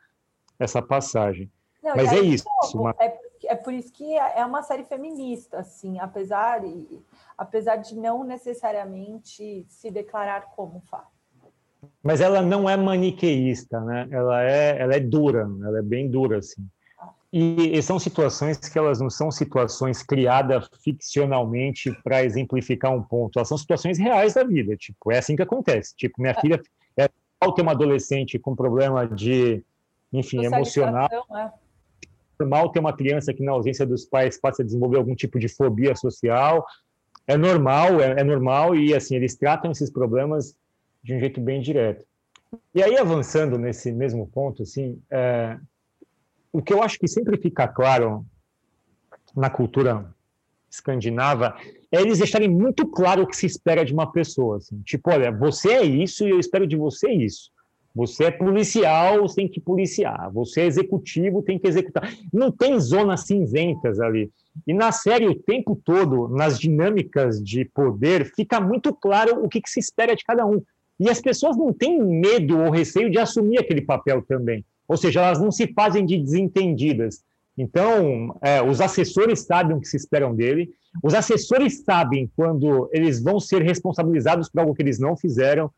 essa 0.58 0.82
passagem. 0.82 1.50
Não, 1.82 1.96
Mas 1.96 2.12
é 2.12 2.20
isso. 2.20 2.44
Uma... 2.74 2.94
É 3.00 3.23
é 3.48 3.54
por 3.54 3.72
isso 3.72 3.92
que 3.92 4.16
é, 4.16 4.40
é 4.40 4.44
uma 4.46 4.62
série 4.62 4.84
feminista, 4.84 5.58
assim, 5.58 5.98
apesar, 5.98 6.60
apesar 7.36 7.76
de 7.76 7.96
não 7.96 8.24
necessariamente 8.24 9.66
se 9.68 9.90
declarar 9.90 10.52
como 10.54 10.80
fato. 10.80 11.14
Mas 12.02 12.20
ela 12.20 12.42
não 12.42 12.68
é 12.68 12.76
maniqueísta, 12.76 13.80
né? 13.80 14.08
Ela 14.10 14.42
é, 14.42 14.80
ela 14.80 14.94
é 14.94 15.00
dura, 15.00 15.48
ela 15.64 15.78
é 15.78 15.82
bem 15.82 16.10
dura, 16.10 16.38
assim. 16.38 16.66
E, 17.32 17.76
e 17.76 17.82
são 17.82 17.98
situações 17.98 18.58
que 18.58 18.78
elas 18.78 19.00
não 19.00 19.10
são 19.10 19.28
situações 19.28 20.04
criadas 20.04 20.68
ficcionalmente 20.80 21.90
para 22.04 22.24
exemplificar 22.24 22.94
um 22.94 23.02
ponto, 23.02 23.38
elas 23.38 23.48
são 23.48 23.58
situações 23.58 23.98
reais 23.98 24.34
da 24.34 24.44
vida, 24.44 24.76
tipo, 24.76 25.10
é 25.10 25.18
assim 25.18 25.34
que 25.34 25.42
acontece. 25.42 25.96
Tipo, 25.96 26.20
minha 26.20 26.32
é. 26.32 26.40
filha 26.40 26.62
é 26.96 27.08
ter 27.08 27.62
uma 27.62 27.72
adolescente 27.72 28.38
com 28.38 28.54
problema 28.54 29.06
de, 29.06 29.64
enfim, 30.12 30.44
emocional. 30.44 31.08
É 31.10 31.63
normal 32.38 32.70
ter 32.70 32.80
uma 32.80 32.96
criança 32.96 33.32
que, 33.32 33.42
na 33.42 33.52
ausência 33.52 33.86
dos 33.86 34.04
pais, 34.04 34.38
passa 34.38 34.62
a 34.62 34.64
desenvolver 34.64 34.98
algum 34.98 35.14
tipo 35.14 35.38
de 35.38 35.48
fobia 35.48 35.94
social. 35.94 36.64
É 37.26 37.36
normal, 37.36 38.00
é, 38.00 38.20
é 38.20 38.24
normal, 38.24 38.74
e 38.74 38.94
assim, 38.94 39.16
eles 39.16 39.36
tratam 39.36 39.70
esses 39.70 39.90
problemas 39.90 40.54
de 41.02 41.14
um 41.14 41.20
jeito 41.20 41.40
bem 41.40 41.60
direto. 41.60 42.04
E 42.74 42.82
aí, 42.82 42.96
avançando 42.96 43.58
nesse 43.58 43.92
mesmo 43.92 44.26
ponto, 44.26 44.62
assim, 44.62 45.00
é, 45.10 45.58
o 46.52 46.62
que 46.62 46.72
eu 46.72 46.82
acho 46.82 46.98
que 46.98 47.08
sempre 47.08 47.36
fica 47.36 47.66
claro 47.66 48.24
na 49.34 49.50
cultura 49.50 50.14
escandinava 50.70 51.56
é 51.90 52.00
eles 52.00 52.18
deixarem 52.18 52.48
muito 52.48 52.86
claro 52.86 53.22
o 53.22 53.26
que 53.26 53.36
se 53.36 53.46
espera 53.46 53.84
de 53.84 53.92
uma 53.92 54.10
pessoa. 54.10 54.56
Assim. 54.56 54.80
Tipo, 54.82 55.10
olha, 55.10 55.30
você 55.30 55.72
é 55.72 55.84
isso 55.84 56.26
e 56.26 56.30
eu 56.30 56.40
espero 56.40 56.66
de 56.66 56.76
você 56.76 57.10
isso. 57.10 57.50
Você 57.94 58.24
é 58.24 58.30
policial, 58.30 59.20
você 59.20 59.36
tem 59.36 59.48
que 59.48 59.60
policiar. 59.60 60.30
Você 60.32 60.62
é 60.62 60.66
executivo, 60.66 61.42
tem 61.42 61.58
que 61.58 61.68
executar. 61.68 62.12
Não 62.32 62.50
tem 62.50 62.78
zonas 62.80 63.20
cinzentas 63.20 64.00
ali. 64.00 64.30
E 64.66 64.74
na 64.74 64.90
série, 64.90 65.28
o 65.28 65.34
tempo 65.34 65.80
todo, 65.84 66.28
nas 66.28 66.58
dinâmicas 66.58 67.42
de 67.42 67.64
poder, 67.64 68.32
fica 68.34 68.60
muito 68.60 68.92
claro 68.92 69.44
o 69.44 69.48
que, 69.48 69.60
que 69.60 69.70
se 69.70 69.78
espera 69.78 70.16
de 70.16 70.24
cada 70.24 70.44
um. 70.44 70.60
E 70.98 71.08
as 71.08 71.20
pessoas 71.20 71.56
não 71.56 71.72
têm 71.72 72.02
medo 72.02 72.58
ou 72.58 72.70
receio 72.70 73.10
de 73.10 73.18
assumir 73.18 73.58
aquele 73.58 73.82
papel 73.82 74.22
também. 74.22 74.64
Ou 74.88 74.96
seja, 74.96 75.20
elas 75.20 75.40
não 75.40 75.50
se 75.50 75.72
fazem 75.72 76.04
de 76.04 76.18
desentendidas. 76.18 77.22
Então, 77.56 78.36
é, 78.42 78.60
os 78.62 78.80
assessores 78.80 79.40
sabem 79.40 79.76
o 79.76 79.80
que 79.80 79.88
se 79.88 79.96
esperam 79.96 80.34
dele, 80.34 80.70
os 81.02 81.14
assessores 81.14 81.82
sabem 81.84 82.30
quando 82.36 82.88
eles 82.92 83.22
vão 83.22 83.38
ser 83.38 83.62
responsabilizados 83.62 84.48
por 84.48 84.60
algo 84.60 84.74
que 84.74 84.82
eles 84.82 84.98
não 84.98 85.16
fizeram, 85.16 85.70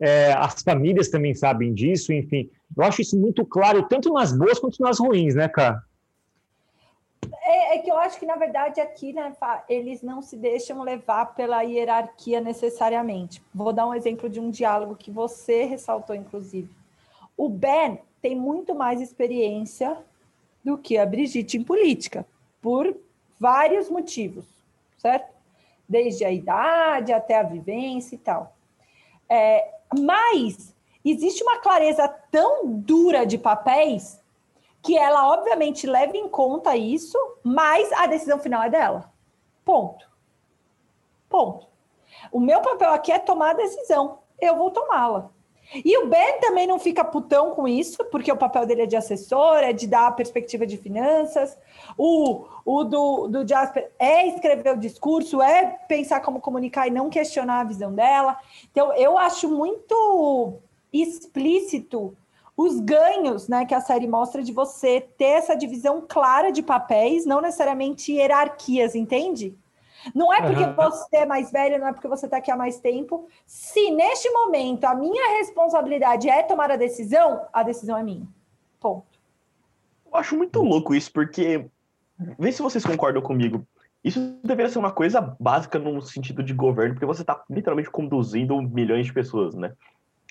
é, 0.00 0.32
as 0.32 0.62
famílias 0.62 1.08
também 1.08 1.34
sabem 1.34 1.72
disso, 1.74 2.12
enfim. 2.12 2.50
Eu 2.76 2.84
acho 2.84 3.02
isso 3.02 3.18
muito 3.18 3.44
claro, 3.44 3.86
tanto 3.88 4.12
nas 4.12 4.36
boas 4.36 4.58
quanto 4.58 4.80
nas 4.82 4.98
ruins, 4.98 5.34
né, 5.34 5.48
cara? 5.48 5.82
É, 7.42 7.76
é, 7.76 7.78
que 7.78 7.90
eu 7.90 7.98
acho 7.98 8.18
que, 8.18 8.26
na 8.26 8.36
verdade, 8.36 8.80
aqui, 8.80 9.12
né, 9.12 9.32
eles 9.68 10.02
não 10.02 10.22
se 10.22 10.36
deixam 10.36 10.82
levar 10.82 11.34
pela 11.34 11.62
hierarquia 11.62 12.40
necessariamente. 12.40 13.42
Vou 13.54 13.72
dar 13.72 13.86
um 13.86 13.94
exemplo 13.94 14.28
de 14.28 14.40
um 14.40 14.50
diálogo 14.50 14.96
que 14.96 15.10
você 15.10 15.64
ressaltou, 15.64 16.16
inclusive. 16.16 16.70
O 17.36 17.48
Ben 17.48 17.98
tem 18.22 18.34
muito 18.34 18.74
mais 18.74 19.00
experiência 19.00 19.96
do 20.64 20.78
que 20.78 20.96
a 20.96 21.06
Brigitte 21.06 21.56
em 21.56 21.62
política, 21.62 22.26
por 22.60 22.94
vários 23.38 23.88
motivos, 23.88 24.44
certo? 24.98 25.40
desde 25.90 26.24
a 26.24 26.30
idade 26.30 27.12
até 27.12 27.36
a 27.36 27.42
vivência 27.42 28.14
e 28.14 28.18
tal. 28.18 28.54
É, 29.30 29.74
mas 29.96 30.74
existe 31.04 31.42
uma 31.42 31.58
clareza 31.58 32.08
tão 32.30 32.66
dura 32.66 33.24
de 33.24 33.38
papéis 33.38 34.20
que 34.82 34.96
ela, 34.96 35.32
obviamente, 35.32 35.86
leva 35.86 36.16
em 36.16 36.28
conta 36.28 36.76
isso, 36.76 37.16
mas 37.42 37.92
a 37.92 38.06
decisão 38.06 38.38
final 38.38 38.62
é 38.62 38.70
dela. 38.70 39.12
Ponto. 39.64 40.10
Ponto. 41.28 41.68
O 42.32 42.40
meu 42.40 42.60
papel 42.60 42.90
aqui 42.90 43.12
é 43.12 43.18
tomar 43.18 43.50
a 43.50 43.54
decisão. 43.54 44.18
Eu 44.40 44.56
vou 44.56 44.70
tomá-la. 44.70 45.30
E 45.72 45.96
o 45.98 46.08
Ben 46.08 46.40
também 46.40 46.66
não 46.66 46.78
fica 46.78 47.04
putão 47.04 47.52
com 47.52 47.68
isso, 47.68 48.04
porque 48.10 48.30
o 48.30 48.36
papel 48.36 48.66
dele 48.66 48.82
é 48.82 48.86
de 48.86 48.96
assessor, 48.96 49.58
é 49.58 49.72
de 49.72 49.86
dar 49.86 50.08
a 50.08 50.12
perspectiva 50.12 50.66
de 50.66 50.76
finanças. 50.76 51.56
O, 51.96 52.44
o 52.64 52.82
do, 52.82 53.28
do 53.28 53.46
Jasper 53.46 53.90
é 53.98 54.26
escrever 54.26 54.74
o 54.74 54.78
discurso, 54.78 55.40
é 55.40 55.78
pensar 55.86 56.20
como 56.20 56.40
comunicar 56.40 56.88
e 56.88 56.90
não 56.90 57.08
questionar 57.08 57.60
a 57.60 57.64
visão 57.64 57.92
dela. 57.92 58.36
Então, 58.70 58.92
eu 58.94 59.16
acho 59.16 59.48
muito 59.48 60.54
explícito 60.92 62.16
os 62.56 62.78
ganhos 62.80 63.48
né, 63.48 63.64
que 63.64 63.74
a 63.74 63.80
série 63.80 64.06
mostra 64.06 64.42
de 64.42 64.52
você 64.52 65.00
ter 65.00 65.24
essa 65.24 65.54
divisão 65.54 66.04
clara 66.06 66.50
de 66.50 66.62
papéis, 66.62 67.24
não 67.24 67.40
necessariamente 67.40 68.12
hierarquias, 68.12 68.94
entende? 68.94 69.54
Não 70.14 70.32
é 70.32 70.42
porque 70.42 70.64
uhum. 70.64 70.74
você 70.74 71.16
é 71.18 71.26
mais 71.26 71.50
velho, 71.50 71.78
não 71.78 71.88
é 71.88 71.92
porque 71.92 72.08
você 72.08 72.26
está 72.26 72.38
aqui 72.38 72.50
há 72.50 72.56
mais 72.56 72.80
tempo. 72.80 73.28
Se 73.46 73.90
neste 73.90 74.30
momento 74.30 74.84
a 74.84 74.94
minha 74.94 75.38
responsabilidade 75.38 76.28
é 76.28 76.42
tomar 76.42 76.70
a 76.70 76.76
decisão, 76.76 77.46
a 77.52 77.62
decisão 77.62 77.96
é 77.96 78.02
minha. 78.02 78.26
Ponto. 78.80 79.06
Eu 80.06 80.16
acho 80.16 80.36
muito 80.36 80.60
louco 80.62 80.94
isso, 80.94 81.12
porque. 81.12 81.66
Vê 82.38 82.52
se 82.52 82.60
vocês 82.60 82.84
concordam 82.84 83.22
comigo. 83.22 83.66
Isso 84.02 84.38
deveria 84.42 84.70
ser 84.70 84.78
uma 84.78 84.92
coisa 84.92 85.36
básica 85.38 85.78
no 85.78 86.00
sentido 86.02 86.42
de 86.42 86.54
governo, 86.54 86.94
porque 86.94 87.06
você 87.06 87.22
está 87.22 87.42
literalmente 87.48 87.90
conduzindo 87.90 88.60
milhões 88.60 89.06
de 89.06 89.12
pessoas, 89.12 89.54
né? 89.54 89.72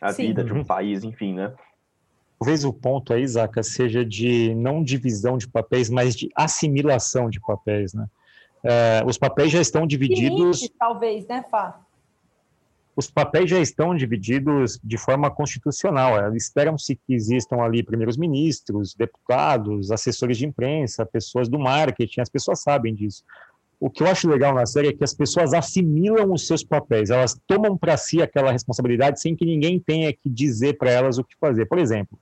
A 0.01 0.11
Sim. 0.11 0.27
vida 0.27 0.43
de 0.43 0.53
um 0.53 0.63
país, 0.63 1.03
enfim, 1.03 1.33
né? 1.33 1.53
Talvez 2.39 2.63
o 2.63 2.71
ponto 2.71 3.13
aí, 3.13 3.27
Zaca, 3.27 3.61
seja 3.61 4.03
de 4.03 4.55
não 4.55 4.81
divisão 4.81 5.37
de 5.37 5.47
papéis, 5.47 5.89
mas 5.89 6.15
de 6.15 6.29
assimilação 6.35 7.29
de 7.29 7.39
papéis, 7.39 7.93
né? 7.93 8.07
É, 8.63 9.03
os 9.05 9.17
papéis 9.17 9.51
já 9.51 9.61
estão 9.61 9.87
divididos. 9.87 10.61
Limite, 10.61 10.73
talvez, 10.77 11.27
né, 11.27 11.43
Fá? 11.49 11.79
Os 12.95 13.09
papéis 13.09 13.49
já 13.49 13.59
estão 13.59 13.95
divididos 13.95 14.77
de 14.83 14.97
forma 14.97 15.31
constitucional. 15.31 16.19
É, 16.19 16.35
esperam-se 16.35 16.95
que 16.95 17.13
existam 17.13 17.57
ali 17.57 17.81
primeiros 17.81 18.17
ministros, 18.17 18.93
deputados, 18.93 19.89
assessores 19.89 20.37
de 20.37 20.45
imprensa, 20.45 21.05
pessoas 21.05 21.47
do 21.47 21.57
marketing, 21.57 22.19
as 22.19 22.29
pessoas 22.29 22.61
sabem 22.61 22.93
disso. 22.93 23.23
O 23.79 23.89
que 23.89 24.03
eu 24.03 24.07
acho 24.07 24.27
legal 24.27 24.53
na 24.53 24.65
série 24.65 24.89
é 24.89 24.93
que 24.93 25.05
as 25.05 25.13
pessoas 25.13 25.53
assimilam 25.53 26.33
os 26.33 26.45
seus 26.45 26.61
papéis, 26.65 27.09
elas 27.09 27.39
tomam 27.47 27.77
para 27.77 27.95
si 27.95 28.21
aquela 28.21 28.51
responsabilidade 28.51 29.21
sem 29.21 29.33
que 29.33 29.45
ninguém 29.45 29.79
tenha 29.79 30.11
que 30.11 30.29
dizer 30.29 30.77
para 30.77 30.91
elas 30.91 31.17
o 31.17 31.23
que 31.23 31.37
fazer. 31.37 31.65
Por 31.65 31.79
exemplo, 31.79 32.19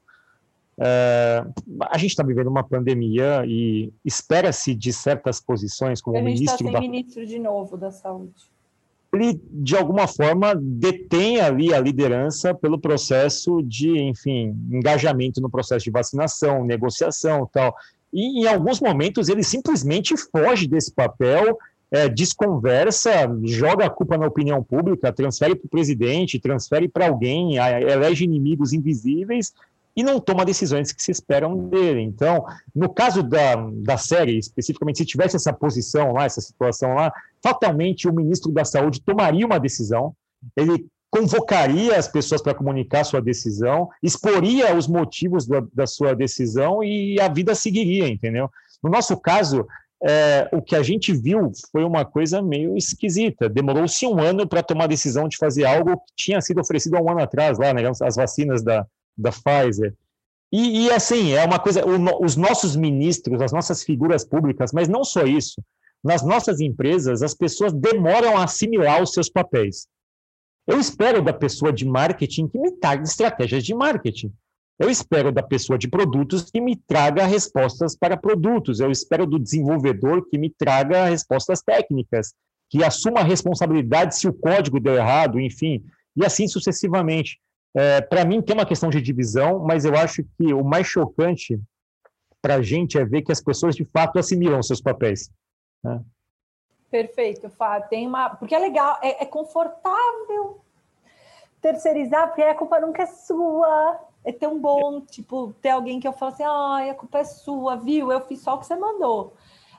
é, 0.80 1.44
a 1.90 1.98
gente 1.98 2.12
está 2.12 2.24
vivendo 2.24 2.48
uma 2.48 2.64
pandemia 2.64 3.44
e 3.48 3.92
espera-se 4.06 4.76
de 4.76 4.94
certas 4.94 5.42
posições, 5.42 6.02
como 6.02 6.18
a 6.18 6.20
gente 6.20 6.34
ministro 6.34 6.66
tá 6.68 6.74
da... 6.74 6.80
ministro 6.80 7.26
de 7.26 7.40
novo 7.40 7.76
da 7.76 7.90
saúde. 7.90 8.34
Ele, 9.12 9.42
de 9.50 9.76
alguma 9.76 10.08
forma, 10.08 10.54
detém 10.56 11.40
ali 11.40 11.74
a 11.74 11.80
liderança 11.80 12.54
pelo 12.54 12.80
processo 12.80 13.64
de, 13.64 13.98
enfim, 13.98 14.56
engajamento 14.70 15.42
no 15.42 15.50
processo 15.50 15.86
de 15.86 15.92
vacinação, 15.92 16.64
negociação 16.64 17.50
tal. 17.52 17.74
E, 18.14 18.42
em 18.42 18.48
alguns 18.48 18.80
momentos, 18.80 19.30
ele 19.30 19.44
simplesmente 19.44 20.16
foge 20.16 20.68
desse 20.68 20.94
papel, 20.94 21.58
é, 21.90 22.08
desconversa, 22.08 23.12
joga 23.44 23.86
a 23.86 23.90
culpa 23.90 24.18
na 24.18 24.28
opinião 24.28 24.62
pública, 24.62 25.12
transfere 25.12 25.56
para 25.56 25.66
o 25.66 25.70
presidente, 25.70 26.40
transfere 26.40 26.88
para 26.88 27.08
alguém, 27.08 27.56
elege 27.56 28.26
inimigos 28.26 28.74
invisíveis 28.74 29.54
e 29.98 30.04
não 30.04 30.20
toma 30.20 30.46
decisões 30.46 30.92
que 30.92 31.02
se 31.02 31.10
esperam 31.10 31.58
dele. 31.70 32.02
Então, 32.02 32.46
no 32.74 32.88
caso 32.88 33.24
da, 33.24 33.56
da 33.56 33.98
série, 33.98 34.38
especificamente, 34.38 35.00
se 35.00 35.06
tivesse 35.06 35.36
essa 35.36 35.52
posição 35.52 36.14
lá, 36.14 36.26
essa 36.26 36.40
situação 36.40 36.94
lá, 36.94 37.12
fatalmente 37.42 38.08
o 38.08 38.14
ministro 38.14 38.52
da 38.52 38.64
Saúde 38.64 39.02
tomaria 39.02 39.44
uma 39.44 39.60
decisão, 39.60 40.16
ele 40.56 40.86
convocaria 41.10 41.98
as 41.98 42.08
pessoas 42.08 42.44
para 42.44 42.54
comunicar 42.54 43.04
sua 43.06 43.20
decisão, 43.20 43.90
exporia 44.04 44.76
os 44.76 44.88
motivos 44.88 45.48
da, 45.48 45.64
da, 45.74 45.88
sua 45.88 46.14
decisão 46.14 46.84
e 46.84 47.20
a 47.20 47.28
vida 47.28 47.56
seguiria, 47.56 48.08
entendeu? 48.08 48.52
No 48.84 48.92
nosso 48.92 49.18
caso, 49.18 49.66
é, 50.04 50.48
o 50.52 50.62
que 50.62 50.76
a 50.76 50.84
gente 50.84 51.12
viu 51.12 51.52
foi 51.72 51.84
uma 51.84 52.06
coisa 52.06 52.40
meio 52.40 52.78
esquisita. 52.78 53.50
Demorou-se 53.50 54.06
um 54.06 54.20
ano 54.20 54.48
para 54.48 54.62
tomar 54.62 54.84
a 54.84 54.88
decisão 54.88 55.28
de 55.28 55.38
fazer 55.38 55.66
algo 55.66 55.98
que 55.98 56.14
tinha 56.16 56.40
sido 56.40 56.62
oferecido 56.62 56.98
há 56.98 57.02
um 57.02 57.10
ano 57.10 57.24
atrás, 57.24 57.58
lá, 57.58 57.74
né, 57.74 57.82
as 58.04 58.16
vacinas 58.16 58.62
da, 58.62 58.86
da 59.18 59.32
Pfizer. 59.32 59.94
E, 60.52 60.86
e 60.86 60.92
assim, 60.92 61.32
é 61.34 61.44
uma 61.44 61.60
coisa, 61.60 61.86
o, 61.86 62.24
os 62.24 62.36
nossos 62.36 62.76
ministros, 62.76 63.42
as 63.42 63.52
nossas 63.52 63.84
figuras 63.84 64.24
públicas, 64.24 64.72
mas 64.72 64.88
não 64.88 65.04
só 65.04 65.24
isso, 65.24 65.62
nas 66.04 66.24
nossas 66.24 66.60
empresas, 66.60 67.22
as 67.22 67.34
pessoas 67.34 67.74
demoram 67.74 68.38
a 68.38 68.44
assimilar 68.44 69.02
os 69.02 69.14
seus 69.14 69.30
papéis. 69.30 69.88
Eu 70.66 70.80
espero 70.80 71.22
da 71.22 71.34
pessoa 71.34 71.72
de 71.72 71.86
marketing 71.86 72.48
que 72.48 72.60
me 72.60 72.72
traga 72.72 73.04
estratégias 73.04 73.64
de 73.64 73.74
marketing. 73.74 74.34
Eu 74.80 74.90
espero 74.90 75.32
da 75.32 75.42
pessoa 75.42 75.78
de 75.78 75.88
produtos 75.88 76.52
que 76.52 76.62
me 76.62 76.76
traga 76.76 77.26
respostas 77.26 77.96
para 77.96 78.16
produtos. 78.16 78.80
Eu 78.80 78.92
espero 78.92 79.26
do 79.26 79.40
desenvolvedor 79.40 80.30
que 80.30 80.38
me 80.38 80.50
traga 80.50 81.06
respostas 81.06 81.62
técnicas, 81.62 82.34
que 82.70 82.84
assuma 82.84 83.22
a 83.22 83.24
responsabilidade 83.24 84.16
se 84.16 84.28
o 84.28 84.34
código 84.34 84.80
deu 84.80 84.96
errado, 84.96 85.40
enfim, 85.40 85.84
e 86.16 86.26
assim 86.26 86.48
sucessivamente. 86.48 87.40
É, 87.78 88.02
para 88.02 88.26
mim, 88.26 88.42
tem 88.42 88.56
uma 88.56 88.66
questão 88.66 88.90
de 88.90 89.00
divisão, 89.00 89.60
mas 89.60 89.86
eu 89.86 89.96
acho 89.96 90.24
que 90.36 90.52
o 90.52 90.64
mais 90.64 90.88
chocante 90.88 91.62
para 92.42 92.56
a 92.56 92.62
gente 92.64 92.98
é 92.98 93.06
ver 93.06 93.22
que 93.22 93.32
as 93.32 93.40
pessoas 93.40 93.76
de 93.76 93.86
fato 93.86 94.18
assimilam 94.18 94.64
seus 94.64 94.82
papéis. 94.82 95.30
Né? 95.84 96.02
Perfeito, 96.90 97.52
Fá. 97.52 97.80
Tem 97.80 98.08
uma. 98.08 98.32
Porque 98.32 98.56
é 98.56 98.58
legal, 98.58 98.98
é, 99.04 99.22
é, 99.22 99.26
confortável 99.28 100.60
terceirizar, 101.62 102.28
porque 102.30 102.42
a 102.42 102.56
culpa 102.56 102.80
nunca 102.80 103.04
é 103.04 103.06
sua. 103.06 104.00
É 104.26 104.32
tão 104.32 104.60
bom, 104.60 105.00
tipo, 105.02 105.54
ter 105.62 105.70
alguém 105.70 106.00
que 106.00 106.08
eu 106.08 106.14
falo 106.14 106.32
assim, 106.34 106.44
ah, 106.44 106.90
a 106.90 106.96
culpa 106.96 107.20
é 107.20 107.24
sua, 107.24 107.76
viu? 107.76 108.12
Eu 108.12 108.22
fiz 108.22 108.42
só 108.42 108.56
o 108.56 108.58
que 108.58 108.66
você 108.66 108.76
mandou. 108.76 109.36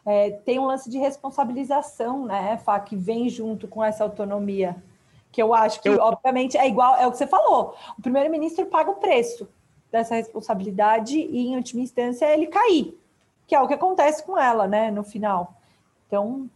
É, 0.06 0.30
tem 0.30 0.60
um 0.60 0.66
lance 0.66 0.88
de 0.88 0.98
responsabilização, 0.98 2.26
né, 2.26 2.56
Fá, 2.58 2.78
que 2.78 2.94
vem 2.94 3.28
junto 3.28 3.66
com 3.66 3.82
essa 3.82 4.04
autonomia 4.04 4.76
que 5.38 5.42
eu 5.42 5.54
acho 5.54 5.80
que, 5.80 5.88
eu... 5.88 6.00
obviamente, 6.00 6.58
é 6.58 6.66
igual, 6.66 6.96
é 6.96 7.06
o 7.06 7.12
que 7.12 7.16
você 7.16 7.26
falou. 7.28 7.76
O 7.96 8.02
primeiro-ministro 8.02 8.66
paga 8.66 8.90
o 8.90 8.96
preço 8.96 9.48
dessa 9.88 10.16
responsabilidade 10.16 11.16
e, 11.16 11.46
em 11.46 11.54
última 11.54 11.80
instância, 11.80 12.26
ele 12.26 12.48
cair, 12.48 12.98
que 13.46 13.54
é 13.54 13.60
o 13.60 13.68
que 13.68 13.74
acontece 13.74 14.24
com 14.24 14.36
ela, 14.36 14.66
né, 14.66 14.90
no 14.90 15.04
final. 15.04 15.54
Então. 16.08 16.50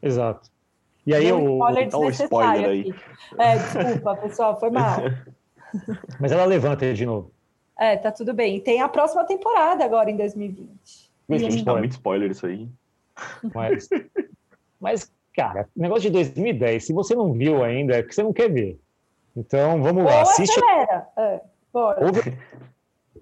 Exato. 0.00 0.48
E 1.04 1.12
aí 1.12 1.32
o. 1.32 1.56
Spoiler 1.56 1.96
um 1.96 2.08
spoiler 2.08 2.70
aí. 2.70 2.80
Aqui. 2.82 2.94
É, 3.36 3.56
desculpa, 3.56 4.16
pessoal, 4.16 4.60
foi 4.60 4.70
mal. 4.70 4.98
Mas 6.20 6.30
ela 6.30 6.44
levanta 6.44 6.84
ele 6.84 6.94
de 6.94 7.06
novo. 7.06 7.32
É, 7.76 7.96
tá 7.96 8.12
tudo 8.12 8.32
bem. 8.32 8.60
Tem 8.60 8.80
a 8.80 8.88
próxima 8.88 9.24
temporada 9.24 9.84
agora 9.84 10.08
em 10.08 10.16
2020. 10.16 11.10
Gente, 11.30 11.64
tá 11.64 11.74
muito 11.74 11.92
spoiler 11.92 12.30
isso 12.30 12.46
aí. 12.46 12.68
Mas, 13.52 13.88
mas 14.80 15.12
cara, 15.34 15.68
negócio 15.76 16.02
de 16.02 16.10
2010, 16.10 16.84
se 16.86 16.92
você 16.92 17.14
não 17.14 17.32
viu 17.32 17.62
ainda, 17.62 17.94
é 17.96 18.02
porque 18.02 18.14
você 18.14 18.22
não 18.22 18.32
quer 18.32 18.50
ver. 18.50 18.78
Então, 19.36 19.82
vamos 19.82 20.04
lá, 20.04 20.22
assiste. 20.22 20.58
Acelera. 20.58 21.06
É, 21.18 21.40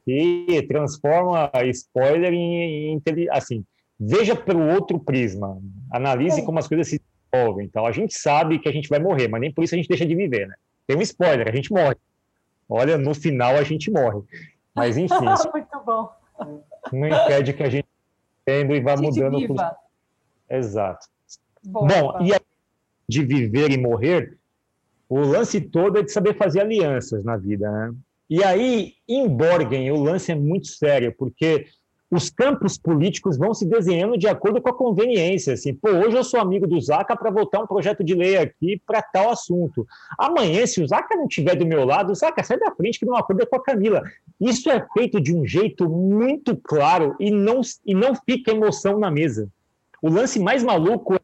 e 0.06 0.62
transforma 0.68 1.50
spoiler 1.66 2.32
em, 2.32 2.94
em, 2.94 3.02
assim, 3.30 3.64
veja 3.98 4.34
pelo 4.34 4.68
outro 4.74 4.98
prisma, 4.98 5.58
analise 5.90 6.40
é. 6.40 6.44
como 6.44 6.58
as 6.58 6.68
coisas 6.68 6.88
se 6.88 7.00
desenvolvem. 7.30 7.66
Então, 7.66 7.86
a 7.86 7.92
gente 7.92 8.14
sabe 8.14 8.58
que 8.58 8.68
a 8.68 8.72
gente 8.72 8.88
vai 8.88 8.98
morrer, 8.98 9.28
mas 9.28 9.40
nem 9.40 9.52
por 9.52 9.64
isso 9.64 9.74
a 9.74 9.78
gente 9.78 9.88
deixa 9.88 10.04
de 10.04 10.14
viver, 10.14 10.48
né? 10.48 10.54
Tem 10.86 10.96
um 10.96 11.02
spoiler, 11.02 11.48
a 11.48 11.54
gente 11.54 11.72
morre. 11.72 11.96
Olha, 12.68 12.98
no 12.98 13.14
final 13.14 13.56
a 13.56 13.62
gente 13.62 13.90
morre. 13.90 14.22
Mas 14.74 14.96
enfim, 14.96 15.14
muito 15.52 15.80
bom. 15.84 16.10
Não 16.92 17.06
impede 17.06 17.52
que 17.52 17.62
a 17.62 17.70
gente 17.70 17.86
entenda 18.42 18.74
e 18.74 18.80
vá 18.80 18.96
mudando. 18.96 19.38
Viva. 19.38 19.76
Exato. 20.50 21.06
Boa, 21.64 21.86
Bom, 21.86 22.24
e 22.24 22.34
a, 22.34 22.40
de 23.08 23.24
viver 23.24 23.70
e 23.70 23.78
morrer, 23.78 24.36
o 25.08 25.20
lance 25.20 25.60
todo 25.60 25.98
é 25.98 26.02
de 26.02 26.10
saber 26.10 26.36
fazer 26.36 26.60
alianças 26.60 27.24
na 27.24 27.36
vida, 27.36 27.70
né? 27.70 27.94
E 28.28 28.42
aí, 28.42 28.94
em 29.06 29.28
Borgen, 29.28 29.90
o 29.90 30.02
lance 30.02 30.32
é 30.32 30.34
muito 30.34 30.68
sério, 30.68 31.14
porque 31.18 31.66
os 32.12 32.28
campos 32.28 32.76
políticos 32.76 33.38
vão 33.38 33.54
se 33.54 33.66
desenhando 33.66 34.18
de 34.18 34.28
acordo 34.28 34.60
com 34.60 34.68
a 34.68 34.76
conveniência. 34.76 35.54
Assim, 35.54 35.74
pô, 35.74 35.88
hoje 35.90 36.16
eu 36.16 36.22
sou 36.22 36.38
amigo 36.40 36.66
do 36.66 36.78
Zaca 36.78 37.16
para 37.16 37.30
votar 37.30 37.62
um 37.62 37.66
projeto 37.66 38.04
de 38.04 38.14
lei 38.14 38.36
aqui 38.36 38.80
para 38.86 39.00
tal 39.00 39.30
assunto. 39.30 39.86
Amanhã, 40.18 40.66
se 40.66 40.82
o 40.82 40.86
Zaca 40.86 41.16
não 41.16 41.26
estiver 41.26 41.56
do 41.56 41.66
meu 41.66 41.86
lado, 41.86 42.12
o 42.12 42.14
Zaca 42.14 42.44
sai 42.44 42.58
da 42.58 42.70
frente 42.70 42.98
que 42.98 43.06
não 43.06 43.16
acorda 43.16 43.46
com 43.46 43.56
a 43.56 43.62
Camila. 43.62 44.02
Isso 44.38 44.70
é 44.70 44.86
feito 44.92 45.20
de 45.22 45.34
um 45.34 45.46
jeito 45.46 45.88
muito 45.88 46.54
claro 46.54 47.16
e 47.18 47.30
não, 47.30 47.62
e 47.84 47.94
não 47.94 48.14
fica 48.14 48.50
emoção 48.50 48.98
na 48.98 49.10
mesa. 49.10 49.48
O 50.02 50.10
lance 50.10 50.38
mais 50.38 50.62
maluco 50.62 51.14
é 51.14 51.20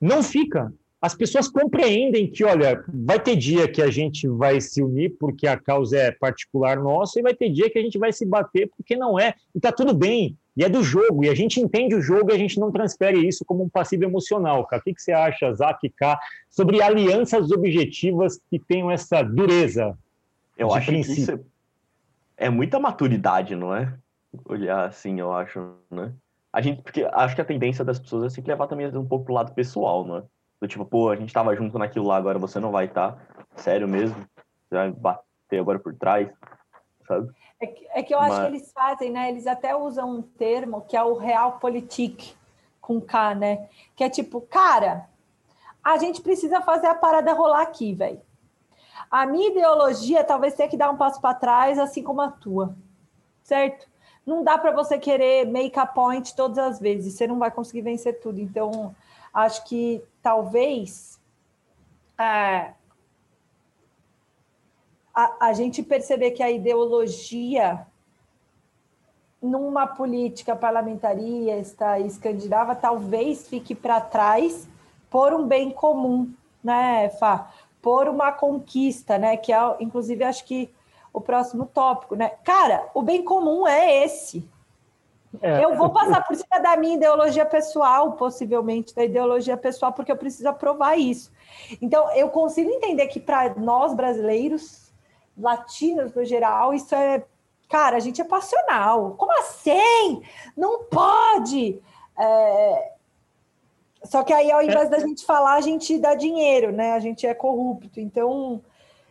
não 0.00 0.22
fica. 0.22 0.72
as 1.02 1.14
pessoas 1.14 1.48
compreendem 1.48 2.30
que, 2.30 2.44
olha, 2.44 2.84
vai 2.88 3.18
ter 3.18 3.34
dia 3.34 3.66
que 3.66 3.80
a 3.80 3.90
gente 3.90 4.28
vai 4.28 4.60
se 4.60 4.82
unir 4.82 5.16
porque 5.18 5.46
a 5.46 5.58
causa 5.58 5.96
é 5.96 6.10
particular 6.10 6.78
nossa 6.78 7.18
e 7.18 7.22
vai 7.22 7.34
ter 7.34 7.48
dia 7.48 7.70
que 7.70 7.78
a 7.78 7.82
gente 7.82 7.98
vai 7.98 8.12
se 8.12 8.26
bater 8.26 8.70
porque 8.76 8.96
não 8.96 9.18
é. 9.18 9.34
E 9.54 9.58
está 9.58 9.72
tudo 9.72 9.94
bem. 9.94 10.36
E 10.54 10.62
é 10.62 10.68
do 10.68 10.82
jogo. 10.82 11.24
E 11.24 11.30
a 11.30 11.34
gente 11.34 11.58
entende 11.58 11.94
o 11.94 12.02
jogo 12.02 12.30
e 12.30 12.34
a 12.34 12.38
gente 12.38 12.60
não 12.60 12.70
transfere 12.70 13.26
isso 13.26 13.46
como 13.46 13.64
um 13.64 13.68
passivo 13.68 14.04
emocional. 14.04 14.66
Cara. 14.66 14.80
O 14.80 14.84
que, 14.84 14.92
que 14.92 15.00
você 15.00 15.12
acha, 15.12 15.54
Zac 15.54 15.88
K, 15.88 16.18
sobre 16.50 16.82
alianças 16.82 17.50
objetivas 17.50 18.38
que 18.50 18.58
tenham 18.58 18.90
essa 18.90 19.22
dureza? 19.22 19.96
Eu 20.58 20.70
acho 20.74 20.88
princípio? 20.88 21.14
que 21.14 21.20
isso 21.22 21.32
é, 22.36 22.46
é 22.46 22.50
muita 22.50 22.78
maturidade, 22.78 23.56
não 23.56 23.74
é? 23.74 23.94
Olhar 24.44 24.86
assim, 24.86 25.18
eu 25.18 25.32
acho, 25.32 25.76
né? 25.90 26.12
A 26.52 26.60
gente, 26.60 26.82
porque 26.82 27.08
acho 27.12 27.34
que 27.34 27.40
a 27.40 27.44
tendência 27.44 27.84
das 27.84 27.98
pessoas 27.98 28.24
é 28.24 28.34
se 28.34 28.40
levar 28.40 28.66
também 28.66 28.86
um 28.96 29.06
pouco 29.06 29.26
pro 29.26 29.34
lado 29.34 29.52
pessoal, 29.52 30.04
não 30.04 30.16
é? 30.16 30.22
Do 30.60 30.68
tipo, 30.68 30.84
pô, 30.84 31.08
a 31.08 31.16
gente 31.16 31.32
tava 31.32 31.54
junto 31.54 31.78
naquilo 31.78 32.06
lá, 32.06 32.16
agora 32.16 32.38
você 32.38 32.58
não 32.58 32.70
vai 32.70 32.86
estar. 32.86 33.12
Tá. 33.12 33.18
Sério 33.56 33.88
mesmo? 33.88 34.16
Você 34.68 34.74
vai 34.74 34.90
bater 34.90 35.60
agora 35.60 35.78
por 35.78 35.94
trás, 35.94 36.28
sabe? 37.06 37.32
É 37.60 37.66
que, 37.66 37.86
é 37.90 38.02
que 38.02 38.14
eu 38.14 38.18
Mas... 38.18 38.32
acho 38.32 38.40
que 38.40 38.46
eles 38.48 38.72
fazem, 38.72 39.10
né? 39.10 39.28
Eles 39.28 39.46
até 39.46 39.76
usam 39.76 40.10
um 40.10 40.22
termo 40.22 40.82
que 40.82 40.96
é 40.96 41.02
o 41.02 41.14
realpolitik, 41.14 42.34
com 42.80 43.00
K, 43.00 43.34
né? 43.34 43.68
Que 43.94 44.04
é 44.04 44.10
tipo, 44.10 44.40
cara, 44.40 45.08
a 45.84 45.98
gente 45.98 46.22
precisa 46.22 46.60
fazer 46.62 46.86
a 46.86 46.94
parada 46.94 47.32
rolar 47.32 47.62
aqui, 47.62 47.92
velho. 47.94 48.20
A 49.10 49.26
minha 49.26 49.50
ideologia 49.50 50.24
talvez 50.24 50.54
tenha 50.54 50.68
que 50.68 50.76
dar 50.76 50.90
um 50.90 50.96
passo 50.96 51.20
para 51.20 51.34
trás, 51.34 51.78
assim 51.78 52.02
como 52.02 52.20
a 52.20 52.30
tua, 52.30 52.76
certo? 53.42 53.89
Não 54.30 54.44
dá 54.44 54.56
para 54.56 54.70
você 54.70 54.96
querer 54.96 55.44
make 55.44 55.76
a 55.76 55.84
point 55.84 56.36
todas 56.36 56.56
as 56.56 56.78
vezes, 56.78 57.14
você 57.14 57.26
não 57.26 57.36
vai 57.36 57.50
conseguir 57.50 57.82
vencer 57.82 58.20
tudo. 58.20 58.40
Então, 58.40 58.94
acho 59.34 59.64
que 59.64 60.00
talvez 60.22 61.20
é, 62.16 62.72
a, 65.12 65.46
a 65.48 65.52
gente 65.52 65.82
perceber 65.82 66.30
que 66.30 66.44
a 66.44 66.50
ideologia 66.50 67.84
numa 69.42 69.84
política 69.84 70.54
parlamentarista 70.54 71.98
escandinava 71.98 72.76
talvez 72.76 73.48
fique 73.48 73.74
para 73.74 74.00
trás 74.00 74.68
por 75.10 75.34
um 75.34 75.44
bem 75.44 75.72
comum, 75.72 76.32
né, 76.62 77.08
Fá? 77.18 77.50
Por 77.82 78.06
uma 78.06 78.30
conquista, 78.30 79.18
né? 79.18 79.36
Que 79.36 79.52
é, 79.52 79.76
inclusive, 79.80 80.22
acho 80.22 80.44
que 80.44 80.70
o 81.12 81.20
próximo 81.20 81.66
tópico, 81.66 82.14
né? 82.14 82.32
Cara, 82.44 82.88
o 82.94 83.02
bem 83.02 83.24
comum 83.24 83.66
é 83.66 84.04
esse. 84.04 84.48
É. 85.40 85.64
Eu 85.64 85.76
vou 85.76 85.90
passar 85.90 86.26
por 86.26 86.34
cima 86.34 86.58
da 86.60 86.76
minha 86.76 86.96
ideologia 86.96 87.46
pessoal, 87.46 88.12
possivelmente 88.12 88.94
da 88.94 89.04
ideologia 89.04 89.56
pessoal, 89.56 89.92
porque 89.92 90.10
eu 90.10 90.16
preciso 90.16 90.48
aprovar 90.48 90.98
isso. 90.98 91.30
Então, 91.80 92.10
eu 92.12 92.30
consigo 92.30 92.68
entender 92.68 93.06
que 93.06 93.20
para 93.20 93.54
nós 93.54 93.94
brasileiros, 93.94 94.92
latinos 95.38 96.12
no 96.14 96.24
geral, 96.24 96.74
isso 96.74 96.94
é. 96.94 97.24
Cara, 97.68 97.96
a 97.96 98.00
gente 98.00 98.20
é 98.20 98.24
passional. 98.24 99.14
Como 99.16 99.30
assim? 99.38 100.22
Não 100.56 100.84
pode! 100.84 101.80
É... 102.18 102.92
Só 104.02 104.24
que 104.24 104.32
aí, 104.32 104.50
ao 104.50 104.62
invés 104.62 104.88
da 104.88 104.98
gente 104.98 105.24
falar, 105.24 105.54
a 105.54 105.60
gente 105.60 105.96
dá 105.98 106.14
dinheiro, 106.14 106.72
né? 106.72 106.92
A 106.92 106.98
gente 106.98 107.24
é 107.26 107.34
corrupto. 107.34 108.00
Então, 108.00 108.60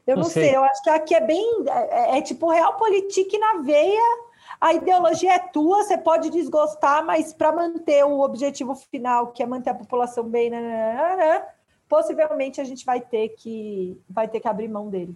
eu 0.10 0.16
não, 0.16 0.24
não 0.24 0.30
sei. 0.30 0.46
sei. 0.46 0.56
eu 0.56 0.64
acho 0.64 0.84
que 0.84 0.90
aqui 0.90 1.16
é 1.16 1.22
bem. 1.22 1.64
É, 1.68 2.18
é 2.18 2.22
tipo 2.22 2.50
realpolitik 2.50 3.38
na 3.38 3.62
veia 3.62 4.30
a 4.62 4.74
ideologia 4.74 5.36
é 5.36 5.40
tua, 5.40 5.84
você 5.84 5.98
pode 5.98 6.30
desgostar, 6.30 7.06
mas 7.06 7.34
para 7.34 7.52
manter 7.52 8.04
o 8.04 8.20
objetivo 8.20 8.76
final, 8.76 9.28
que 9.28 9.42
é 9.42 9.46
manter 9.46 9.70
a 9.70 9.76
população 9.76 10.28
bem, 10.28 10.50
né, 10.50 10.60
né, 10.60 11.16
né, 11.16 11.48
possivelmente 11.88 12.60
a 12.60 12.66
gente 12.66 12.86
vai 12.86 13.00
ter 13.00 13.30
que 13.30 13.98
vai 14.10 14.28
ter 14.28 14.42
que 14.42 14.48
abrir 14.48 14.68
mão 14.68 14.90
dele. 14.90 15.16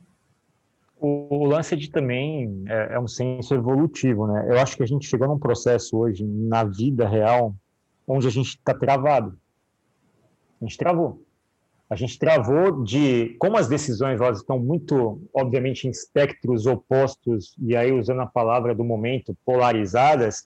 O, 1.00 1.46
lance 1.46 1.76
de 1.76 1.92
também 1.92 2.64
é, 2.68 2.94
é 2.94 3.00
um 3.00 3.08
senso 3.08 3.54
evolutivo, 3.54 4.26
né? 4.26 4.48
Eu 4.50 4.58
acho 4.58 4.78
que 4.78 4.84
a 4.84 4.86
gente 4.86 5.06
chegou 5.06 5.28
num 5.28 5.38
processo 5.38 5.98
hoje 5.98 6.24
na 6.24 6.64
vida 6.64 7.06
real 7.06 7.54
onde 8.08 8.26
a 8.26 8.32
gente 8.32 8.52
está 8.52 8.74
travado. 8.74 9.38
A 10.62 10.66
gente 10.66 10.78
travou 10.78 11.22
a 11.90 11.96
gente 11.96 12.18
travou 12.18 12.84
de 12.84 13.36
como 13.40 13.58
as 13.58 13.68
decisões 13.68 14.20
elas 14.20 14.40
estão 14.40 14.58
muito, 14.58 15.22
obviamente, 15.34 15.88
em 15.88 15.92
espectros 15.92 16.66
opostos 16.66 17.56
e 17.62 17.76
aí 17.76 17.92
usando 17.92 18.22
a 18.22 18.26
palavra 18.26 18.74
do 18.74 18.84
momento, 18.84 19.38
polarizadas. 19.46 20.44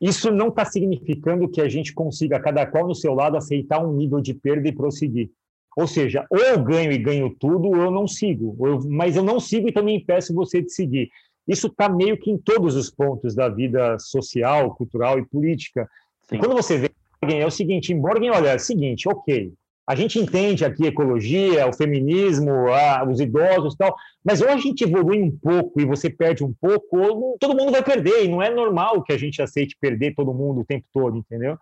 Isso 0.00 0.30
não 0.30 0.48
está 0.48 0.64
significando 0.64 1.48
que 1.48 1.60
a 1.60 1.68
gente 1.68 1.94
consiga 1.94 2.40
cada 2.40 2.66
qual 2.66 2.86
no 2.86 2.94
seu 2.94 3.14
lado 3.14 3.36
aceitar 3.36 3.84
um 3.84 3.92
nível 3.92 4.20
de 4.20 4.34
perda 4.34 4.68
e 4.68 4.72
prosseguir. 4.72 5.30
Ou 5.76 5.86
seja, 5.86 6.26
ou 6.30 6.38
eu 6.38 6.62
ganho 6.62 6.90
e 6.90 6.98
ganho 6.98 7.34
tudo, 7.38 7.68
ou 7.68 7.76
eu 7.76 7.90
não 7.90 8.08
sigo. 8.08 8.56
Eu, 8.66 8.80
mas 8.88 9.14
eu 9.14 9.22
não 9.22 9.38
sigo 9.38 9.68
e 9.68 9.72
também 9.72 9.96
impeço 9.96 10.34
você 10.34 10.62
de 10.62 10.72
seguir. 10.72 11.10
Isso 11.46 11.68
está 11.68 11.88
meio 11.88 12.18
que 12.18 12.30
em 12.30 12.38
todos 12.38 12.74
os 12.74 12.90
pontos 12.90 13.34
da 13.34 13.48
vida 13.48 13.98
social, 13.98 14.74
cultural 14.74 15.18
e 15.18 15.26
política. 15.26 15.88
E 16.32 16.38
quando 16.38 16.54
você 16.54 16.78
vê 16.78 16.90
é 17.22 17.46
o 17.46 17.50
seguinte, 17.50 17.92
embora 17.92 18.20
olha, 18.32 18.48
é 18.48 18.56
o 18.56 18.60
seguinte, 18.60 19.08
ok, 19.08 19.52
a 19.86 19.94
gente 19.94 20.18
entende 20.18 20.64
aqui 20.64 20.86
ecologia, 20.86 21.66
o 21.66 21.72
feminismo, 21.72 22.50
a, 22.72 23.08
os 23.08 23.20
idosos 23.20 23.74
e 23.74 23.78
tal, 23.78 23.94
mas 24.24 24.40
ou 24.40 24.48
a 24.48 24.56
gente 24.56 24.82
evolui 24.82 25.22
um 25.22 25.30
pouco 25.30 25.80
e 25.80 25.84
você 25.84 26.10
perde 26.10 26.42
um 26.42 26.52
pouco, 26.52 26.98
ou 26.98 27.36
todo 27.38 27.56
mundo 27.56 27.70
vai 27.70 27.82
perder, 27.82 28.24
e 28.24 28.28
não 28.28 28.42
é 28.42 28.50
normal 28.50 29.02
que 29.02 29.12
a 29.12 29.18
gente 29.18 29.40
aceite 29.40 29.76
perder 29.80 30.14
todo 30.14 30.34
mundo 30.34 30.60
o 30.60 30.64
tempo 30.64 30.84
todo, 30.92 31.16
entendeu? 31.16 31.56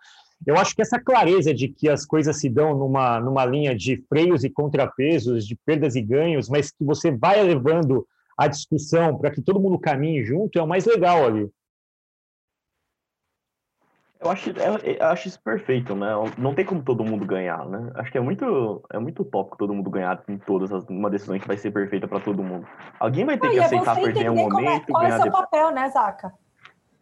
Eu 0.45 0.57
acho 0.57 0.75
que 0.75 0.81
essa 0.81 0.99
clareza 0.99 1.53
de 1.53 1.67
que 1.67 1.87
as 1.87 2.05
coisas 2.05 2.39
se 2.39 2.49
dão 2.49 2.75
numa, 2.77 3.19
numa 3.19 3.45
linha 3.45 3.75
de 3.75 4.03
freios 4.09 4.43
e 4.43 4.49
contrapesos, 4.49 5.47
de 5.47 5.55
perdas 5.65 5.95
e 5.95 6.01
ganhos, 6.01 6.49
mas 6.49 6.71
que 6.71 6.83
você 6.83 7.11
vai 7.11 7.41
levando 7.43 8.05
a 8.37 8.47
discussão 8.47 9.17
para 9.17 9.31
que 9.31 9.41
todo 9.41 9.59
mundo 9.59 9.79
caminhe 9.79 10.23
junto, 10.23 10.57
é 10.59 10.61
o 10.61 10.67
mais 10.67 10.85
legal 10.85 11.25
ali. 11.25 11.47
Eu 14.19 14.31
acho, 14.31 14.49
é, 14.49 14.97
eu 14.99 15.07
acho 15.07 15.27
isso 15.27 15.39
perfeito, 15.41 15.95
né? 15.95 16.07
Não 16.37 16.55
tem 16.55 16.65
como 16.65 16.81
todo 16.81 17.03
mundo 17.03 17.25
ganhar, 17.25 17.65
né? 17.65 17.91
Acho 17.95 18.11
que 18.11 18.17
é 18.17 18.21
muito, 18.21 18.83
é 18.91 18.97
muito 18.97 19.21
utópico 19.21 19.57
todo 19.57 19.73
mundo 19.73 19.89
ganhar 19.89 20.23
em 20.27 20.37
todas 20.37 20.71
as, 20.71 20.85
uma 20.85 21.09
decisão 21.09 21.37
que 21.37 21.47
vai 21.47 21.57
ser 21.57 21.71
perfeita 21.71 22.07
para 22.07 22.19
todo 22.19 22.41
mundo. 22.41 22.65
Alguém 22.99 23.25
vai 23.25 23.37
ter 23.37 23.49
que 23.49 23.59
é 23.59 23.65
aceitar 23.65 23.95
perder 23.95 24.31
um 24.31 24.35
momento. 24.35 24.89
É, 24.89 24.91
qual 24.91 25.03
é 25.03 25.17
o 25.17 25.21
seu 25.21 25.31
papel, 25.31 25.71
né, 25.71 25.89
Zaca? 25.89 26.33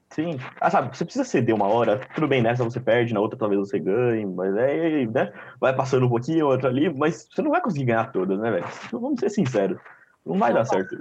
Sim. 0.09 0.39
Ah, 0.61 0.69
sabe, 0.69 0.95
você 0.95 1.05
precisa 1.05 1.23
ceder 1.23 1.55
uma 1.55 1.67
hora. 1.67 2.01
Tudo 2.13 2.27
bem, 2.27 2.41
nessa 2.41 2.63
você 2.63 2.79
perde, 2.79 3.13
na 3.13 3.19
outra 3.19 3.37
talvez 3.37 3.59
você 3.59 3.79
ganhe, 3.79 4.25
mas 4.25 4.55
é, 4.55 5.05
né? 5.05 5.31
Vai 5.59 5.75
passando 5.75 6.05
um 6.05 6.09
pouquinho, 6.09 6.47
outra 6.47 6.69
ali, 6.69 6.93
mas 6.93 7.27
você 7.31 7.41
não 7.41 7.51
vai 7.51 7.61
conseguir 7.61 7.85
ganhar 7.85 8.11
todas, 8.11 8.39
né, 8.39 8.51
velho? 8.51 8.65
Vamos 8.91 9.19
ser 9.19 9.29
sinceros. 9.29 9.79
Não 10.25 10.37
vai 10.37 10.53
dar 10.53 10.65
certo. 10.65 10.97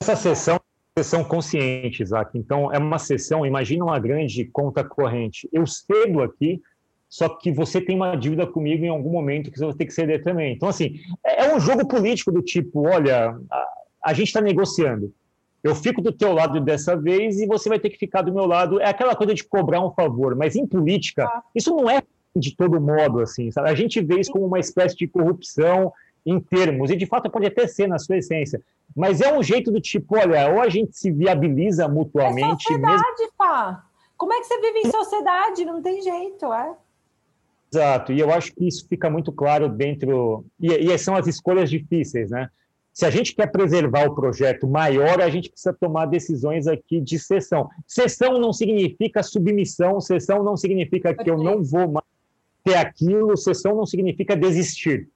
Essa 0.00 0.14
sessão 0.14 0.60
sessão 0.98 1.22
consciente, 1.22 2.02
Isaac. 2.02 2.36
Então, 2.36 2.72
é 2.72 2.78
uma 2.78 2.98
sessão, 2.98 3.46
imagina 3.46 3.84
uma 3.84 3.98
grande 3.98 4.44
conta 4.46 4.82
corrente. 4.82 5.48
Eu 5.52 5.66
cedo 5.66 6.22
aqui, 6.22 6.60
só 7.08 7.28
que 7.28 7.52
você 7.52 7.80
tem 7.80 7.94
uma 7.94 8.16
dívida 8.16 8.46
comigo 8.46 8.84
em 8.84 8.88
algum 8.88 9.10
momento 9.10 9.50
que 9.50 9.58
você 9.58 9.64
vai 9.64 9.74
ter 9.74 9.86
que 9.86 9.94
ceder 9.94 10.22
também. 10.22 10.54
Então, 10.54 10.68
assim, 10.68 10.96
é, 11.24 11.46
é 11.46 11.54
um 11.54 11.60
jogo 11.60 11.86
político 11.86 12.32
do 12.32 12.42
tipo, 12.42 12.86
olha, 12.88 13.36
a, 13.50 13.68
a 14.06 14.12
gente 14.12 14.28
está 14.28 14.40
negociando. 14.40 15.12
Eu 15.62 15.74
fico 15.74 16.02
do 16.02 16.12
teu 16.12 16.32
lado 16.32 16.60
dessa 16.60 16.96
vez 16.96 17.38
e 17.40 17.46
você 17.46 17.68
vai 17.68 17.78
ter 17.78 17.90
que 17.90 17.98
ficar 17.98 18.22
do 18.22 18.34
meu 18.34 18.46
lado. 18.46 18.80
É 18.80 18.88
aquela 18.88 19.14
coisa 19.14 19.34
de 19.34 19.44
cobrar 19.44 19.84
um 19.84 19.92
favor, 19.92 20.34
mas 20.34 20.56
em 20.56 20.66
política, 20.66 21.24
ah. 21.24 21.42
isso 21.54 21.74
não 21.74 21.88
é 21.88 22.02
de 22.34 22.54
todo 22.56 22.80
modo, 22.80 23.20
assim, 23.20 23.50
sabe? 23.50 23.70
A 23.70 23.74
gente 23.74 24.00
vê 24.00 24.20
isso 24.20 24.30
como 24.30 24.46
uma 24.46 24.58
espécie 24.60 24.96
de 24.96 25.08
corrupção 25.08 25.92
em 26.28 26.40
termos, 26.40 26.90
e 26.90 26.96
de 26.96 27.06
fato 27.06 27.30
pode 27.30 27.46
até 27.46 27.66
ser 27.66 27.86
na 27.86 27.98
sua 27.98 28.18
essência, 28.18 28.60
mas 28.94 29.20
é 29.20 29.32
um 29.32 29.42
jeito 29.42 29.70
do 29.70 29.80
tipo, 29.80 30.16
olha, 30.16 30.50
ou 30.52 30.60
a 30.60 30.68
gente 30.68 30.96
se 30.96 31.10
viabiliza 31.10 31.88
mutuamente. 31.88 32.64
É 32.64 32.74
sociedade, 32.74 33.02
mesmo... 33.18 33.32
pá. 33.36 33.84
Como 34.16 34.32
é 34.32 34.40
que 34.40 34.46
você 34.46 34.60
vive 34.60 34.80
em 34.80 34.90
sociedade? 34.90 35.64
Não 35.64 35.80
tem 35.80 36.02
jeito, 36.02 36.52
é. 36.52 36.74
Exato, 37.72 38.12
e 38.12 38.20
eu 38.20 38.32
acho 38.32 38.52
que 38.54 38.66
isso 38.66 38.86
fica 38.88 39.08
muito 39.08 39.30
claro 39.30 39.68
dentro. 39.68 40.44
E, 40.60 40.68
e 40.68 40.98
são 40.98 41.14
as 41.14 41.26
escolhas 41.26 41.70
difíceis, 41.70 42.30
né? 42.30 42.50
Se 42.92 43.06
a 43.06 43.10
gente 43.10 43.34
quer 43.34 43.46
preservar 43.46 44.06
o 44.06 44.14
projeto 44.14 44.66
maior, 44.66 45.20
a 45.20 45.30
gente 45.30 45.50
precisa 45.50 45.72
tomar 45.72 46.06
decisões 46.06 46.66
aqui 46.66 47.00
de 47.00 47.16
cessão. 47.16 47.68
Cessão 47.86 48.40
não 48.40 48.52
significa 48.52 49.22
submissão, 49.22 50.00
cessão 50.00 50.42
não 50.42 50.56
significa 50.56 51.14
que 51.14 51.30
eu 51.30 51.38
não 51.38 51.62
vou 51.62 51.86
mais 51.86 52.06
ter 52.64 52.74
aquilo, 52.74 53.36
cessão 53.36 53.76
não 53.76 53.86
significa 53.86 54.36
desistir. 54.36 55.08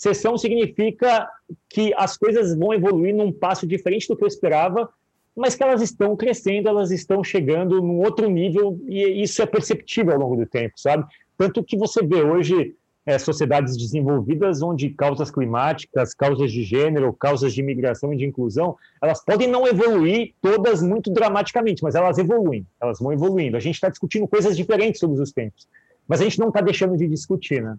Sessão 0.00 0.38
significa 0.38 1.28
que 1.68 1.92
as 1.94 2.16
coisas 2.16 2.56
vão 2.56 2.72
evoluir 2.72 3.14
num 3.14 3.30
passo 3.30 3.66
diferente 3.66 4.08
do 4.08 4.16
que 4.16 4.24
eu 4.24 4.28
esperava, 4.28 4.88
mas 5.36 5.54
que 5.54 5.62
elas 5.62 5.82
estão 5.82 6.16
crescendo, 6.16 6.70
elas 6.70 6.90
estão 6.90 7.22
chegando 7.22 7.82
num 7.82 7.98
outro 7.98 8.26
nível, 8.30 8.80
e 8.88 9.22
isso 9.22 9.42
é 9.42 9.46
perceptível 9.46 10.14
ao 10.14 10.20
longo 10.20 10.36
do 10.36 10.46
tempo, 10.46 10.72
sabe? 10.76 11.04
Tanto 11.36 11.62
que 11.62 11.76
você 11.76 12.02
vê 12.02 12.22
hoje 12.22 12.74
é, 13.04 13.18
sociedades 13.18 13.76
desenvolvidas 13.76 14.62
onde 14.62 14.88
causas 14.88 15.30
climáticas, 15.30 16.14
causas 16.14 16.50
de 16.50 16.62
gênero, 16.62 17.12
causas 17.12 17.52
de 17.52 17.60
imigração 17.60 18.10
e 18.14 18.16
de 18.16 18.24
inclusão, 18.24 18.78
elas 19.02 19.22
podem 19.22 19.48
não 19.48 19.66
evoluir 19.66 20.32
todas 20.40 20.82
muito 20.82 21.12
dramaticamente, 21.12 21.82
mas 21.82 21.94
elas 21.94 22.16
evoluem, 22.16 22.66
elas 22.80 22.98
vão 23.00 23.12
evoluindo. 23.12 23.54
A 23.54 23.60
gente 23.60 23.74
está 23.74 23.90
discutindo 23.90 24.26
coisas 24.26 24.56
diferentes 24.56 24.98
todos 24.98 25.20
os 25.20 25.30
tempos, 25.30 25.68
mas 26.08 26.22
a 26.22 26.24
gente 26.24 26.38
não 26.38 26.48
está 26.48 26.62
deixando 26.62 26.96
de 26.96 27.06
discutir, 27.06 27.62
né? 27.62 27.76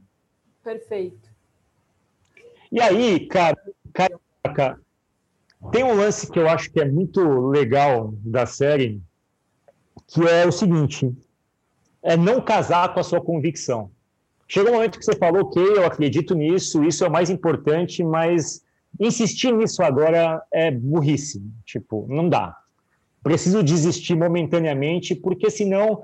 Perfeito. 0.63 1.30
E 2.72 2.80
aí, 2.80 3.28
cara, 3.28 3.57
cara, 4.55 4.80
tem 5.72 5.84
um 5.84 5.93
lance 5.93 6.32
que 6.32 6.39
eu 6.39 6.47
acho 6.47 6.72
que 6.72 6.80
é 6.80 6.86
muito 6.86 7.22
legal 7.47 8.13
da 8.17 8.45
série, 8.45 9.01
que 10.07 10.22
é 10.22 10.47
o 10.47 10.51
seguinte: 10.51 11.11
é 12.01 12.15
não 12.15 12.41
casar 12.41 12.93
com 12.93 12.99
a 12.99 13.03
sua 13.03 13.22
convicção. 13.22 13.91
Chega 14.47 14.69
um 14.69 14.74
momento 14.74 14.99
que 14.99 15.05
você 15.05 15.15
falou, 15.15 15.43
ok, 15.43 15.63
eu 15.63 15.86
acredito 15.86 16.36
nisso, 16.36 16.84
isso 16.84 17.05
é 17.05 17.07
o 17.07 17.11
mais 17.11 17.30
importante, 17.30 18.03
mas 18.03 18.61
insistir 18.99 19.53
nisso 19.53 19.82
agora 19.82 20.41
é 20.51 20.69
burrice. 20.69 21.41
Tipo, 21.65 22.05
não 22.09 22.28
dá. 22.28 22.57
Preciso 23.24 23.63
desistir 23.63 24.15
momentaneamente, 24.15 25.15
porque 25.15 25.49
senão 25.49 26.03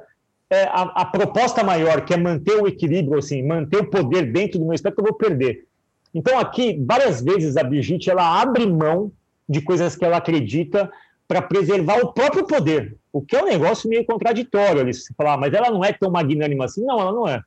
é, 0.50 0.64
a, 0.64 0.84
a, 0.84 1.06
proposta 1.06 1.64
maior, 1.64 2.06
que 2.06 2.14
é 2.14 2.18
manter 2.18 2.62
o 2.62 2.68
equilíbrio, 2.68 3.20
assim, 3.20 3.46
manter 3.46 3.82
o 3.82 3.90
poder 3.90 4.32
dentro 4.32 4.60
do 4.60 4.66
meu 4.66 4.74
espectro, 4.74 5.04
eu 5.04 5.10
vou 5.10 5.18
perder. 5.18 5.68
Então, 6.14 6.40
aqui, 6.40 6.82
várias 6.86 7.22
vezes 7.22 7.58
a 7.58 7.64
Brigitte 7.64 8.10
ela 8.10 8.42
abre 8.42 8.66
mão 8.66 9.12
de 9.48 9.62
coisas 9.62 9.96
que 9.96 10.04
ela 10.04 10.18
acredita 10.18 10.92
para 11.28 11.42
preservar 11.42 12.00
o 12.00 12.14
próprio 12.14 12.48
poder, 12.48 12.96
o 13.12 13.22
que 13.22 13.36
é 13.36 13.44
um 13.44 13.48
negócio 13.48 13.90
meio 13.90 14.06
contraditório 14.06 14.82
ali. 14.82 14.94
Você 14.94 15.14
falar, 15.14 15.34
ah, 15.34 15.38
mas 15.38 15.54
ela 15.54 15.70
não 15.70 15.84
é 15.84 15.92
tão 15.92 16.10
magnânima 16.10 16.66
assim. 16.66 16.86
Não, 16.86 17.00
ela 17.00 17.12
não 17.12 17.28
é. 17.28 17.42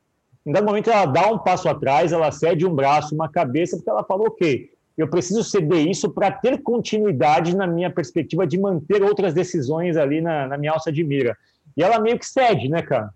Em 0.45 0.51
dado 0.51 0.65
momento, 0.65 0.89
ela 0.89 1.05
dá 1.05 1.31
um 1.31 1.37
passo 1.37 1.67
atrás, 1.69 2.11
ela 2.11 2.31
cede 2.31 2.65
um 2.65 2.73
braço, 2.73 3.13
uma 3.13 3.29
cabeça, 3.29 3.77
porque 3.77 3.89
ela 3.89 4.03
falou, 4.03 4.27
ok, 4.27 4.69
eu 4.97 5.07
preciso 5.07 5.43
ceder 5.43 5.87
isso 5.87 6.09
para 6.09 6.31
ter 6.31 6.61
continuidade 6.61 7.55
na 7.55 7.65
minha 7.65 7.89
perspectiva 7.89 8.45
de 8.45 8.59
manter 8.59 9.01
outras 9.01 9.33
decisões 9.33 9.97
ali 9.97 10.21
na, 10.21 10.47
na 10.47 10.57
minha 10.57 10.71
alça 10.71 10.91
de 10.91 11.03
mira. 11.03 11.37
E 11.75 11.83
ela 11.83 11.99
meio 11.99 12.19
que 12.19 12.25
cede, 12.25 12.69
né, 12.69 12.81
cara? 12.81 13.11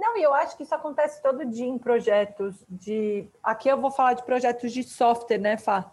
Não, 0.00 0.16
e 0.16 0.22
eu 0.22 0.32
acho 0.32 0.56
que 0.56 0.62
isso 0.62 0.74
acontece 0.74 1.22
todo 1.22 1.44
dia 1.44 1.66
em 1.66 1.76
projetos 1.76 2.64
de. 2.66 3.28
Aqui 3.42 3.68
eu 3.68 3.78
vou 3.78 3.90
falar 3.90 4.14
de 4.14 4.22
projetos 4.22 4.72
de 4.72 4.82
software, 4.82 5.36
né, 5.36 5.58
Fá? 5.58 5.92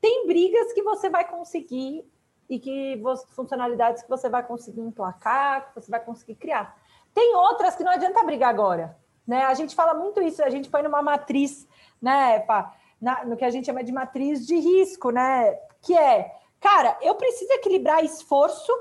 Tem 0.00 0.28
brigas 0.28 0.72
que 0.72 0.80
você 0.80 1.10
vai 1.10 1.28
conseguir 1.28 2.08
e 2.48 2.60
que 2.60 2.96
você, 2.98 3.26
funcionalidades 3.34 4.04
que 4.04 4.08
você 4.08 4.28
vai 4.28 4.46
conseguir 4.46 4.82
emplacar, 4.82 5.68
que 5.68 5.74
você 5.74 5.90
vai 5.90 5.98
conseguir 5.98 6.36
criar. 6.36 6.80
Tem 7.12 7.34
outras 7.34 7.74
que 7.74 7.82
não 7.82 7.90
adianta 7.90 8.22
brigar 8.22 8.48
agora. 8.48 8.96
Né? 9.26 9.42
A 9.42 9.54
gente 9.54 9.74
fala 9.74 9.92
muito 9.92 10.22
isso, 10.22 10.40
a 10.44 10.50
gente 10.50 10.70
põe 10.70 10.82
numa 10.82 11.02
matriz, 11.02 11.66
né, 12.00 12.40
Fá? 12.46 12.76
Na, 13.00 13.24
no 13.24 13.36
que 13.36 13.44
a 13.44 13.50
gente 13.50 13.66
chama 13.66 13.82
de 13.82 13.90
matriz 13.90 14.46
de 14.46 14.54
risco, 14.54 15.10
né? 15.10 15.52
Que 15.80 15.98
é, 15.98 16.32
cara, 16.60 16.96
eu 17.02 17.16
preciso 17.16 17.52
equilibrar 17.54 18.04
esforço 18.04 18.72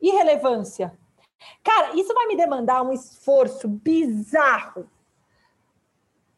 e 0.00 0.12
relevância. 0.12 0.98
Cara, 1.62 1.94
isso 1.94 2.14
vai 2.14 2.26
me 2.26 2.36
demandar 2.36 2.82
um 2.82 2.92
esforço 2.92 3.68
bizarro. 3.68 4.88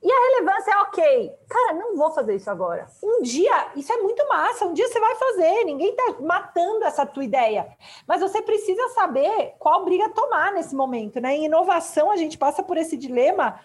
E 0.03 0.11
a 0.11 0.21
relevância 0.21 0.73
é 0.73 0.77
ok. 0.79 1.33
Cara, 1.49 1.75
não 1.75 1.97
vou 1.97 2.11
fazer 2.11 2.35
isso 2.35 2.51
agora. 2.51 2.89
Um 3.03 3.23
dia, 3.23 3.71
isso 3.77 3.93
é 3.93 3.99
muito 3.99 4.27
massa. 4.27 4.67
Um 4.67 4.73
dia 4.73 4.89
você 4.89 4.99
vai 4.99 5.15
fazer. 5.15 5.65
Ninguém 5.65 5.95
tá 5.95 6.17
matando 6.21 6.85
essa 6.85 7.07
tua 7.07 7.23
ideia. 7.23 7.69
Mas 8.07 8.21
você 8.21 8.43
precisa 8.43 8.89
saber 8.89 9.55
qual 9.61 9.85
briga 9.85 10.09
tomar 10.09 10.51
nesse 10.53 10.75
momento, 10.75 11.21
né? 11.21 11.37
Em 11.37 11.45
inovação, 11.45 12.11
a 12.11 12.17
gente 12.17 12.37
passa 12.37 12.65
por 12.65 12.77
esse 12.77 12.97
dilema 12.97 13.61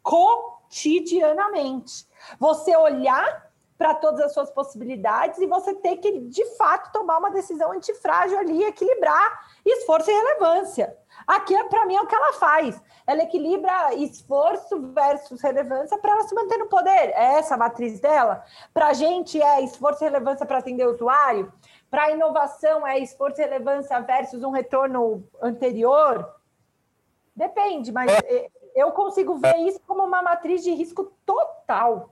cotidianamente. 0.00 2.06
Você 2.38 2.76
olhar 2.76 3.49
para 3.80 3.94
todas 3.94 4.20
as 4.20 4.34
suas 4.34 4.50
possibilidades 4.50 5.38
e 5.38 5.46
você 5.46 5.74
ter 5.74 5.96
que, 5.96 6.20
de 6.20 6.44
fato, 6.56 6.92
tomar 6.92 7.16
uma 7.16 7.30
decisão 7.30 7.72
antifrágil 7.72 8.38
ali, 8.38 8.62
equilibrar 8.62 9.48
esforço 9.64 10.10
e 10.10 10.12
relevância. 10.12 10.94
Aqui, 11.26 11.54
para 11.64 11.86
mim, 11.86 11.96
é 11.96 12.02
o 12.02 12.06
que 12.06 12.14
ela 12.14 12.34
faz. 12.34 12.78
Ela 13.06 13.22
equilibra 13.22 13.94
esforço 13.94 14.92
versus 14.92 15.40
relevância 15.40 15.96
para 15.96 16.10
ela 16.10 16.24
se 16.24 16.34
manter 16.34 16.58
no 16.58 16.66
poder. 16.66 17.08
É 17.14 17.38
essa 17.38 17.54
a 17.54 17.56
matriz 17.56 17.98
dela. 18.00 18.44
Para 18.74 18.88
a 18.88 18.92
gente, 18.92 19.40
é 19.40 19.62
esforço 19.62 20.04
e 20.04 20.08
relevância 20.08 20.44
para 20.44 20.58
atender 20.58 20.86
o 20.86 20.92
usuário. 20.92 21.50
Para 21.90 22.02
a 22.02 22.10
inovação, 22.10 22.86
é 22.86 22.98
esforço 22.98 23.40
e 23.40 23.44
relevância 23.44 23.98
versus 24.00 24.44
um 24.44 24.50
retorno 24.50 25.26
anterior. 25.40 26.30
Depende, 27.34 27.90
mas 27.92 28.12
eu 28.74 28.92
consigo 28.92 29.38
ver 29.38 29.56
isso 29.56 29.80
como 29.86 30.04
uma 30.04 30.20
matriz 30.20 30.62
de 30.62 30.70
risco 30.72 31.14
total 31.24 32.10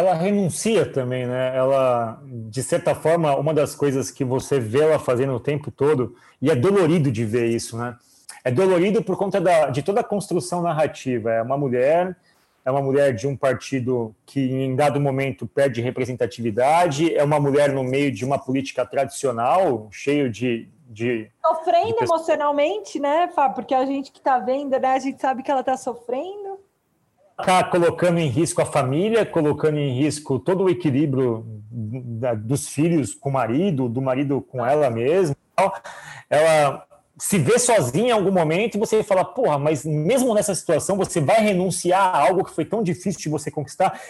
ela 0.00 0.14
renuncia 0.14 0.84
também, 0.84 1.26
né? 1.26 1.56
Ela, 1.56 2.20
de 2.24 2.62
certa 2.62 2.94
forma, 2.94 3.36
uma 3.36 3.52
das 3.52 3.74
coisas 3.74 4.10
que 4.10 4.24
você 4.24 4.58
vê 4.58 4.80
ela 4.80 4.98
fazendo 4.98 5.34
o 5.34 5.40
tempo 5.40 5.70
todo, 5.70 6.16
e 6.40 6.50
é 6.50 6.56
dolorido 6.56 7.10
de 7.12 7.24
ver 7.24 7.46
isso, 7.46 7.76
né? 7.76 7.96
É 8.42 8.50
dolorido 8.50 9.02
por 9.02 9.16
conta 9.16 9.40
da, 9.40 9.68
de 9.68 9.82
toda 9.82 10.00
a 10.00 10.04
construção 10.04 10.62
narrativa. 10.62 11.30
É 11.30 11.42
uma 11.42 11.58
mulher, 11.58 12.16
é 12.64 12.70
uma 12.70 12.80
mulher 12.80 13.14
de 13.14 13.28
um 13.28 13.36
partido 13.36 14.14
que, 14.24 14.40
em 14.40 14.74
dado 14.74 14.98
momento, 14.98 15.46
perde 15.46 15.82
representatividade, 15.82 17.14
é 17.14 17.22
uma 17.22 17.38
mulher 17.38 17.70
no 17.70 17.84
meio 17.84 18.10
de 18.10 18.24
uma 18.24 18.38
política 18.38 18.86
tradicional, 18.86 19.88
cheio 19.90 20.30
de. 20.30 20.66
de 20.88 21.30
sofrendo 21.44 21.98
de... 21.98 22.04
emocionalmente, 22.04 22.98
né, 22.98 23.28
Fábio? 23.34 23.56
Porque 23.56 23.74
a 23.74 23.84
gente 23.84 24.10
que 24.10 24.18
está 24.18 24.38
vendo, 24.38 24.78
né, 24.78 24.92
a 24.94 24.98
gente 24.98 25.20
sabe 25.20 25.42
que 25.42 25.50
ela 25.50 25.60
está 25.60 25.76
sofrendo 25.76 26.49
está 27.40 27.64
colocando 27.64 28.18
em 28.18 28.28
risco 28.28 28.62
a 28.62 28.66
família, 28.66 29.26
colocando 29.26 29.78
em 29.78 29.98
risco 29.98 30.38
todo 30.38 30.64
o 30.64 30.70
equilíbrio 30.70 31.44
da, 31.70 32.34
dos 32.34 32.68
filhos 32.68 33.14
com 33.14 33.28
o 33.28 33.32
marido, 33.32 33.88
do 33.88 34.00
marido 34.00 34.40
com 34.40 34.64
ela 34.64 34.90
mesma. 34.90 35.36
Ela 36.28 36.86
se 37.18 37.38
vê 37.38 37.58
sozinha 37.58 38.08
em 38.08 38.12
algum 38.12 38.32
momento 38.32 38.76
e 38.76 38.78
você 38.78 39.02
fala, 39.02 39.24
porra, 39.24 39.58
mas 39.58 39.84
mesmo 39.84 40.32
nessa 40.32 40.54
situação 40.54 40.96
você 40.96 41.20
vai 41.20 41.40
renunciar 41.40 42.14
a 42.14 42.18
algo 42.18 42.44
que 42.44 42.54
foi 42.54 42.64
tão 42.64 42.82
difícil 42.82 43.20
de 43.20 43.28
você 43.28 43.50
conquistar. 43.50 44.00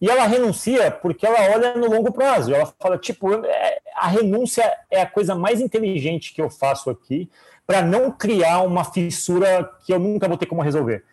E 0.00 0.08
ela 0.08 0.26
renuncia 0.26 0.90
porque 0.90 1.26
ela 1.26 1.54
olha 1.54 1.74
no 1.74 1.88
longo 1.88 2.12
prazo. 2.12 2.54
Ela 2.54 2.72
fala, 2.78 2.96
tipo, 2.96 3.32
é, 3.44 3.78
a 3.96 4.06
renúncia 4.06 4.72
é 4.90 5.02
a 5.02 5.06
coisa 5.06 5.34
mais 5.34 5.60
inteligente 5.60 6.32
que 6.32 6.40
eu 6.40 6.48
faço 6.48 6.88
aqui 6.88 7.28
para 7.66 7.82
não 7.82 8.10
criar 8.10 8.62
uma 8.62 8.84
fissura 8.84 9.68
que 9.84 9.92
eu 9.92 9.98
nunca 9.98 10.28
vou 10.28 10.36
ter 10.36 10.46
como 10.46 10.62
resolver. 10.62 11.04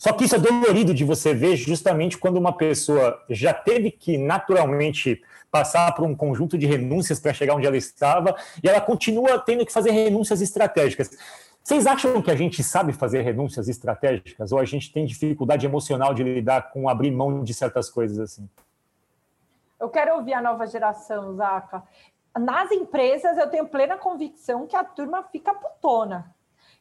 Só 0.00 0.14
que 0.14 0.24
isso 0.24 0.34
é 0.34 0.38
dolorido 0.38 0.94
de 0.94 1.04
você 1.04 1.34
ver 1.34 1.56
justamente 1.56 2.16
quando 2.16 2.38
uma 2.38 2.56
pessoa 2.56 3.22
já 3.28 3.52
teve 3.52 3.90
que 3.90 4.16
naturalmente 4.16 5.22
passar 5.50 5.94
por 5.94 6.06
um 6.06 6.16
conjunto 6.16 6.56
de 6.56 6.64
renúncias 6.64 7.20
para 7.20 7.34
chegar 7.34 7.54
onde 7.54 7.66
ela 7.66 7.76
estava 7.76 8.34
e 8.64 8.66
ela 8.66 8.80
continua 8.80 9.38
tendo 9.38 9.66
que 9.66 9.70
fazer 9.70 9.90
renúncias 9.90 10.40
estratégicas. 10.40 11.10
Vocês 11.62 11.86
acham 11.86 12.22
que 12.22 12.30
a 12.30 12.34
gente 12.34 12.62
sabe 12.62 12.94
fazer 12.94 13.20
renúncias 13.20 13.68
estratégicas 13.68 14.52
ou 14.52 14.58
a 14.58 14.64
gente 14.64 14.90
tem 14.90 15.04
dificuldade 15.04 15.66
emocional 15.66 16.14
de 16.14 16.22
lidar 16.22 16.70
com 16.72 16.88
abrir 16.88 17.10
mão 17.10 17.44
de 17.44 17.52
certas 17.52 17.90
coisas 17.90 18.18
assim? 18.18 18.48
Eu 19.78 19.90
quero 19.90 20.14
ouvir 20.14 20.32
a 20.32 20.40
nova 20.40 20.66
geração, 20.66 21.36
Zaca. 21.36 21.82
Nas 22.38 22.70
empresas, 22.70 23.36
eu 23.36 23.50
tenho 23.50 23.68
plena 23.68 23.98
convicção 23.98 24.66
que 24.66 24.76
a 24.76 24.82
turma 24.82 25.22
fica 25.24 25.52
putona. 25.52 26.34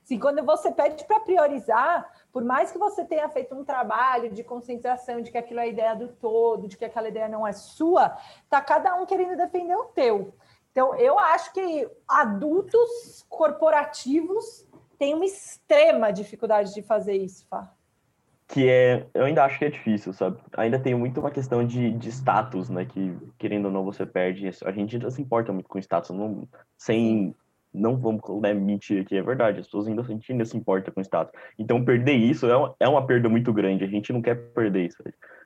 Assim, 0.06 0.18
quando 0.18 0.42
você 0.46 0.72
pede 0.72 1.04
para 1.04 1.20
priorizar, 1.20 2.10
por 2.32 2.44
mais 2.44 2.72
que 2.72 2.78
você 2.78 3.04
tenha 3.04 3.28
feito 3.30 3.56
um 3.56 3.64
trabalho 3.64 4.32
de 4.32 4.44
conscientização 4.44 5.22
de 5.22 5.32
que 5.32 5.38
aquilo 5.38 5.60
é 5.60 5.64
a 5.64 5.68
ideia 5.68 5.96
do 5.96 6.08
todo, 6.08 6.68
de 6.68 6.78
que 6.78 6.86
aquela 6.86 7.08
ideia 7.08 7.28
não 7.28 7.46
é 7.46 7.52
sua, 7.52 8.18
tá 8.50 8.62
cada 8.62 8.96
um 8.96 9.06
querendo 9.06 9.36
defender 9.36 9.76
o 9.76 9.86
teu. 9.86 10.34
Então, 10.72 10.96
eu 10.96 11.18
acho 11.18 11.52
que 11.54 11.90
adultos 12.08 13.26
corporativos 13.28 14.68
têm 14.98 15.16
uma 15.16 15.26
extrema 15.26 16.12
dificuldade 16.12 16.74
de 16.74 16.82
fazer 16.82 17.16
isso, 17.16 17.48
Fá. 17.50 17.74
Que 18.48 18.68
é, 18.68 19.06
eu 19.14 19.26
ainda 19.26 19.46
acho 19.46 19.60
que 19.60 19.66
é 19.66 19.70
difícil, 19.70 20.12
sabe? 20.12 20.40
Ainda 20.58 20.80
tem 20.80 20.96
muito 20.96 21.20
uma 21.20 21.30
questão 21.30 21.64
de, 21.64 21.92
de 21.92 22.10
status, 22.10 22.68
né? 22.68 22.84
Que, 22.84 23.16
querendo 23.38 23.66
ou 23.66 23.72
não, 23.72 23.86
você 23.86 24.08
perde. 24.08 24.50
A 24.66 24.72
gente 24.72 24.96
ainda 24.96 25.12
se 25.12 25.22
importa 25.22 25.54
muito 25.54 25.70
com 25.70 25.78
status, 25.78 26.10
não, 26.10 26.48
sem 26.76 27.36
não 27.74 27.98
vamos 27.98 28.22
né, 28.42 28.54
mentir 28.54 29.02
aqui, 29.02 29.16
é 29.16 29.22
verdade, 29.22 29.60
as 29.60 29.68
pessoas 29.68 29.88
ainda, 29.88 30.02
a 30.02 30.06
gente 30.06 30.32
ainda 30.32 30.46
se 30.46 30.58
importa 30.58 30.92
com 30.92 31.00
o 31.00 31.04
status. 31.04 31.34
Então, 31.58 31.84
perder 31.84 32.16
isso 32.16 32.48
é 32.48 32.56
uma, 32.56 32.76
é 32.80 32.88
uma 32.88 33.06
perda 33.06 33.30
muito 33.30 33.54
grande, 33.54 33.84
a 33.84 33.88
gente 33.88 34.12
não 34.12 34.22
quer 34.22 34.36
perder 34.54 34.88
isso. 34.88 34.98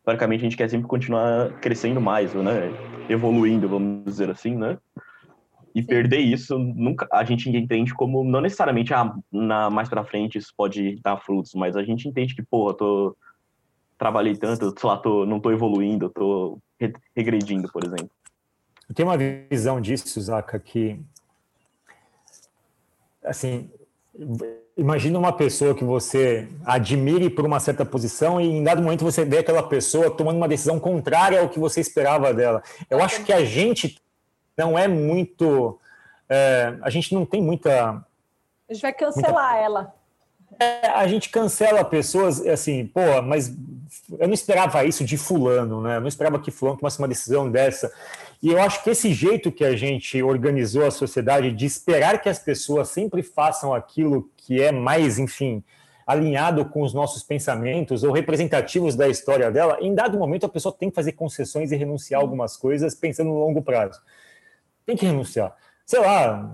Praticamente, 0.03 0.41
a 0.41 0.43
gente 0.49 0.57
quer 0.57 0.69
sempre 0.69 0.87
continuar 0.87 1.51
crescendo 1.59 1.99
mais, 2.01 2.33
né? 2.33 2.69
Evoluindo, 3.09 3.67
vamos 3.67 4.05
dizer 4.05 4.29
assim, 4.29 4.55
né? 4.55 4.77
E 5.75 5.81
Sim. 5.81 5.87
perder 5.87 6.19
isso, 6.19 6.57
nunca 6.57 7.07
a 7.11 7.23
gente 7.23 7.49
entende 7.49 7.93
como, 7.93 8.23
não 8.23 8.41
necessariamente 8.41 8.93
ah, 8.93 9.13
na, 9.31 9.69
mais 9.69 9.89
pra 9.89 10.03
frente 10.03 10.37
isso 10.37 10.53
pode 10.55 10.99
dar 11.01 11.17
frutos, 11.17 11.53
mas 11.55 11.75
a 11.75 11.83
gente 11.83 12.07
entende 12.07 12.35
que, 12.35 12.43
porra, 12.43 12.75
tô. 12.75 13.17
Trabalhei 13.97 14.35
tanto, 14.35 14.73
sei 14.77 14.89
lá, 14.89 14.97
tô, 14.97 15.25
não 15.25 15.39
tô 15.39 15.51
evoluindo, 15.51 16.09
tô 16.09 16.59
regredindo, 17.15 17.71
por 17.71 17.85
exemplo. 17.85 18.09
Eu 18.89 18.93
tenho 18.93 19.07
uma 19.07 19.17
visão 19.17 19.79
disso, 19.79 20.19
Zaca, 20.19 20.59
que 20.59 20.99
assim, 23.23 23.69
imagina 24.77 25.17
uma 25.17 25.33
pessoa 25.33 25.75
que 25.75 25.83
você 25.83 26.47
admire 26.65 27.29
por 27.29 27.45
uma 27.45 27.59
certa 27.59 27.85
posição 27.85 28.39
e 28.41 28.45
em 28.45 28.63
dado 28.63 28.81
momento 28.81 29.03
você 29.03 29.23
vê 29.23 29.39
aquela 29.39 29.63
pessoa 29.63 30.11
tomando 30.11 30.37
uma 30.37 30.47
decisão 30.47 30.79
contrária 30.79 31.39
ao 31.39 31.49
que 31.49 31.59
você 31.59 31.79
esperava 31.79 32.33
dela. 32.33 32.61
Eu 32.89 33.01
acho 33.01 33.23
que 33.23 33.31
a 33.31 33.43
gente 33.45 34.01
não 34.57 34.77
é 34.77 34.87
muito, 34.87 35.79
é, 36.29 36.75
a 36.81 36.89
gente 36.89 37.13
não 37.13 37.25
tem 37.25 37.41
muita. 37.41 38.03
A 38.69 38.73
gente 38.73 38.81
vai 38.81 38.93
cancelar 38.93 39.51
muita... 39.53 39.65
ela. 39.65 39.95
É, 40.59 40.87
a 40.89 41.07
gente 41.07 41.29
cancela 41.29 41.83
pessoas 41.83 42.45
assim, 42.45 42.85
pô, 42.85 43.21
mas 43.23 43.51
eu 44.19 44.27
não 44.27 44.33
esperava 44.33 44.83
isso 44.85 45.03
de 45.03 45.17
fulano, 45.17 45.81
né? 45.81 45.97
Eu 45.97 46.01
não 46.01 46.07
esperava 46.07 46.39
que 46.39 46.51
fulano 46.51 46.77
tomasse 46.77 46.99
uma 46.99 47.07
decisão 47.07 47.49
dessa. 47.49 47.91
E 48.43 48.49
eu 48.49 48.61
acho 48.61 48.83
que 48.83 48.89
esse 48.89 49.13
jeito 49.13 49.53
que 49.53 49.63
a 49.63 49.73
gente 49.73 50.21
organizou 50.21 50.85
a 50.85 50.91
sociedade 50.91 51.49
de 51.49 51.65
esperar 51.65 52.21
que 52.21 52.27
as 52.27 52.37
pessoas 52.37 52.89
sempre 52.89 53.23
façam 53.23 53.73
aquilo 53.73 54.29
que 54.35 54.61
é 54.61 54.69
mais, 54.69 55.17
enfim, 55.17 55.63
alinhado 56.05 56.65
com 56.65 56.81
os 56.81 56.93
nossos 56.93 57.23
pensamentos 57.23 58.03
ou 58.03 58.11
representativos 58.11 58.95
da 58.95 59.07
história 59.07 59.49
dela, 59.49 59.77
em 59.79 59.95
dado 59.95 60.19
momento 60.19 60.45
a 60.45 60.49
pessoa 60.49 60.75
tem 60.77 60.89
que 60.89 60.95
fazer 60.95 61.13
concessões 61.13 61.71
e 61.71 61.77
renunciar 61.77 62.19
a 62.19 62.23
algumas 62.23 62.57
coisas 62.57 62.93
pensando 62.93 63.29
no 63.29 63.39
longo 63.39 63.61
prazo. 63.61 64.01
Tem 64.85 64.97
que 64.97 65.05
renunciar 65.05 65.55
sei 65.85 65.99
lá, 65.99 66.49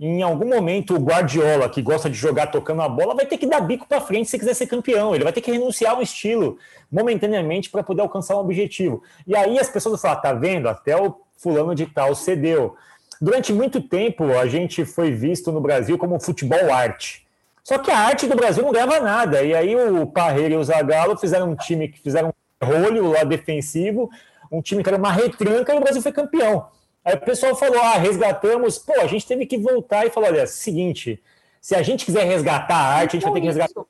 em 0.00 0.22
algum 0.22 0.48
momento 0.48 0.96
o 0.96 0.98
Guardiola, 0.98 1.68
que 1.68 1.80
gosta 1.80 2.10
de 2.10 2.16
jogar 2.16 2.48
tocando 2.48 2.82
a 2.82 2.88
bola, 2.88 3.14
vai 3.14 3.24
ter 3.24 3.38
que 3.38 3.46
dar 3.46 3.60
bico 3.60 3.86
para 3.86 4.00
frente 4.00 4.28
se 4.28 4.38
quiser 4.38 4.54
ser 4.54 4.66
campeão. 4.66 5.14
Ele 5.14 5.24
vai 5.24 5.32
ter 5.32 5.40
que 5.40 5.50
renunciar 5.50 5.94
ao 5.94 6.02
estilo 6.02 6.58
momentaneamente 6.90 7.70
para 7.70 7.82
poder 7.82 8.02
alcançar 8.02 8.36
um 8.36 8.40
objetivo. 8.40 9.02
E 9.26 9.36
aí 9.36 9.58
as 9.58 9.68
pessoas 9.68 9.92
vão 9.92 10.10
falar: 10.10 10.20
tá 10.20 10.32
vendo? 10.32 10.68
Até 10.68 10.96
o 10.96 11.14
fulano 11.36 11.74
de 11.74 11.86
tal 11.86 12.14
cedeu. 12.14 12.76
Durante 13.20 13.52
muito 13.52 13.80
tempo 13.80 14.24
a 14.36 14.46
gente 14.46 14.84
foi 14.84 15.12
visto 15.12 15.52
no 15.52 15.60
Brasil 15.60 15.96
como 15.96 16.20
futebol 16.20 16.72
arte. 16.72 17.26
Só 17.62 17.78
que 17.78 17.90
a 17.90 17.98
arte 17.98 18.26
do 18.26 18.36
Brasil 18.36 18.62
não 18.62 18.72
ganhava 18.72 19.00
nada. 19.00 19.42
E 19.42 19.54
aí 19.54 19.74
o 19.74 20.06
Parreira 20.06 20.54
e 20.54 20.56
o 20.56 20.64
Zagallo 20.64 21.16
fizeram 21.16 21.50
um 21.50 21.56
time 21.56 21.88
que 21.88 22.00
fizeram 22.00 22.32
um 22.62 22.66
rolho 22.66 23.10
lá 23.10 23.24
defensivo, 23.24 24.10
um 24.52 24.60
time 24.60 24.82
que 24.82 24.88
era 24.88 24.98
uma 24.98 25.10
retranca 25.10 25.74
e 25.74 25.78
o 25.78 25.80
Brasil 25.80 26.02
foi 26.02 26.12
campeão. 26.12 26.66
Aí 27.04 27.14
o 27.14 27.20
pessoal 27.20 27.54
falou: 27.54 27.80
ah, 27.80 27.98
resgatamos. 27.98 28.78
Pô, 28.78 29.00
a 29.00 29.06
gente 29.06 29.26
teve 29.26 29.46
que 29.46 29.58
voltar 29.58 30.06
e 30.06 30.10
falar: 30.10 30.28
olha, 30.28 30.46
seguinte, 30.46 31.22
se 31.60 31.74
a 31.74 31.82
gente 31.82 32.04
quiser 32.04 32.24
resgatar 32.24 32.76
a 32.76 32.94
arte, 32.94 33.16
a 33.16 33.20
gente 33.20 33.24
vai 33.24 33.32
ter 33.32 33.40
que 33.40 33.46
resgatar 33.46 33.84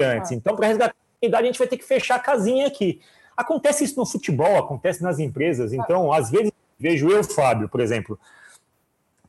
antes. 0.00 0.30
Então, 0.32 0.56
para 0.56 0.68
resgatar 0.68 0.94
a 1.22 1.26
idade, 1.26 1.42
a 1.42 1.46
gente 1.46 1.58
vai 1.58 1.68
ter 1.68 1.76
que 1.76 1.84
fechar 1.84 2.16
a 2.16 2.20
casinha 2.20 2.66
aqui. 2.66 3.00
Acontece 3.36 3.84
isso 3.84 3.98
no 3.98 4.06
futebol, 4.06 4.58
acontece 4.58 5.02
nas 5.02 5.18
empresas. 5.18 5.72
Então, 5.72 6.12
às 6.12 6.30
vezes, 6.30 6.52
vejo 6.82 7.08
eu, 7.08 7.22
Fábio, 7.22 7.68
por 7.68 7.80
exemplo, 7.80 8.18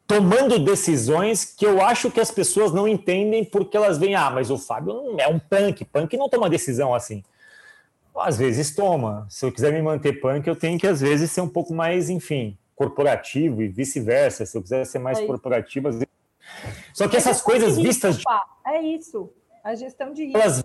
tomando 0.07 0.57
decisões 0.57 1.45
que 1.45 1.65
eu 1.65 1.81
acho 1.81 2.09
que 2.09 2.19
as 2.19 2.31
pessoas 2.31 2.73
não 2.73 2.87
entendem 2.87 3.45
porque 3.45 3.77
elas 3.77 3.99
veem, 3.99 4.15
ah, 4.15 4.31
mas 4.31 4.49
o 4.49 4.57
Fábio 4.57 5.15
é 5.19 5.27
um 5.27 5.37
punk, 5.37 5.85
punk 5.85 6.17
não 6.17 6.27
toma 6.27 6.49
decisão 6.49 6.95
assim. 6.95 7.23
Às 8.15 8.37
vezes 8.37 8.75
toma. 8.75 9.25
Se 9.29 9.45
eu 9.45 9.51
quiser 9.51 9.71
me 9.71 9.81
manter 9.81 10.19
punk, 10.19 10.47
eu 10.47 10.55
tenho 10.55 10.79
que, 10.79 10.85
às 10.85 11.01
vezes, 11.01 11.31
ser 11.31 11.41
um 11.41 11.47
pouco 11.47 11.73
mais, 11.73 12.09
enfim, 12.09 12.57
corporativo 12.75 13.61
e 13.61 13.67
vice-versa. 13.67 14.45
Se 14.45 14.55
eu 14.55 14.61
quiser 14.61 14.85
ser 14.85 14.99
mais 14.99 15.19
é 15.19 15.25
corporativo, 15.25 15.91
vezes... 15.91 16.05
só 16.93 17.07
que 17.07 17.17
essas 17.17 17.41
coisas 17.41 17.75
vistas 17.75 18.17
de... 18.17 18.23
é 18.67 18.81
isso, 18.81 19.31
a 19.63 19.73
gestão 19.73 20.13
de 20.13 20.25
risco. 20.25 20.37
Elas... 20.37 20.61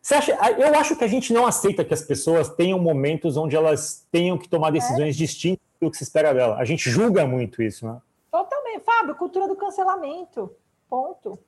Você 0.00 0.14
acha... 0.14 0.32
Eu 0.58 0.74
acho 0.78 0.96
que 0.96 1.04
a 1.04 1.08
gente 1.08 1.32
não 1.32 1.46
aceita 1.46 1.84
que 1.84 1.94
as 1.94 2.02
pessoas 2.02 2.48
tenham 2.48 2.78
momentos 2.78 3.36
onde 3.36 3.54
elas 3.54 4.06
tenham 4.10 4.38
que 4.38 4.48
tomar 4.48 4.70
decisões 4.70 5.14
é. 5.14 5.18
distintas 5.18 5.64
do 5.80 5.90
que 5.90 5.96
se 5.96 6.04
espera 6.04 6.32
dela. 6.32 6.56
A 6.56 6.64
gente 6.64 6.88
julga 6.90 7.26
muito 7.26 7.62
isso, 7.62 7.86
né? 7.86 8.00
Totalmente, 8.30 8.84
Fábio. 8.84 9.14
Cultura 9.14 9.46
do 9.46 9.56
cancelamento. 9.56 10.50
Ponto. 10.88 11.38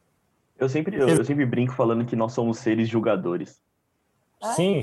Eu 0.58 0.68
sempre, 0.68 0.96
eu, 0.96 1.08
eu 1.08 1.24
sempre 1.24 1.44
brinco 1.46 1.72
falando 1.72 2.04
que 2.04 2.14
nós 2.14 2.32
somos 2.32 2.58
seres 2.58 2.88
julgadores. 2.88 3.60
É? 4.42 4.52
Sim. 4.52 4.82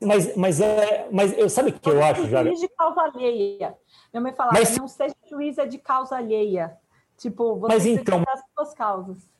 Mas, 0.00 0.36
mas, 0.36 0.60
é, 0.60 1.08
mas 1.12 1.36
eu 1.38 1.48
sabe 1.48 1.70
o 1.70 1.72
que 1.72 1.88
eu 1.88 2.02
acho, 2.02 2.28
já? 2.28 2.42
Juiz 2.42 2.60
de 2.60 2.68
causa 2.68 3.02
alheia. 3.02 3.74
Minha 4.12 4.20
mãe 4.20 4.34
falava, 4.34 4.58
mas, 4.58 4.76
não 4.76 4.88
seja 4.88 5.14
juíza 5.30 5.66
de 5.66 5.78
causa 5.78 6.16
alheia. 6.16 6.76
Tipo, 7.16 7.56
você 7.56 7.74
mas 7.74 7.86
então, 7.86 8.24
as 8.28 8.42
suas 8.52 8.74
causas. 8.74 9.30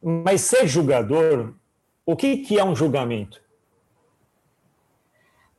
Mas 0.00 0.42
ser 0.42 0.68
julgador, 0.68 1.54
o 2.06 2.14
que, 2.14 2.36
que 2.38 2.56
é 2.56 2.64
um 2.64 2.74
julgamento? 2.74 3.44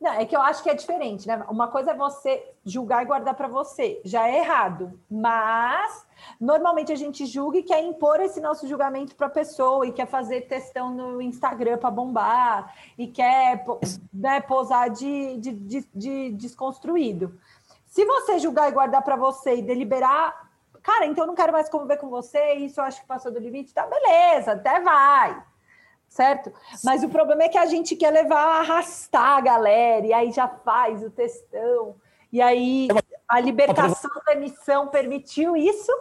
Não, 0.00 0.12
é 0.12 0.24
que 0.24 0.34
eu 0.34 0.40
acho 0.40 0.62
que 0.62 0.70
é 0.70 0.74
diferente, 0.74 1.26
né? 1.26 1.44
Uma 1.50 1.68
coisa 1.68 1.90
é 1.90 1.94
você 1.94 2.52
julgar 2.64 3.02
e 3.02 3.06
guardar 3.06 3.34
para 3.34 3.48
você, 3.48 4.00
já 4.04 4.28
é 4.28 4.38
errado. 4.38 4.98
Mas 5.10 6.06
normalmente 6.40 6.92
a 6.92 6.96
gente 6.96 7.26
julga 7.26 7.58
e 7.58 7.62
quer 7.64 7.82
impor 7.82 8.20
esse 8.20 8.40
nosso 8.40 8.66
julgamento 8.66 9.14
para 9.14 9.26
a 9.26 9.30
pessoa 9.30 9.86
e 9.86 9.92
quer 9.92 10.06
fazer 10.06 10.42
testão 10.42 10.90
no 10.90 11.20
Instagram 11.20 11.78
para 11.78 11.90
bombar 11.90 12.74
e 12.96 13.08
quer 13.08 13.64
né, 14.14 14.40
posar 14.40 14.88
de, 14.88 15.36
de, 15.38 15.52
de, 15.52 15.88
de 15.92 16.30
desconstruído. 16.30 17.38
Se 17.86 18.04
você 18.04 18.38
julgar 18.38 18.68
e 18.68 18.72
guardar 18.72 19.02
para 19.02 19.16
você 19.16 19.56
e 19.56 19.62
deliberar, 19.62 20.48
cara, 20.80 21.06
então 21.06 21.24
eu 21.24 21.28
não 21.28 21.34
quero 21.34 21.52
mais 21.52 21.68
conviver 21.68 21.96
com 21.96 22.08
você, 22.08 22.54
isso 22.54 22.80
eu 22.80 22.84
acho 22.84 23.00
que 23.00 23.06
passou 23.06 23.32
do 23.32 23.40
limite, 23.40 23.74
tá 23.74 23.84
beleza, 23.84 24.52
até 24.52 24.80
vai 24.80 25.42
certo? 26.08 26.52
Mas 26.82 27.04
o 27.04 27.08
problema 27.08 27.44
é 27.44 27.48
que 27.48 27.58
a 27.58 27.66
gente 27.66 27.94
quer 27.94 28.10
levar, 28.10 28.60
arrastar 28.60 29.38
a 29.38 29.40
galera, 29.40 30.06
e 30.06 30.12
aí 30.12 30.32
já 30.32 30.48
faz 30.48 31.02
o 31.02 31.10
textão, 31.10 31.96
e 32.32 32.40
aí 32.40 32.88
a 33.28 33.40
libertação 33.40 34.10
da 34.26 34.32
emissão 34.32 34.88
permitiu 34.88 35.56
isso, 35.56 35.92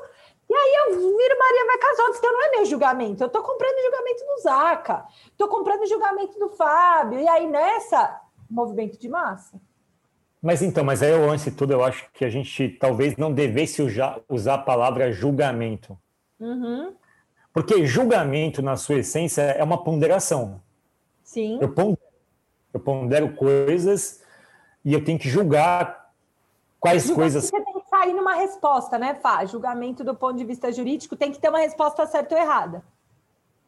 e 0.50 0.54
aí 0.54 0.76
eu 0.80 0.96
viro 0.96 1.40
Maria 1.40 1.66
vai 1.66 1.78
casar, 1.78 2.10
então 2.18 2.32
não 2.32 2.46
é 2.46 2.52
meu 2.52 2.66
julgamento, 2.66 3.24
eu 3.24 3.30
tô 3.30 3.44
comprando 3.44 3.76
o 3.76 3.84
julgamento 3.84 4.26
do 4.26 4.42
Zaca, 4.42 5.06
tô 5.38 5.48
comprando 5.48 5.82
o 5.82 5.88
julgamento 5.88 6.40
do 6.40 6.50
Fábio, 6.50 7.20
e 7.20 7.28
aí 7.28 7.48
nessa, 7.48 8.22
movimento 8.50 8.98
de 8.98 9.10
massa. 9.10 9.60
Mas 10.42 10.62
então, 10.62 10.84
mas 10.84 11.02
aí 11.02 11.12
eu, 11.12 11.30
antes 11.30 11.46
de 11.46 11.52
tudo, 11.52 11.74
eu 11.74 11.84
acho 11.84 12.10
que 12.14 12.24
a 12.24 12.30
gente 12.30 12.70
talvez 12.70 13.18
não 13.18 13.34
devesse 13.34 13.82
usar, 13.82 14.22
usar 14.30 14.54
a 14.54 14.60
palavra 14.60 15.12
julgamento. 15.12 15.98
Uhum. 16.40 16.96
Porque 17.58 17.88
julgamento, 17.88 18.62
na 18.62 18.76
sua 18.76 19.00
essência, 19.00 19.42
é 19.42 19.64
uma 19.64 19.84
ponderação. 19.84 20.62
Sim. 21.24 21.58
Eu 21.60 21.74
pondero, 21.74 21.98
eu 22.72 22.80
pondero 22.80 23.34
coisas 23.34 24.22
e 24.86 24.94
eu 24.94 25.04
tenho 25.04 25.18
que 25.18 25.28
julgar 25.28 26.12
quais 26.80 27.08
julgamento 27.08 27.34
coisas. 27.34 27.50
Você 27.50 27.60
tem 27.60 27.74
que 27.74 27.90
sair 27.90 28.14
numa 28.14 28.36
resposta, 28.36 29.00
né, 29.00 29.16
Fá? 29.16 29.44
Julgamento 29.44 30.04
do 30.04 30.14
ponto 30.14 30.38
de 30.38 30.46
vista 30.46 30.72
jurídico 30.72 31.16
tem 31.16 31.32
que 31.32 31.40
ter 31.40 31.50
uma 31.50 31.58
resposta 31.58 32.06
certa 32.06 32.36
ou 32.36 32.42
errada. 32.42 32.84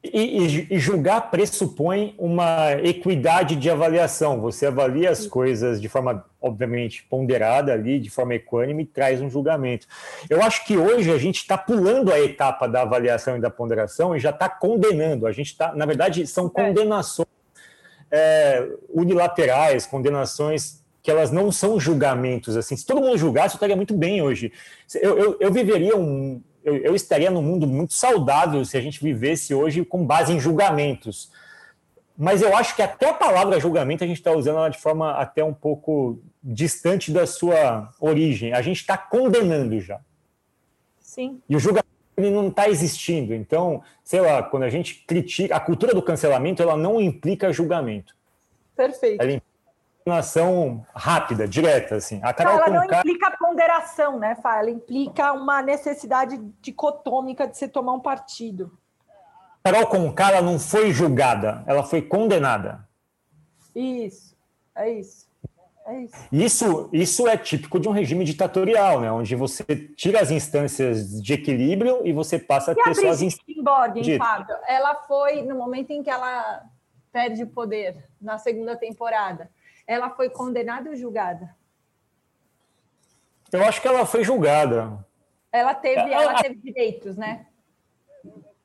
E, 0.01 0.67
e, 0.71 0.79
julgar 0.79 1.29
pressupõe 1.29 2.15
uma 2.17 2.71
equidade 2.71 3.57
de 3.57 3.69
avaliação. 3.69 4.39
Você 4.39 4.65
avalia 4.65 5.09
as 5.09 5.27
coisas 5.27 5.81
de 5.81 5.89
forma, 5.89 6.25
obviamente, 6.41 7.03
ponderada 7.09 7.73
ali, 7.73 7.99
de 7.99 8.09
forma 8.09 8.33
equânime, 8.33 8.83
e 8.83 8.85
traz 8.85 9.21
um 9.21 9.29
julgamento. 9.29 9.85
Eu 10.29 10.41
acho 10.41 10.65
que 10.65 10.77
hoje 10.77 11.11
a 11.11 11.17
gente 11.17 11.39
está 11.39 11.57
pulando 11.57 12.13
a 12.13 12.19
etapa 12.19 12.65
da 12.65 12.83
avaliação 12.83 13.35
e 13.35 13.41
da 13.41 13.49
ponderação 13.49 14.15
e 14.15 14.19
já 14.21 14.29
está 14.29 14.47
condenando. 14.47 15.27
A 15.27 15.33
gente 15.33 15.47
está, 15.47 15.75
na 15.75 15.85
verdade, 15.85 16.25
são 16.27 16.47
é. 16.47 16.49
condenações 16.49 17.27
é, 18.09 18.67
unilaterais, 18.89 19.85
condenações 19.85 20.79
que 21.01 21.11
elas 21.11 21.31
não 21.31 21.51
são 21.51 21.79
julgamentos. 21.79 22.55
Assim, 22.55 22.75
se 22.75 22.85
todo 22.85 23.01
mundo 23.01 23.17
julgasse, 23.17 23.55
eu 23.55 23.57
estaria 23.57 23.75
muito 23.75 23.93
bem 23.93 24.21
hoje. 24.21 24.51
Eu, 24.95 25.17
eu, 25.17 25.37
eu 25.39 25.51
viveria 25.51 25.97
um, 25.97 26.41
eu, 26.69 26.77
eu 26.77 26.95
estaria 26.95 27.29
num 27.29 27.41
mundo 27.41 27.67
muito 27.67 27.93
saudável 27.93 28.63
se 28.63 28.77
a 28.77 28.81
gente 28.81 29.03
vivesse 29.03 29.53
hoje 29.53 29.83
com 29.83 30.05
base 30.05 30.31
em 30.31 30.39
julgamentos. 30.39 31.31
Mas 32.17 32.41
eu 32.41 32.55
acho 32.55 32.75
que 32.75 32.81
até 32.81 33.09
a 33.09 33.13
palavra 33.13 33.59
julgamento 33.59 34.03
a 34.03 34.07
gente 34.07 34.17
está 34.17 34.31
usando 34.31 34.57
ela 34.57 34.69
de 34.69 34.77
forma 34.77 35.11
até 35.11 35.43
um 35.43 35.53
pouco 35.53 36.21
distante 36.43 37.11
da 37.11 37.25
sua 37.25 37.91
origem. 37.99 38.53
A 38.53 38.61
gente 38.61 38.77
está 38.77 38.97
condenando 38.97 39.79
já. 39.79 39.99
Sim. 40.99 41.41
E 41.47 41.55
o 41.55 41.59
julgamento 41.59 41.87
ele 42.17 42.29
não 42.29 42.49
está 42.49 42.69
existindo. 42.69 43.33
Então, 43.33 43.81
sei 44.03 44.21
lá, 44.21 44.43
quando 44.43 44.63
a 44.63 44.69
gente 44.69 45.03
critica 45.07 45.55
a 45.55 45.59
cultura 45.59 45.93
do 45.93 46.01
cancelamento, 46.01 46.61
ela 46.61 46.75
não 46.75 46.99
implica 46.99 47.53
julgamento. 47.53 48.13
Perfeito. 48.75 49.21
Ela 49.21 49.41
ação 50.07 50.85
rápida, 50.95 51.47
direta, 51.47 51.95
assim. 51.95 52.19
A 52.23 52.33
Carol 52.33 52.55
ela 52.55 52.69
não 52.69 52.83
implica 52.83 53.31
ponderação, 53.37 54.19
né, 54.19 54.35
Fá? 54.35 54.59
Ela 54.59 54.69
implica 54.69 55.33
uma 55.33 55.61
necessidade 55.61 56.39
dicotômica 56.61 57.47
de 57.47 57.57
você 57.57 57.67
tomar 57.67 57.93
um 57.93 57.99
partido. 57.99 58.77
Carol 59.63 59.87
Conká, 59.87 60.31
ela 60.31 60.41
não 60.41 60.57
foi 60.57 60.91
julgada, 60.91 61.63
ela 61.67 61.83
foi 61.83 62.01
condenada. 62.01 62.87
Isso, 63.75 64.35
é 64.75 64.89
isso. 64.91 65.27
É 65.85 66.01
isso. 66.01 66.15
Isso, 66.31 66.89
isso 66.93 67.27
é 67.27 67.35
típico 67.35 67.79
de 67.79 67.89
um 67.89 67.91
regime 67.91 68.23
ditatorial, 68.23 69.01
né? 69.01 69.11
onde 69.11 69.35
você 69.35 69.63
tira 69.95 70.21
as 70.21 70.29
instâncias 70.29 71.21
de 71.21 71.33
equilíbrio 71.33 72.05
e 72.05 72.13
você 72.13 72.37
passa 72.37 72.75
e 72.77 72.79
a 72.79 72.83
ter 72.83 72.95
suas 72.95 73.21
instâncias. 73.23 73.57
Ela 74.67 74.95
foi 75.07 75.41
no 75.41 75.55
momento 75.55 75.89
em 75.89 76.03
que 76.03 76.09
ela 76.09 76.63
perde 77.11 77.41
o 77.41 77.47
poder, 77.47 78.07
na 78.21 78.37
segunda 78.37 78.77
temporada 78.77 79.49
ela 79.89 80.11
foi 80.11 80.29
condenada 80.29 80.91
ou 80.91 80.95
julgada? 80.95 81.55
Eu 83.51 83.63
acho 83.63 83.81
que 83.81 83.87
ela 83.87 84.05
foi 84.05 84.23
julgada. 84.23 85.03
Ela 85.51 85.73
teve, 85.73 85.99
ela, 85.99 86.21
ela 86.21 86.43
teve 86.43 86.57
direitos, 86.57 87.17
né? 87.17 87.47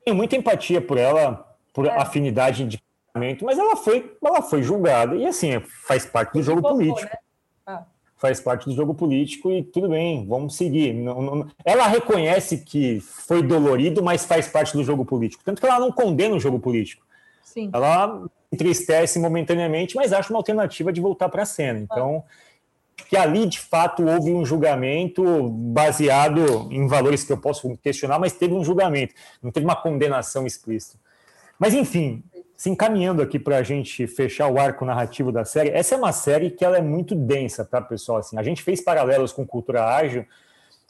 Tenho 0.03 0.15
muita 0.15 0.35
empatia 0.35 0.79
por 0.79 0.99
ela, 0.99 1.57
por 1.73 1.87
é. 1.87 1.99
afinidade 1.99 2.63
de 2.65 2.79
pensamento, 3.11 3.43
mas 3.43 3.57
ela 3.57 3.75
foi, 3.75 4.15
ela 4.23 4.43
foi 4.43 4.61
julgada. 4.61 5.15
E 5.15 5.25
assim, 5.25 5.59
faz 5.87 6.05
parte 6.05 6.33
do 6.33 6.43
jogo 6.43 6.61
político. 6.61 7.09
Né? 7.11 7.17
Ah. 7.65 7.83
Faz 8.17 8.39
parte 8.39 8.65
do 8.65 8.75
jogo 8.75 8.93
político 8.93 9.51
e 9.51 9.63
tudo 9.63 9.89
bem, 9.89 10.27
vamos 10.27 10.55
seguir. 10.55 10.93
Não, 10.93 11.21
não, 11.23 11.47
ela 11.65 11.87
reconhece 11.87 12.59
que 12.59 12.99
foi 12.99 13.41
dolorido, 13.41 14.03
mas 14.03 14.25
faz 14.25 14.47
parte 14.47 14.73
do 14.73 14.83
jogo 14.83 15.03
político. 15.03 15.43
Tanto 15.43 15.59
que 15.59 15.65
ela 15.65 15.79
não 15.79 15.91
condena 15.91 16.35
o 16.35 16.39
jogo 16.39 16.59
político. 16.59 17.03
Sim. 17.41 17.71
Ela 17.73 18.29
entristece 18.55 19.19
momentaneamente, 19.19 19.95
mas 19.95 20.13
acha 20.13 20.31
uma 20.31 20.39
alternativa 20.39 20.91
de 20.91 21.01
voltar 21.01 21.29
para 21.29 21.43
a 21.43 21.45
cena. 21.45 21.79
Então, 21.79 22.23
que 23.09 23.17
ali 23.17 23.45
de 23.45 23.59
fato 23.59 24.03
houve 24.03 24.31
um 24.33 24.45
julgamento 24.45 25.49
baseado 25.49 26.67
em 26.71 26.87
valores 26.87 27.23
que 27.23 27.31
eu 27.31 27.37
posso 27.37 27.77
questionar, 27.77 28.17
mas 28.17 28.33
teve 28.33 28.53
um 28.53 28.63
julgamento, 28.63 29.13
não 29.43 29.51
teve 29.51 29.65
uma 29.65 29.75
condenação 29.75 30.47
explícita. 30.47 30.97
Mas 31.59 31.73
enfim, 31.73 32.23
se 32.55 32.69
encaminhando 32.69 33.21
aqui 33.21 33.37
para 33.37 33.57
a 33.57 33.63
gente 33.63 34.07
fechar 34.07 34.47
o 34.47 34.57
arco 34.57 34.85
narrativo 34.85 35.31
da 35.31 35.45
série, 35.45 35.69
essa 35.69 35.93
é 35.93 35.97
uma 35.97 36.11
série 36.11 36.49
que 36.49 36.63
ela 36.63 36.77
é 36.77 36.81
muito 36.81 37.13
densa, 37.13 37.65
tá, 37.65 37.81
pessoal? 37.81 38.19
Assim, 38.19 38.37
a 38.37 38.43
gente 38.43 38.63
fez 38.63 38.81
paralelos 38.81 39.31
com 39.31 39.45
cultura 39.45 39.85
ágil, 39.85 40.25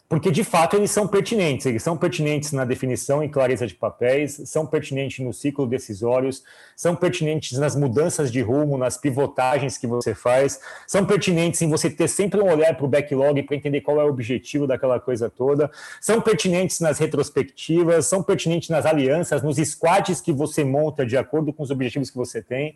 porque 0.07 0.29
de 0.29 0.43
fato 0.43 0.75
eles 0.75 0.91
são 0.91 1.07
pertinentes, 1.07 1.65
eles 1.65 1.81
são 1.81 1.97
pertinentes 1.97 2.51
na 2.51 2.63
definição 2.63 3.23
e 3.23 3.29
clareza 3.29 3.65
de 3.65 3.73
papéis, 3.73 4.39
são 4.45 4.65
pertinentes 4.65 5.25
no 5.25 5.33
ciclo 5.33 5.65
decisórios, 5.65 6.43
são 6.75 6.95
pertinentes 6.95 7.57
nas 7.57 7.75
mudanças 7.75 8.31
de 8.31 8.39
rumo, 8.39 8.77
nas 8.77 8.97
pivotagens 8.97 9.79
que 9.79 9.87
você 9.87 10.13
faz, 10.13 10.59
são 10.85 11.05
pertinentes 11.05 11.59
em 11.63 11.69
você 11.69 11.89
ter 11.89 12.07
sempre 12.07 12.39
um 12.39 12.51
olhar 12.51 12.75
para 12.75 12.85
o 12.85 12.87
backlog 12.87 13.41
para 13.41 13.55
entender 13.55 13.81
qual 13.81 13.99
é 13.99 14.03
o 14.03 14.09
objetivo 14.09 14.67
daquela 14.67 14.99
coisa 14.99 15.27
toda, 15.27 15.71
são 15.99 16.21
pertinentes 16.21 16.79
nas 16.79 16.99
retrospectivas, 16.99 18.05
são 18.05 18.21
pertinentes 18.21 18.69
nas 18.69 18.85
alianças, 18.85 19.41
nos 19.41 19.57
squads 19.57 20.21
que 20.21 20.31
você 20.31 20.63
monta 20.63 21.03
de 21.03 21.17
acordo 21.17 21.51
com 21.51 21.63
os 21.63 21.71
objetivos 21.71 22.11
que 22.11 22.17
você 22.17 22.43
tem. 22.43 22.75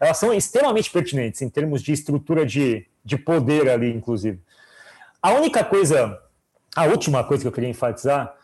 Elas 0.00 0.16
são 0.16 0.32
extremamente 0.32 0.90
pertinentes 0.90 1.42
em 1.42 1.50
termos 1.50 1.82
de 1.82 1.92
estrutura 1.92 2.46
de, 2.46 2.86
de 3.04 3.18
poder 3.18 3.68
ali, 3.68 3.92
inclusive. 3.94 4.40
A 5.20 5.34
única 5.34 5.62
coisa 5.62 6.18
a 6.80 6.84
última 6.84 7.22
coisa 7.22 7.42
que 7.42 7.48
eu 7.48 7.52
queria 7.52 7.68
enfatizar 7.68 8.34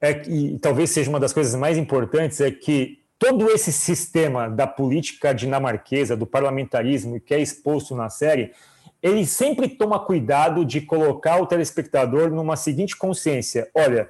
é 0.00 0.12
que, 0.12 0.30
e 0.30 0.58
talvez 0.58 0.90
seja 0.90 1.08
uma 1.08 1.18
das 1.18 1.32
coisas 1.32 1.54
mais 1.54 1.78
importantes, 1.78 2.40
é 2.40 2.50
que 2.50 3.02
todo 3.18 3.50
esse 3.50 3.72
sistema 3.72 4.48
da 4.50 4.66
política 4.66 5.32
dinamarquesa, 5.32 6.14
do 6.14 6.26
parlamentarismo, 6.26 7.18
que 7.18 7.32
é 7.32 7.40
exposto 7.40 7.96
na 7.96 8.10
série, 8.10 8.52
ele 9.02 9.24
sempre 9.24 9.68
toma 9.68 9.98
cuidado 9.98 10.64
de 10.64 10.80
colocar 10.80 11.40
o 11.40 11.46
telespectador 11.46 12.30
numa 12.30 12.56
seguinte 12.56 12.94
consciência: 12.94 13.70
olha, 13.74 14.08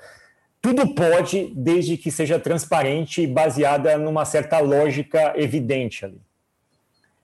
tudo 0.61 0.95
pode, 0.95 1.53
desde 1.55 1.97
que 1.97 2.11
seja 2.11 2.41
transparente 2.41 3.22
e 3.22 3.26
baseada 3.26 3.97
numa 3.97 4.24
certa 4.24 4.59
lógica 4.59 5.32
evidente 5.37 6.05
ali. 6.05 6.20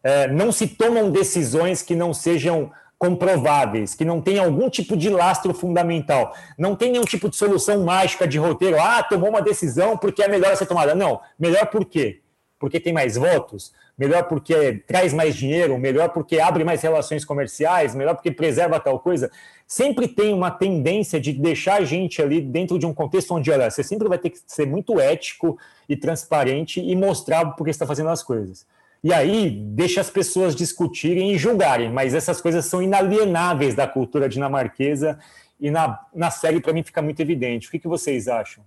É, 0.04 0.28
não 0.28 0.52
se 0.52 0.68
tomam 0.68 1.10
decisões 1.10 1.82
que 1.82 1.94
não 1.96 2.12
sejam 2.14 2.72
comprováveis, 3.03 3.96
que 3.96 4.05
não 4.05 4.20
tem 4.20 4.38
algum 4.38 4.70
tipo 4.70 4.96
de 4.96 5.11
lastro 5.11 5.53
fundamental, 5.53 6.36
não 6.57 6.76
tem 6.76 6.92
nenhum 6.92 7.05
tipo 7.05 7.28
de 7.28 7.34
solução 7.34 7.82
mágica 7.82 8.28
de 8.28 8.38
roteiro, 8.38 8.80
ah, 8.80 9.03
tomou 9.03 9.28
uma 9.28 9.42
decisão 9.42 9.96
porque 9.96 10.22
é 10.22 10.28
melhor 10.28 10.57
ser 10.57 10.66
tomada. 10.66 10.94
Não, 10.94 11.20
melhor 11.36 11.66
por 11.66 11.84
quê? 11.84 12.20
Porque 12.61 12.78
tem 12.78 12.92
mais 12.92 13.16
votos, 13.16 13.72
melhor 13.98 14.28
porque 14.28 14.84
traz 14.86 15.12
mais 15.12 15.34
dinheiro, 15.34 15.76
melhor 15.78 16.11
porque 16.11 16.38
abre 16.38 16.62
mais 16.62 16.80
relações 16.80 17.24
comerciais, 17.24 17.92
melhor 17.92 18.14
porque 18.14 18.30
preserva 18.30 18.78
tal 18.78 19.00
coisa. 19.00 19.32
Sempre 19.66 20.07
tem 20.07 20.32
uma 20.32 20.53
tendência 20.53 21.20
de 21.20 21.32
deixar 21.32 21.80
a 21.80 21.84
gente 21.84 22.22
ali 22.22 22.40
dentro 22.40 22.78
de 22.78 22.86
um 22.86 22.94
contexto 22.94 23.34
onde, 23.34 23.50
olha, 23.50 23.68
você 23.68 23.82
sempre 23.82 24.09
vai 24.09 24.18
ter 24.18 24.30
que 24.30 24.38
ser 24.46 24.64
muito 24.64 25.00
ético 25.00 25.59
e 25.88 25.96
transparente 25.96 26.80
e 26.80 26.94
mostrar 26.94 27.46
por 27.57 27.64
que 27.64 27.70
está 27.70 27.84
fazendo 27.84 28.11
as 28.11 28.22
coisas. 28.22 28.64
E 29.03 29.12
aí 29.12 29.50
deixa 29.50 30.00
as 30.00 30.09
pessoas 30.09 30.55
discutirem 30.55 31.32
e 31.32 31.38
julgarem, 31.38 31.90
mas 31.90 32.14
essas 32.14 32.40
coisas 32.40 32.66
são 32.66 32.80
inalienáveis 32.80 33.74
da 33.74 33.86
cultura 33.86 34.28
dinamarquesa 34.28 35.18
e 35.59 35.70
na, 35.72 36.07
na 36.14 36.30
série, 36.30 36.61
para 36.61 36.72
mim, 36.72 36.84
fica 36.84 37.03
muito 37.03 37.20
evidente. 37.20 37.66
O 37.66 37.70
que, 37.70 37.80
que 37.80 37.88
vocês 37.88 38.28
acham? 38.28 38.64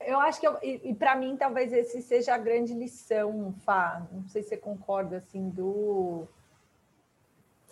Eu 0.00 0.20
acho 0.20 0.38
que, 0.38 0.46
eu, 0.46 0.56
e, 0.62 0.90
e 0.90 0.94
para 0.94 1.16
mim, 1.16 1.36
talvez 1.36 1.72
esse 1.72 2.00
seja 2.00 2.34
a 2.34 2.38
grande 2.38 2.74
lição, 2.74 3.52
Fá. 3.64 4.02
Não 4.12 4.28
sei 4.28 4.42
se 4.42 4.50
você 4.50 4.56
concorda, 4.56 5.16
assim, 5.16 5.48
do 5.48 6.28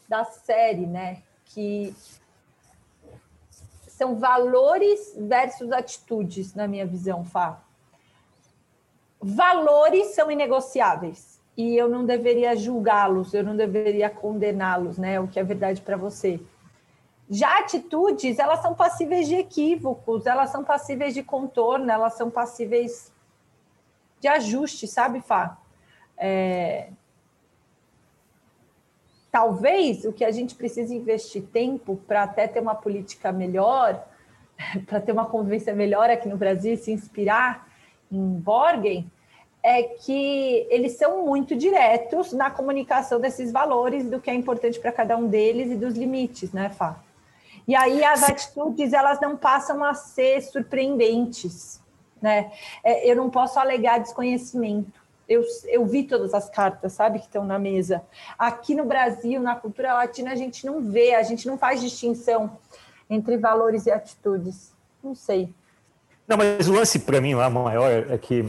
da 0.09 0.25
série, 0.25 0.87
né? 0.87 1.23
Que 1.45 1.95
são 3.87 4.17
valores 4.17 5.15
versus 5.17 5.71
atitudes, 5.71 6.55
na 6.55 6.67
minha 6.67 6.87
visão, 6.87 7.25
Fá. 7.25 7.63
Valores 9.21 10.09
são 10.09 10.29
inegociáveis 10.29 11.34
e 11.57 11.77
eu 11.77 11.89
não 11.89 12.05
deveria 12.05 12.57
julgá-los, 12.57 13.33
eu 13.33 13.45
não 13.45 13.57
deveria 13.57 14.11
condená-los, 14.11 14.99
né? 14.99 15.21
O 15.21 15.29
que 15.29 15.39
é 15.39 15.45
verdade 15.45 15.81
para 15.81 15.97
você. 15.97 16.41
Já 17.31 17.59
atitudes, 17.61 18.39
elas 18.39 18.61
são 18.61 18.75
passíveis 18.75 19.29
de 19.29 19.37
equívocos, 19.37 20.27
elas 20.27 20.51
são 20.51 20.65
passíveis 20.65 21.15
de 21.15 21.23
contorno, 21.23 21.91
elas 21.91 22.15
são 22.15 22.31
passíveis 22.31 23.13
de 24.21 24.29
ajuste, 24.29 24.87
sabe, 24.87 25.21
Fá? 25.21 25.57
É... 26.17 26.89
Talvez 29.31 30.05
o 30.05 30.13
que 30.13 30.25
a 30.25 30.31
gente 30.31 30.55
precisa 30.55 30.95
investir 30.95 31.43
tempo 31.43 31.97
para 32.07 32.25
até 32.25 32.47
ter 32.47 32.61
uma 32.61 32.75
política 32.75 33.33
melhor, 33.33 34.05
para 34.87 35.01
ter 35.01 35.13
uma 35.13 35.27
convivência 35.27 35.75
melhor 35.75 36.11
aqui 36.11 36.29
no 36.29 36.37
Brasil 36.37 36.77
se 36.77 36.93
inspirar 36.93 37.69
em 38.11 38.39
Borgen, 38.39 39.11
é 39.65 39.83
que 39.83 40.67
eles 40.69 40.93
são 40.99 41.25
muito 41.25 41.57
diretos 41.57 42.35
na 42.35 42.51
comunicação 42.51 43.19
desses 43.19 43.51
valores, 43.51 44.05
do 44.05 44.21
que 44.21 44.29
é 44.29 44.35
importante 44.35 44.79
para 44.79 44.93
cada 44.93 45.17
um 45.17 45.27
deles 45.27 45.71
e 45.71 45.75
dos 45.75 45.95
limites, 45.95 46.53
né, 46.53 46.69
Fá? 46.69 47.01
E 47.67 47.75
aí 47.75 48.05
as 48.05 48.23
atitudes, 48.23 48.93
elas 48.93 49.19
não 49.23 49.39
passam 49.39 49.83
a 49.83 49.95
ser 49.95 50.43
surpreendentes, 50.43 51.81
né? 52.21 52.53
É, 52.85 53.11
eu 53.11 53.17
não 53.17 53.31
posso 53.31 53.59
alegar 53.59 54.01
desconhecimento. 54.01 55.03
Eu, 55.27 55.43
eu 55.69 55.87
vi 55.87 56.03
todas 56.03 56.35
as 56.35 56.51
cartas, 56.51 56.93
sabe, 56.93 57.19
que 57.19 57.25
estão 57.25 57.43
na 57.43 57.59
mesa. 57.59 58.03
Aqui 58.39 58.75
no 58.75 58.85
Brasil, 58.85 59.41
na 59.41 59.57
cultura 59.57 59.95
latina, 59.95 60.33
a 60.33 60.35
gente 60.35 60.67
não 60.67 60.83
vê, 60.83 61.15
a 61.15 61.23
gente 61.23 61.47
não 61.47 61.57
faz 61.57 61.81
distinção 61.81 62.59
entre 63.09 63.39
valores 63.39 63.87
e 63.87 63.91
atitudes. 63.91 64.75
Não 65.03 65.15
sei. 65.15 65.49
Não, 66.29 66.37
mas 66.37 66.69
o 66.69 66.73
lance 66.75 66.99
para 66.99 67.19
mim 67.19 67.35
lá 67.35 67.49
maior 67.49 68.11
é 68.11 68.19
que 68.19 68.45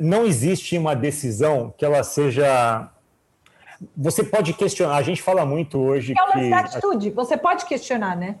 não 0.00 0.24
existe 0.24 0.76
uma 0.76 0.94
decisão 0.94 1.72
que 1.76 1.84
ela 1.84 2.02
seja. 2.02 2.90
Você 3.96 4.24
pode 4.24 4.52
questionar. 4.54 4.96
A 4.96 5.02
gente 5.02 5.22
fala 5.22 5.46
muito 5.46 5.78
hoje 5.78 6.12
é 6.12 6.32
que. 6.32 6.38
É 6.38 6.42
uma 6.42 6.60
atitude. 6.60 7.10
Você 7.10 7.36
pode 7.36 7.66
questionar, 7.66 8.16
né? 8.16 8.36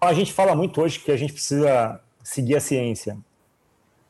A 0.00 0.12
gente 0.12 0.32
fala 0.32 0.54
muito 0.54 0.80
hoje 0.80 1.00
que 1.00 1.10
a 1.10 1.16
gente 1.16 1.32
precisa 1.32 2.00
seguir 2.22 2.56
a 2.56 2.60
ciência, 2.60 3.18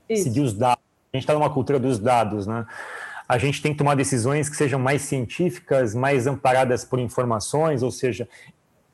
Isso. 0.08 0.24
seguir 0.24 0.40
os 0.40 0.52
dados. 0.52 0.82
A 1.12 1.16
gente 1.16 1.24
está 1.24 1.32
numa 1.32 1.50
cultura 1.50 1.78
dos 1.78 1.98
dados, 1.98 2.46
né? 2.46 2.66
A 3.26 3.38
gente 3.38 3.60
tem 3.60 3.72
que 3.72 3.78
tomar 3.78 3.94
decisões 3.94 4.48
que 4.48 4.56
sejam 4.56 4.78
mais 4.78 5.02
científicas, 5.02 5.94
mais 5.94 6.26
amparadas 6.26 6.84
por 6.84 6.98
informações, 6.98 7.82
ou 7.82 7.90
seja, 7.90 8.28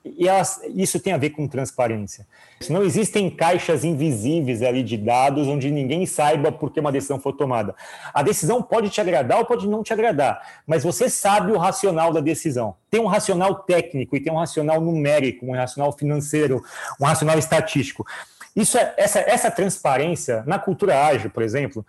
e 0.05 0.29
elas, 0.29 0.61
isso 0.75 1.01
tem 1.01 1.15
a 1.15 1.17
ver 1.17 1.31
com 1.31 1.49
transparência. 1.49 2.27
Não 2.69 2.83
existem 2.83 3.31
caixas 3.31 3.85
invisíveis 3.85 4.63
ali 4.63 4.83
de 4.83 4.99
dados 4.99 5.49
onde 5.49 5.71
ninguém 5.71 6.05
saiba 6.05 6.53
por 6.53 6.71
que 6.71 6.79
uma 6.79 6.93
decisão 6.93 7.19
foi 7.19 7.33
tomada. 7.33 7.75
A 8.13 8.23
decisão 8.23 8.63
pode 8.63 8.91
te 8.91 9.01
agradar 9.01 9.39
ou 9.39 9.47
pode 9.47 9.67
não 9.67 9.83
te 9.83 9.93
agradar, 9.93 10.63
mas 10.67 10.85
você 10.85 11.09
sabe 11.09 11.53
o 11.53 11.59
racional 11.59 12.13
da 12.13 12.21
decisão. 12.21 12.77
Tem 12.91 13.01
um 13.01 13.07
racional 13.07 13.55
técnico 13.55 14.15
e 14.15 14.21
tem 14.21 14.33
um 14.33 14.37
racional 14.37 14.81
numérico, 14.81 15.47
um 15.47 15.53
racional 15.53 15.91
financeiro, 15.93 16.63
um 17.01 17.05
racional 17.05 17.39
estatístico. 17.39 18.07
Isso 18.55 18.79
é, 18.79 18.95
essa, 18.97 19.21
essa 19.21 19.51
transparência, 19.51 20.45
na 20.47 20.59
cultura 20.59 21.03
ágil, 21.07 21.31
por 21.31 21.43
exemplo, 21.43 21.85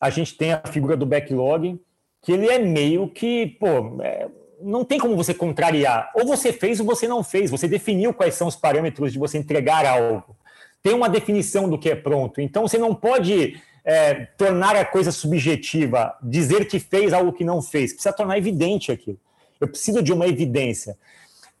a 0.00 0.10
gente 0.10 0.36
tem 0.36 0.52
a 0.52 0.62
figura 0.66 0.96
do 0.96 1.06
backlog, 1.06 1.80
que 2.20 2.32
ele 2.32 2.48
é 2.48 2.58
meio 2.58 3.08
que, 3.08 3.46
pô, 3.58 4.02
é, 4.02 4.28
não 4.64 4.84
tem 4.84 4.98
como 4.98 5.16
você 5.16 5.34
contrariar. 5.34 6.10
Ou 6.14 6.26
você 6.26 6.52
fez 6.52 6.80
ou 6.80 6.86
você 6.86 7.08
não 7.08 7.22
fez. 7.22 7.50
Você 7.50 7.68
definiu 7.68 8.14
quais 8.14 8.34
são 8.34 8.48
os 8.48 8.56
parâmetros 8.56 9.12
de 9.12 9.18
você 9.18 9.38
entregar 9.38 9.84
algo. 9.86 10.36
Tem 10.82 10.94
uma 10.94 11.08
definição 11.08 11.68
do 11.68 11.78
que 11.78 11.90
é 11.90 11.94
pronto. 11.94 12.40
Então 12.40 12.66
você 12.66 12.78
não 12.78 12.94
pode 12.94 13.60
é, 13.84 14.26
tornar 14.36 14.76
a 14.76 14.84
coisa 14.84 15.12
subjetiva, 15.12 16.16
dizer 16.22 16.66
que 16.66 16.78
fez 16.78 17.12
algo 17.12 17.32
que 17.32 17.44
não 17.44 17.62
fez. 17.62 17.92
Precisa 17.92 18.12
tornar 18.12 18.38
evidente 18.38 18.90
aquilo. 18.90 19.18
Eu 19.60 19.68
preciso 19.68 20.02
de 20.02 20.12
uma 20.12 20.26
evidência. 20.26 20.96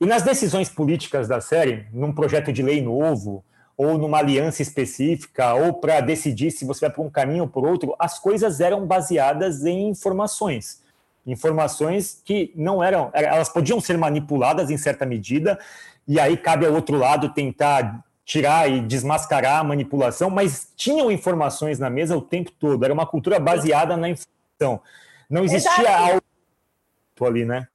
E 0.00 0.06
nas 0.06 0.22
decisões 0.22 0.68
políticas 0.68 1.28
da 1.28 1.40
série, 1.40 1.86
num 1.92 2.12
projeto 2.12 2.52
de 2.52 2.62
lei 2.62 2.82
novo, 2.82 3.44
ou 3.76 3.96
numa 3.96 4.18
aliança 4.18 4.60
específica, 4.60 5.54
ou 5.54 5.74
para 5.74 6.00
decidir 6.00 6.50
se 6.50 6.64
você 6.64 6.86
vai 6.86 6.94
por 6.94 7.04
um 7.04 7.10
caminho 7.10 7.44
ou 7.44 7.48
por 7.48 7.64
outro, 7.64 7.94
as 7.98 8.18
coisas 8.18 8.60
eram 8.60 8.86
baseadas 8.86 9.64
em 9.64 9.88
informações 9.88 10.81
informações 11.26 12.20
que 12.24 12.52
não 12.54 12.82
eram, 12.82 13.10
elas 13.12 13.48
podiam 13.48 13.80
ser 13.80 13.96
manipuladas 13.96 14.70
em 14.70 14.76
certa 14.76 15.06
medida, 15.06 15.58
e 16.06 16.18
aí 16.18 16.36
cabe 16.36 16.66
ao 16.66 16.72
outro 16.72 16.96
lado 16.96 17.32
tentar 17.32 18.04
tirar 18.24 18.70
e 18.70 18.80
desmascarar 18.80 19.60
a 19.60 19.64
manipulação, 19.64 20.30
mas 20.30 20.72
tinham 20.76 21.10
informações 21.10 21.78
na 21.78 21.90
mesa 21.90 22.16
o 22.16 22.22
tempo 22.22 22.50
todo, 22.52 22.84
era 22.84 22.94
uma 22.94 23.06
cultura 23.06 23.38
baseada 23.38 23.96
na 23.96 24.08
informação. 24.08 24.80
Não 25.28 25.44
existia 25.44 25.82
Exato. 25.82 26.12
algo 26.12 27.26
ali, 27.26 27.44
né? 27.44 27.68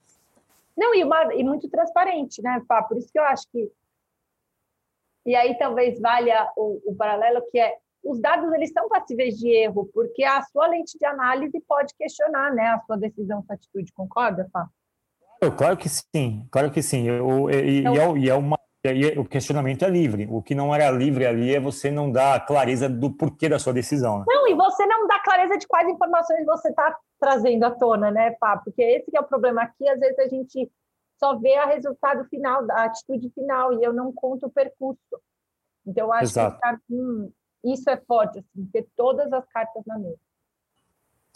Não, 0.76 0.94
e, 0.94 1.02
uma, 1.02 1.34
e 1.34 1.42
muito 1.42 1.68
transparente, 1.68 2.40
né, 2.40 2.62
Por 2.88 2.96
isso 2.96 3.10
que 3.10 3.18
eu 3.18 3.24
acho 3.24 3.44
que. 3.50 3.70
E 5.26 5.34
aí 5.34 5.58
talvez 5.58 6.00
valha 6.00 6.50
o, 6.56 6.80
o 6.86 6.94
paralelo 6.94 7.42
que 7.50 7.58
é 7.58 7.76
os 8.08 8.20
dados 8.20 8.50
eles 8.54 8.72
são 8.72 8.88
passíveis 8.88 9.36
de 9.36 9.50
erro, 9.50 9.88
porque 9.92 10.24
a 10.24 10.40
sua 10.42 10.66
lente 10.66 10.98
de 10.98 11.04
análise 11.04 11.60
pode 11.68 11.94
questionar 11.94 12.52
né, 12.54 12.68
a 12.68 12.80
sua 12.80 12.96
decisão, 12.96 13.42
sua 13.44 13.54
atitude, 13.54 13.92
concorda, 13.92 14.48
Fá? 14.50 14.66
Claro 15.56 15.76
que 15.76 15.88
sim, 15.88 16.48
claro 16.50 16.70
que 16.70 16.82
sim. 16.82 17.06
Eu, 17.06 17.50
e, 17.50 17.80
então, 17.80 18.16
e, 18.16 18.20
é, 18.20 18.24
e 18.24 18.30
é 18.30 18.34
uma 18.34 18.58
o 19.18 19.24
questionamento 19.24 19.84
é 19.84 19.90
livre. 19.90 20.26
O 20.30 20.40
que 20.40 20.54
não 20.54 20.74
era 20.74 20.90
livre 20.90 21.26
ali 21.26 21.54
é 21.54 21.60
você 21.60 21.90
não 21.90 22.10
dar 22.10 22.46
clareza 22.46 22.88
do 22.88 23.12
porquê 23.12 23.48
da 23.48 23.58
sua 23.58 23.72
decisão. 23.72 24.20
Né? 24.20 24.24
Não, 24.26 24.48
e 24.48 24.54
você 24.54 24.86
não 24.86 25.06
dá 25.06 25.18
clareza 25.20 25.58
de 25.58 25.66
quais 25.66 25.88
informações 25.88 26.46
você 26.46 26.70
está 26.70 26.96
trazendo 27.20 27.64
à 27.64 27.70
tona, 27.72 28.10
né, 28.10 28.30
Pá? 28.40 28.56
Porque 28.56 28.80
esse 28.80 29.14
é 29.14 29.20
o 29.20 29.26
problema 29.26 29.62
aqui. 29.62 29.86
Às 29.88 29.98
vezes 29.98 30.18
a 30.18 30.28
gente 30.28 30.70
só 31.18 31.36
vê 31.36 31.58
o 31.60 31.66
resultado 31.66 32.24
final, 32.28 32.64
a 32.70 32.84
atitude 32.84 33.28
final, 33.30 33.74
e 33.74 33.84
eu 33.84 33.92
não 33.92 34.12
conto 34.12 34.46
o 34.46 34.50
percurso. 34.50 35.20
Então, 35.84 36.06
eu 36.06 36.12
acho 36.12 36.24
Exato. 36.24 36.58
que 36.86 37.32
isso 37.64 37.88
é 37.90 37.96
forte, 37.96 38.38
assim, 38.38 38.66
ter 38.72 38.86
todas 38.96 39.32
as 39.32 39.46
cartas 39.48 39.82
na 39.86 39.98
mesa. 39.98 40.18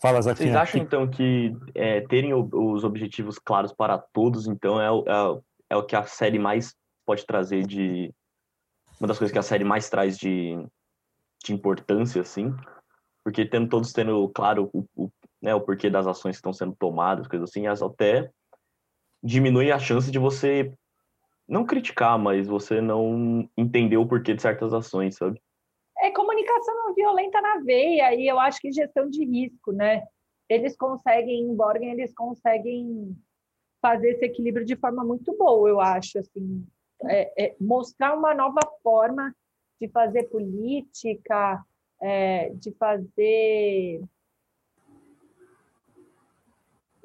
Fala, 0.01 0.21
Zaquinha. 0.21 0.53
Vocês 0.53 0.57
acham, 0.57 0.81
então, 0.81 1.09
que 1.09 1.57
é, 1.75 2.01
terem 2.03 2.35
os 2.35 2.85
objetivos 2.85 3.39
claros 3.39 3.73
para 3.73 3.99
todos, 3.99 4.47
então, 4.47 4.81
é, 4.81 4.89
é, 4.89 5.41
é 5.71 5.77
o 5.77 5.85
que 5.85 5.95
a 5.95 6.05
série 6.05 6.39
mais 6.39 6.75
pode 7.07 7.25
trazer 7.25 7.67
de... 7.67 8.13
Uma 8.99 9.09
das 9.09 9.19
coisas 9.19 9.33
que 9.33 9.39
a 9.39 9.43
série 9.43 9.65
mais 9.65 9.89
traz 9.89 10.19
de, 10.19 10.57
de 11.45 11.53
importância, 11.53 12.21
assim? 12.23 12.55
Porque 13.25 13.45
tendo 13.45 13.69
todos 13.69 13.93
tendo 13.93 14.29
claro 14.29 14.71
o, 14.73 14.85
o, 14.97 15.11
né, 15.41 15.55
o 15.55 15.61
porquê 15.61 15.91
das 15.91 16.07
ações 16.07 16.37
que 16.37 16.39
estão 16.39 16.53
sendo 16.53 16.75
tomadas, 16.77 17.27
coisas 17.27 17.49
assim, 17.49 17.67
até 17.67 18.31
diminui 19.23 19.71
a 19.71 19.79
chance 19.79 20.11
de 20.11 20.19
você 20.19 20.73
não 21.49 21.65
criticar, 21.65 22.19
mas 22.19 22.47
você 22.47 22.81
não 22.81 23.49
entender 23.57 23.97
o 23.97 24.07
porquê 24.07 24.35
de 24.35 24.43
certas 24.43 24.73
ações, 24.73 25.17
sabe? 25.17 25.41
Comunicação 26.63 26.75
não 26.75 26.95
violenta 26.95 27.41
na 27.41 27.59
veia 27.59 28.15
e 28.15 28.27
eu 28.27 28.39
acho 28.39 28.61
que 28.61 28.73
gestão 28.73 29.09
de 29.09 29.25
risco, 29.25 29.73
né? 29.73 30.05
Eles 30.49 30.77
conseguem, 30.77 31.43
em 31.43 31.55
Borgen, 31.55 31.93
eles 31.93 32.15
conseguem 32.15 33.17
fazer 33.81 34.11
esse 34.11 34.25
equilíbrio 34.25 34.65
de 34.65 34.77
forma 34.77 35.05
muito 35.05 35.37
boa, 35.37 35.69
eu 35.69 35.81
acho, 35.81 36.19
assim, 36.19 36.65
é, 37.05 37.47
é 37.47 37.57
mostrar 37.61 38.15
uma 38.15 38.35
nova 38.35 38.61
forma 38.83 39.35
de 39.81 39.89
fazer 39.89 40.25
política, 40.25 41.65
é, 42.01 42.51
de 42.51 42.73
fazer 42.73 44.03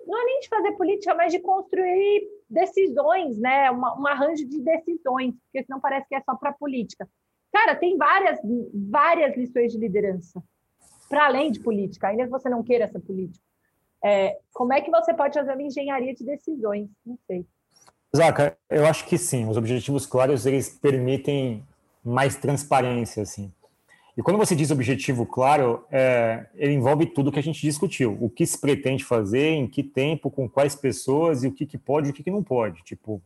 não 0.05 0.22
é 0.22 0.24
nem 0.24 0.39
de 0.39 0.47
fazer 0.47 0.72
política, 0.74 1.14
mas 1.14 1.34
de 1.34 1.39
construir 1.39 2.30
decisões, 2.49 3.38
né? 3.38 3.70
Uma, 3.70 3.99
um 3.99 4.08
arranjo 4.08 4.47
de 4.47 4.62
decisões, 4.62 5.36
porque 5.43 5.66
senão 5.66 5.82
parece 5.82 6.08
que 6.08 6.16
é 6.16 6.22
só 6.22 6.34
para 6.34 6.53
política. 6.53 7.10
Cara, 7.52 7.76
tem 7.76 7.98
várias, 7.98 8.39
várias 8.74 9.36
lições 9.36 9.72
de 9.72 9.78
liderança, 9.78 10.43
para 11.10 11.26
além 11.26 11.52
de 11.52 11.60
política, 11.60 12.08
ainda 12.08 12.26
que 12.26 12.30
você 12.30 12.50
não 12.50 12.64
queira 12.64 12.86
essa 12.86 13.00
política. 13.00 13.43
É, 14.04 14.38
como 14.54 14.74
é 14.74 14.82
que 14.82 14.91
você 14.91 15.14
pode 15.14 15.34
fazer 15.34 15.54
uma 15.54 15.64
engenharia 15.64 16.14
de 16.14 16.24
decisões? 16.24 16.89
Não 17.06 17.18
sei. 17.26 17.45
Zaca, 18.16 18.58
eu 18.70 18.86
acho 18.86 19.06
que 19.06 19.18
sim. 19.18 19.48
Os 19.48 19.58
objetivos 19.58 20.06
claros 20.06 20.45
eles 20.45 20.70
permitem 20.70 21.64
mais 22.04 22.36
transparência, 22.36 23.24
assim. 23.24 23.52
E 24.16 24.22
quando 24.24 24.38
você 24.38 24.56
diz 24.56 24.72
objetivo 24.72 25.26
claro, 25.26 25.86
é, 25.91 26.48
ele 26.56 26.74
envolve 26.74 27.06
tudo 27.06 27.32
que 27.32 27.38
a 27.38 27.43
gente 27.43 27.62
discutiu. 27.62 28.18
O 28.20 28.30
que 28.30 28.45
se 28.45 28.60
pretende 28.60 29.04
fazer, 29.04 29.50
em 29.50 29.68
que 29.68 29.84
tempo, 29.84 30.32
com 30.32 30.50
quais 30.50 30.76
pessoas 30.76 31.43
e 31.43 31.48
o 31.48 31.52
que, 31.52 31.68
que 31.68 31.78
pode 31.78 32.08
e 32.08 32.12
o 32.12 32.14
que, 32.14 32.24
que 32.24 32.32
não 32.32 32.41
pode. 32.41 32.82
Tipo, 32.84 33.22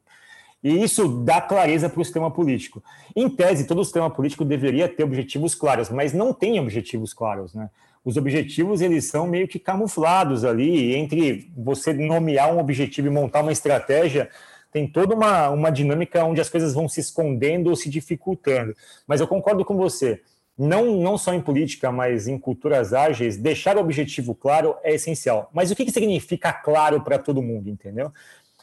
e 0.64 0.84
isso 0.84 1.08
dá 1.08 1.42
clareza 1.42 1.90
para 1.90 2.02
o 2.02 2.06
sistema 2.06 2.30
político. 2.30 2.84
Em 3.16 3.30
tese, 3.30 3.66
todo 3.66 3.84
sistema 3.84 4.10
político 4.10 4.46
deveria 4.46 4.88
ter 4.88 5.04
objetivos 5.04 5.56
claros, 5.56 5.90
mas 5.90 6.14
não 6.14 6.34
tem 6.34 6.60
objetivos 6.60 7.14
claros, 7.14 7.54
né? 7.54 7.70
Os 8.04 8.18
objetivos 8.18 8.82
eles 8.82 9.06
são 9.06 9.28
meio 9.28 9.48
que 9.48 9.60
camuflados 9.60 10.44
ali 10.44 10.96
entre 10.96 11.52
você 11.56 11.94
nomear 11.94 12.52
um 12.52 12.60
objetivo 12.60 13.08
e 13.08 13.12
montar 13.12 13.42
uma 13.42 13.52
estratégia 13.52 14.30
tem 14.72 14.88
toda 14.88 15.14
uma, 15.14 15.50
uma 15.50 15.70
dinâmica 15.70 16.24
onde 16.24 16.40
as 16.40 16.50
coisas 16.50 16.74
vão 16.74 16.88
se 16.88 17.02
escondendo 17.02 17.70
ou 17.70 17.76
se 17.76 17.90
dificultando. 17.90 18.74
Mas 19.06 19.20
eu 19.20 19.28
concordo 19.28 19.66
com 19.66 19.76
você 19.76 20.22
não, 20.58 20.98
não 20.98 21.18
só 21.18 21.34
em 21.34 21.42
política, 21.42 21.92
mas 21.92 22.28
em 22.28 22.38
culturas 22.38 22.94
ágeis, 22.94 23.38
deixar 23.38 23.78
o 23.78 23.80
objetivo 23.80 24.36
claro 24.36 24.76
é 24.84 24.94
essencial. 24.94 25.50
Mas 25.54 25.72
o 25.72 25.76
que, 25.76 25.86
que 25.86 25.92
significa 25.92 26.54
claro 26.54 27.02
para 27.02 27.18
todo 27.18 27.42
mundo, 27.42 27.70
entendeu? 27.70 28.12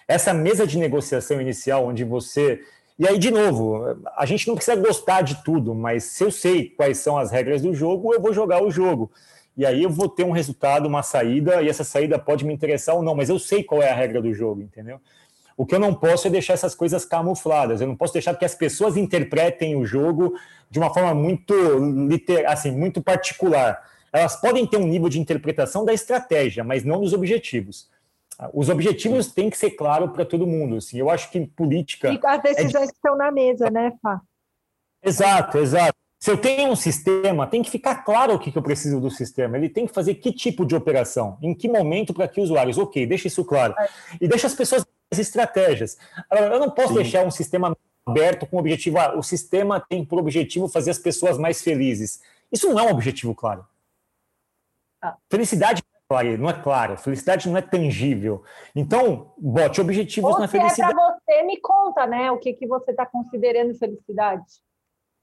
Essa 0.09 0.33
mesa 0.33 0.67
de 0.67 0.79
negociação 0.79 1.39
inicial, 1.39 1.87
onde 1.87 2.03
você. 2.03 2.63
E 2.99 3.07
aí, 3.07 3.19
de 3.19 3.31
novo, 3.31 3.85
a 4.17 4.25
gente 4.25 4.49
não 4.49 4.55
precisa 4.55 4.75
gostar 4.75 5.21
de 5.21 5.45
tudo, 5.45 5.75
mas 5.75 6.05
se 6.05 6.25
eu 6.25 6.31
sei 6.31 6.71
quais 6.71 6.97
são 6.97 7.19
as 7.19 7.31
regras 7.31 7.61
do 7.61 7.75
jogo, 7.75 8.15
eu 8.15 8.21
vou 8.21 8.33
jogar 8.33 8.63
o 8.63 8.71
jogo. 8.71 9.13
E 9.55 9.67
aí 9.67 9.83
eu 9.83 9.91
vou 9.91 10.09
ter 10.09 10.25
um 10.25 10.31
resultado, 10.31 10.87
uma 10.87 11.03
saída, 11.03 11.61
e 11.61 11.69
essa 11.69 11.85
saída 11.85 12.19
pode 12.19 12.45
me 12.45 12.55
interessar 12.55 12.95
ou 12.95 13.03
não, 13.03 13.15
mas 13.15 13.29
eu 13.29 13.39
sei 13.39 13.63
qual 13.63 13.83
é 13.83 13.91
a 13.91 13.95
regra 13.95 14.23
do 14.23 14.33
jogo, 14.33 14.63
entendeu? 14.63 14.99
O 15.57 15.67
que 15.67 15.75
eu 15.75 15.81
não 15.81 15.93
posso 15.93 16.29
é 16.29 16.31
deixar 16.31 16.55
essas 16.55 16.75
coisas 16.75 17.05
camufladas. 17.05 17.81
Eu 17.81 17.89
não 17.89 17.97
posso 17.97 18.13
deixar 18.13 18.35
que 18.37 18.45
as 18.45 18.55
pessoas 18.55 18.97
interpretem 18.97 19.77
o 19.77 19.85
jogo 19.85 20.35
de 20.71 20.79
uma 20.79 20.95
forma 20.95 21.13
muito 21.13 21.53
assim, 22.47 22.71
muito 22.71 23.03
particular. 23.03 23.83
Elas 24.13 24.41
podem 24.41 24.65
ter 24.65 24.77
um 24.77 24.87
nível 24.87 25.09
de 25.09 25.19
interpretação 25.19 25.85
da 25.85 25.93
estratégia, 25.93 26.63
mas 26.63 26.85
não 26.85 27.01
dos 27.01 27.13
objetivos. 27.13 27.89
Os 28.53 28.69
objetivos 28.69 29.33
têm 29.33 29.51
que 29.51 29.59
ser 29.59 29.73
claros 29.73 30.13
para 30.13 30.25
todo 30.25 30.47
mundo. 30.47 30.77
Assim. 30.77 30.99
Eu 30.99 31.11
acho 31.11 31.31
que 31.31 31.47
política. 31.47 32.13
E 32.13 32.21
as 32.23 32.43
decisões 32.43 32.89
é... 32.89 32.93
estão 32.93 33.17
na 33.17 33.31
mesa, 33.31 33.71
né, 33.71 33.93
Fá? 34.03 34.21
Exato, 35.03 35.59
exato. 35.59 35.97
Se 36.21 36.31
eu 36.31 36.37
tenho 36.37 36.71
um 36.71 36.77
sistema, 36.77 37.47
tem 37.47 37.63
que 37.63 37.71
ficar 37.71 38.05
claro 38.05 38.35
o 38.35 38.39
que, 38.39 38.51
que 38.51 38.59
eu 38.59 38.63
preciso 38.63 39.01
do 39.01 39.11
sistema. 39.11 39.57
Ele 39.57 39.69
tem 39.69 39.87
que 39.87 39.95
fazer 39.95 40.17
que 40.17 40.33
tipo 40.33 40.67
de 40.67 40.75
operação, 40.75 41.39
em 41.41 41.55
que 41.55 41.69
momento, 41.69 42.13
para 42.13 42.27
que 42.27 42.41
usuários. 42.41 42.77
Ok, 42.77 43.07
deixa 43.07 43.29
isso 43.29 43.45
claro. 43.45 43.75
É. 43.79 43.89
E 44.21 44.29
deixa 44.29 44.47
as 44.47 44.55
pessoas 44.55 44.85
as 45.11 45.19
estratégias. 45.19 45.97
Eu 46.31 46.59
não 46.59 46.71
posso 46.71 46.89
Sim. 46.89 46.95
deixar 46.95 47.27
um 47.27 47.31
sistema 47.31 47.77
aberto 48.07 48.47
com 48.47 48.57
o 48.57 48.61
objetivo, 48.61 48.99
ah, 48.99 49.17
o 49.17 49.23
sistema 49.23 49.81
tem 49.81 50.05
por 50.05 50.19
objetivo 50.19 50.69
fazer 50.69 50.91
as 50.91 50.99
pessoas 50.99 51.39
mais 51.39 51.63
felizes. 51.63 52.21
Isso 52.51 52.69
não 52.69 52.79
é 52.79 52.83
um 52.83 52.91
objetivo 52.91 53.35
claro. 53.35 53.67
Ah. 55.01 55.17
Felicidade 55.29 55.83
não 56.39 56.49
é 56.49 56.55
claro, 56.55 56.97
felicidade 56.97 57.49
não 57.49 57.57
é 57.59 57.61
tangível. 57.61 58.43
Então, 58.75 59.35
bote 59.37 59.79
objetivos 59.79 60.33
Ou 60.33 60.41
na 60.41 60.49
felicidade. 60.49 60.93
é 60.93 60.95
para 60.95 61.19
você, 61.21 61.43
me 61.43 61.61
conta, 61.61 62.07
né, 62.07 62.31
o 62.31 62.39
que, 62.39 62.55
que 62.55 62.67
você 62.67 62.93
está 62.93 63.05
considerando 63.05 63.75
felicidade. 63.75 64.43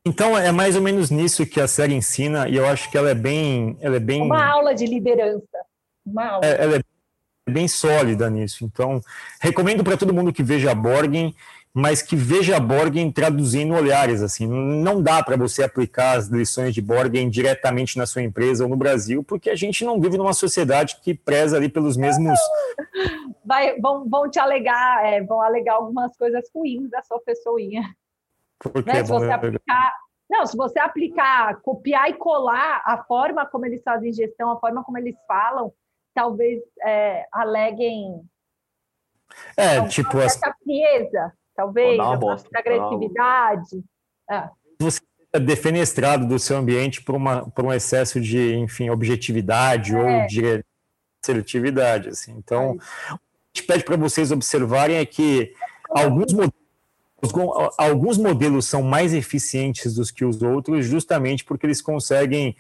Então, 0.06 0.38
é 0.38 0.52
mais 0.52 0.76
ou 0.76 0.84
menos 0.84 1.10
nisso 1.10 1.44
que 1.48 1.60
a 1.60 1.68
série 1.68 1.96
ensina, 1.96 2.48
e 2.48 2.56
eu 2.56 2.68
acho 2.68 2.92
que 2.92 2.98
ela 2.98 3.10
é 3.10 3.16
bem... 3.16 3.76
Ela 3.82 3.96
é 3.96 4.00
bem... 4.00 4.22
Uma 4.22 4.46
aula 4.46 4.76
de 4.76 4.86
liderança. 4.86 5.58
Uma 6.06 6.28
aula. 6.28 6.46
É, 6.46 6.64
ela 6.64 6.76
é 6.76 6.82
bem 7.48 7.68
sólida 7.68 8.30
nisso. 8.30 8.66
Então, 8.66 9.02
recomendo 9.40 9.84
para 9.84 9.98
todo 9.98 10.14
mundo 10.14 10.34
que 10.34 10.44
veja 10.44 10.72
a 10.72 10.76
Borgen, 10.76 11.36
mas 11.74 12.02
que 12.02 12.16
veja 12.16 12.58
a 12.58 12.60
Borgen 12.60 13.12
traduzindo 13.12 13.74
olhares. 13.74 14.22
Assim, 14.22 14.48
não 14.48 15.02
dá 15.02 15.22
para 15.22 15.36
você 15.36 15.64
aplicar 15.64 16.18
as 16.18 16.28
lições 16.28 16.74
de 16.74 16.82
Borgen 16.82 17.30
diretamente 17.30 17.98
na 17.98 18.06
sua 18.06 18.22
empresa 18.22 18.64
ou 18.64 18.70
no 18.70 18.78
Brasil, 18.78 19.24
porque 19.24 19.50
a 19.50 19.56
gente 19.56 19.84
não 19.84 20.00
vive 20.00 20.18
numa 20.18 20.34
sociedade 20.34 20.98
que 21.02 21.14
preza 21.14 21.58
ali 21.58 21.70
pelos 21.70 21.98
mesmos. 21.98 22.40
Vai, 23.46 23.80
vão, 23.80 24.10
vão 24.10 24.28
te 24.28 24.40
alegar, 24.40 25.06
é, 25.06 25.22
vão 25.22 25.40
alegar 25.40 25.76
algumas 25.76 26.18
coisas 26.18 26.50
ruins 26.52 26.90
da 26.90 27.04
sua 27.04 27.20
pessoinha. 27.20 27.96
Porque 28.58 28.92
né? 28.92 29.04
Se 29.04 29.12
você 29.12 29.32
aplicar 29.32 29.94
não, 30.30 30.46
se 30.46 30.58
você 30.58 30.80
aplicar, 30.80 31.62
copiar 31.62 32.10
e 32.10 32.14
colar 32.14 32.82
a 32.84 33.04
forma 33.04 33.46
como 33.46 33.66
eles 33.66 33.84
fazem 33.84 34.12
gestão, 34.12 34.52
a 34.52 34.60
forma 34.60 34.84
como 34.84 34.98
eles 34.98 35.16
falam, 35.28 35.72
talvez 36.16 36.64
é, 36.84 37.28
aleguem 37.32 38.24
é, 39.58 39.80
uma 39.80 39.88
tipo 39.88 40.18
essa 40.18 40.56
frieza, 40.64 41.34
talvez, 41.56 42.00
uma 42.00 42.18
bosta, 42.18 42.50
agressividade. 42.54 43.84
É. 44.30 44.50
Você 44.80 45.02
é 45.34 45.40
defenestrado 45.40 46.26
do 46.26 46.40
seu 46.40 46.58
ambiente 46.58 47.04
por, 47.04 47.16
uma, 47.16 47.50
por 47.52 47.66
um 47.66 47.74
excesso 47.74 48.20
de, 48.20 48.56
enfim, 48.56 48.90
objetividade 48.90 49.94
é. 49.94 49.98
ou 49.98 50.28
de 50.28 50.66
seletividade, 51.24 52.10
assim. 52.10 52.32
Então, 52.38 52.72
o 52.72 52.78
que 52.78 52.82
a 53.12 53.18
gente 53.54 53.68
pede 53.68 53.84
para 53.84 53.98
vocês 53.98 54.32
observarem 54.32 54.98
é 54.98 55.06
que 55.06 55.54
alguns 55.90 56.32
modelos, 56.32 56.54
alguns 57.78 58.18
modelos 58.18 58.66
são 58.66 58.82
mais 58.82 59.14
eficientes 59.14 59.96
dos 59.96 60.12
que 60.12 60.24
os 60.24 60.42
outros, 60.42 60.86
justamente 60.86 61.44
porque 61.44 61.66
eles 61.66 61.82
conseguem 61.82 62.56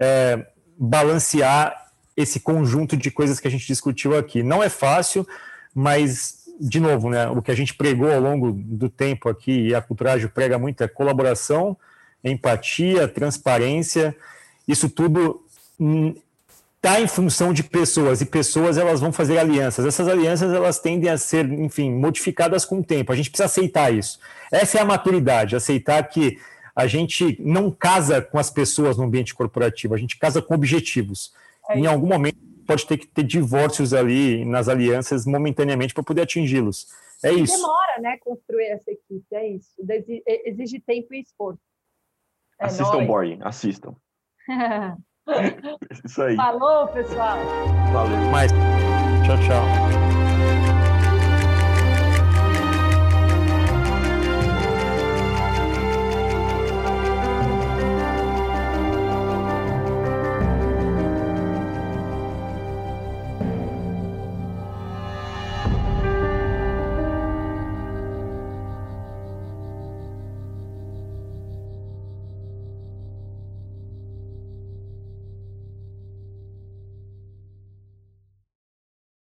é, 0.00 0.46
balancear 0.78 1.85
esse 2.16 2.40
conjunto 2.40 2.96
de 2.96 3.10
coisas 3.10 3.38
que 3.38 3.46
a 3.46 3.50
gente 3.50 3.66
discutiu 3.66 4.16
aqui. 4.16 4.42
Não 4.42 4.62
é 4.62 4.68
fácil, 4.68 5.26
mas, 5.74 6.44
de 6.58 6.80
novo, 6.80 7.10
né, 7.10 7.28
o 7.28 7.42
que 7.42 7.50
a 7.50 7.54
gente 7.54 7.74
pregou 7.74 8.10
ao 8.10 8.20
longo 8.20 8.52
do 8.52 8.88
tempo 8.88 9.28
aqui, 9.28 9.68
e 9.68 9.74
a 9.74 9.82
Culturágio 9.82 10.30
prega 10.30 10.58
muito, 10.58 10.82
é 10.82 10.88
colaboração, 10.88 11.76
empatia, 12.24 13.06
transparência, 13.06 14.16
isso 14.66 14.88
tudo 14.88 15.44
está 16.76 17.00
em 17.00 17.06
função 17.06 17.52
de 17.52 17.62
pessoas, 17.62 18.20
e 18.20 18.26
pessoas 18.26 18.78
elas 18.78 19.00
vão 19.00 19.12
fazer 19.12 19.38
alianças. 19.38 19.84
Essas 19.84 20.08
alianças 20.08 20.52
elas 20.52 20.78
tendem 20.78 21.10
a 21.10 21.18
ser, 21.18 21.44
enfim, 21.44 21.92
modificadas 21.92 22.64
com 22.64 22.78
o 22.78 22.84
tempo. 22.84 23.12
A 23.12 23.16
gente 23.16 23.30
precisa 23.30 23.46
aceitar 23.46 23.92
isso. 23.92 24.18
Essa 24.50 24.78
é 24.78 24.80
a 24.80 24.84
maturidade, 24.84 25.56
aceitar 25.56 26.02
que 26.04 26.38
a 26.74 26.86
gente 26.86 27.36
não 27.40 27.70
casa 27.70 28.20
com 28.20 28.38
as 28.38 28.50
pessoas 28.50 28.96
no 28.96 29.04
ambiente 29.04 29.34
corporativo, 29.34 29.94
a 29.94 29.98
gente 29.98 30.18
casa 30.18 30.42
com 30.42 30.54
objetivos. 30.54 31.32
É 31.70 31.78
em 31.78 31.86
algum 31.86 32.06
momento 32.06 32.38
pode 32.66 32.86
ter 32.86 32.98
que 32.98 33.06
ter 33.06 33.22
divórcios 33.22 33.94
ali 33.94 34.44
nas 34.44 34.68
alianças 34.68 35.24
momentaneamente 35.24 35.94
para 35.94 36.02
poder 36.02 36.22
atingi-los. 36.22 36.86
É 37.22 37.32
isso. 37.32 37.56
Demora, 37.56 38.00
né, 38.00 38.18
construir 38.18 38.66
essa 38.66 38.90
equipe, 38.90 39.24
é 39.32 39.48
isso. 39.48 39.70
Exige 40.44 40.80
tempo 40.80 41.14
e 41.14 41.20
esforço. 41.20 41.60
É 42.60 42.66
assistam 42.66 42.94
nóis. 42.94 43.06
Boring, 43.06 43.38
assistam. 43.42 43.94
isso 46.04 46.22
aí. 46.22 46.36
Falou, 46.36 46.88
pessoal. 46.88 47.38
Valeu. 47.92 48.30
Mais. 48.30 48.52
Tchau, 49.24 49.36
tchau. 49.38 50.05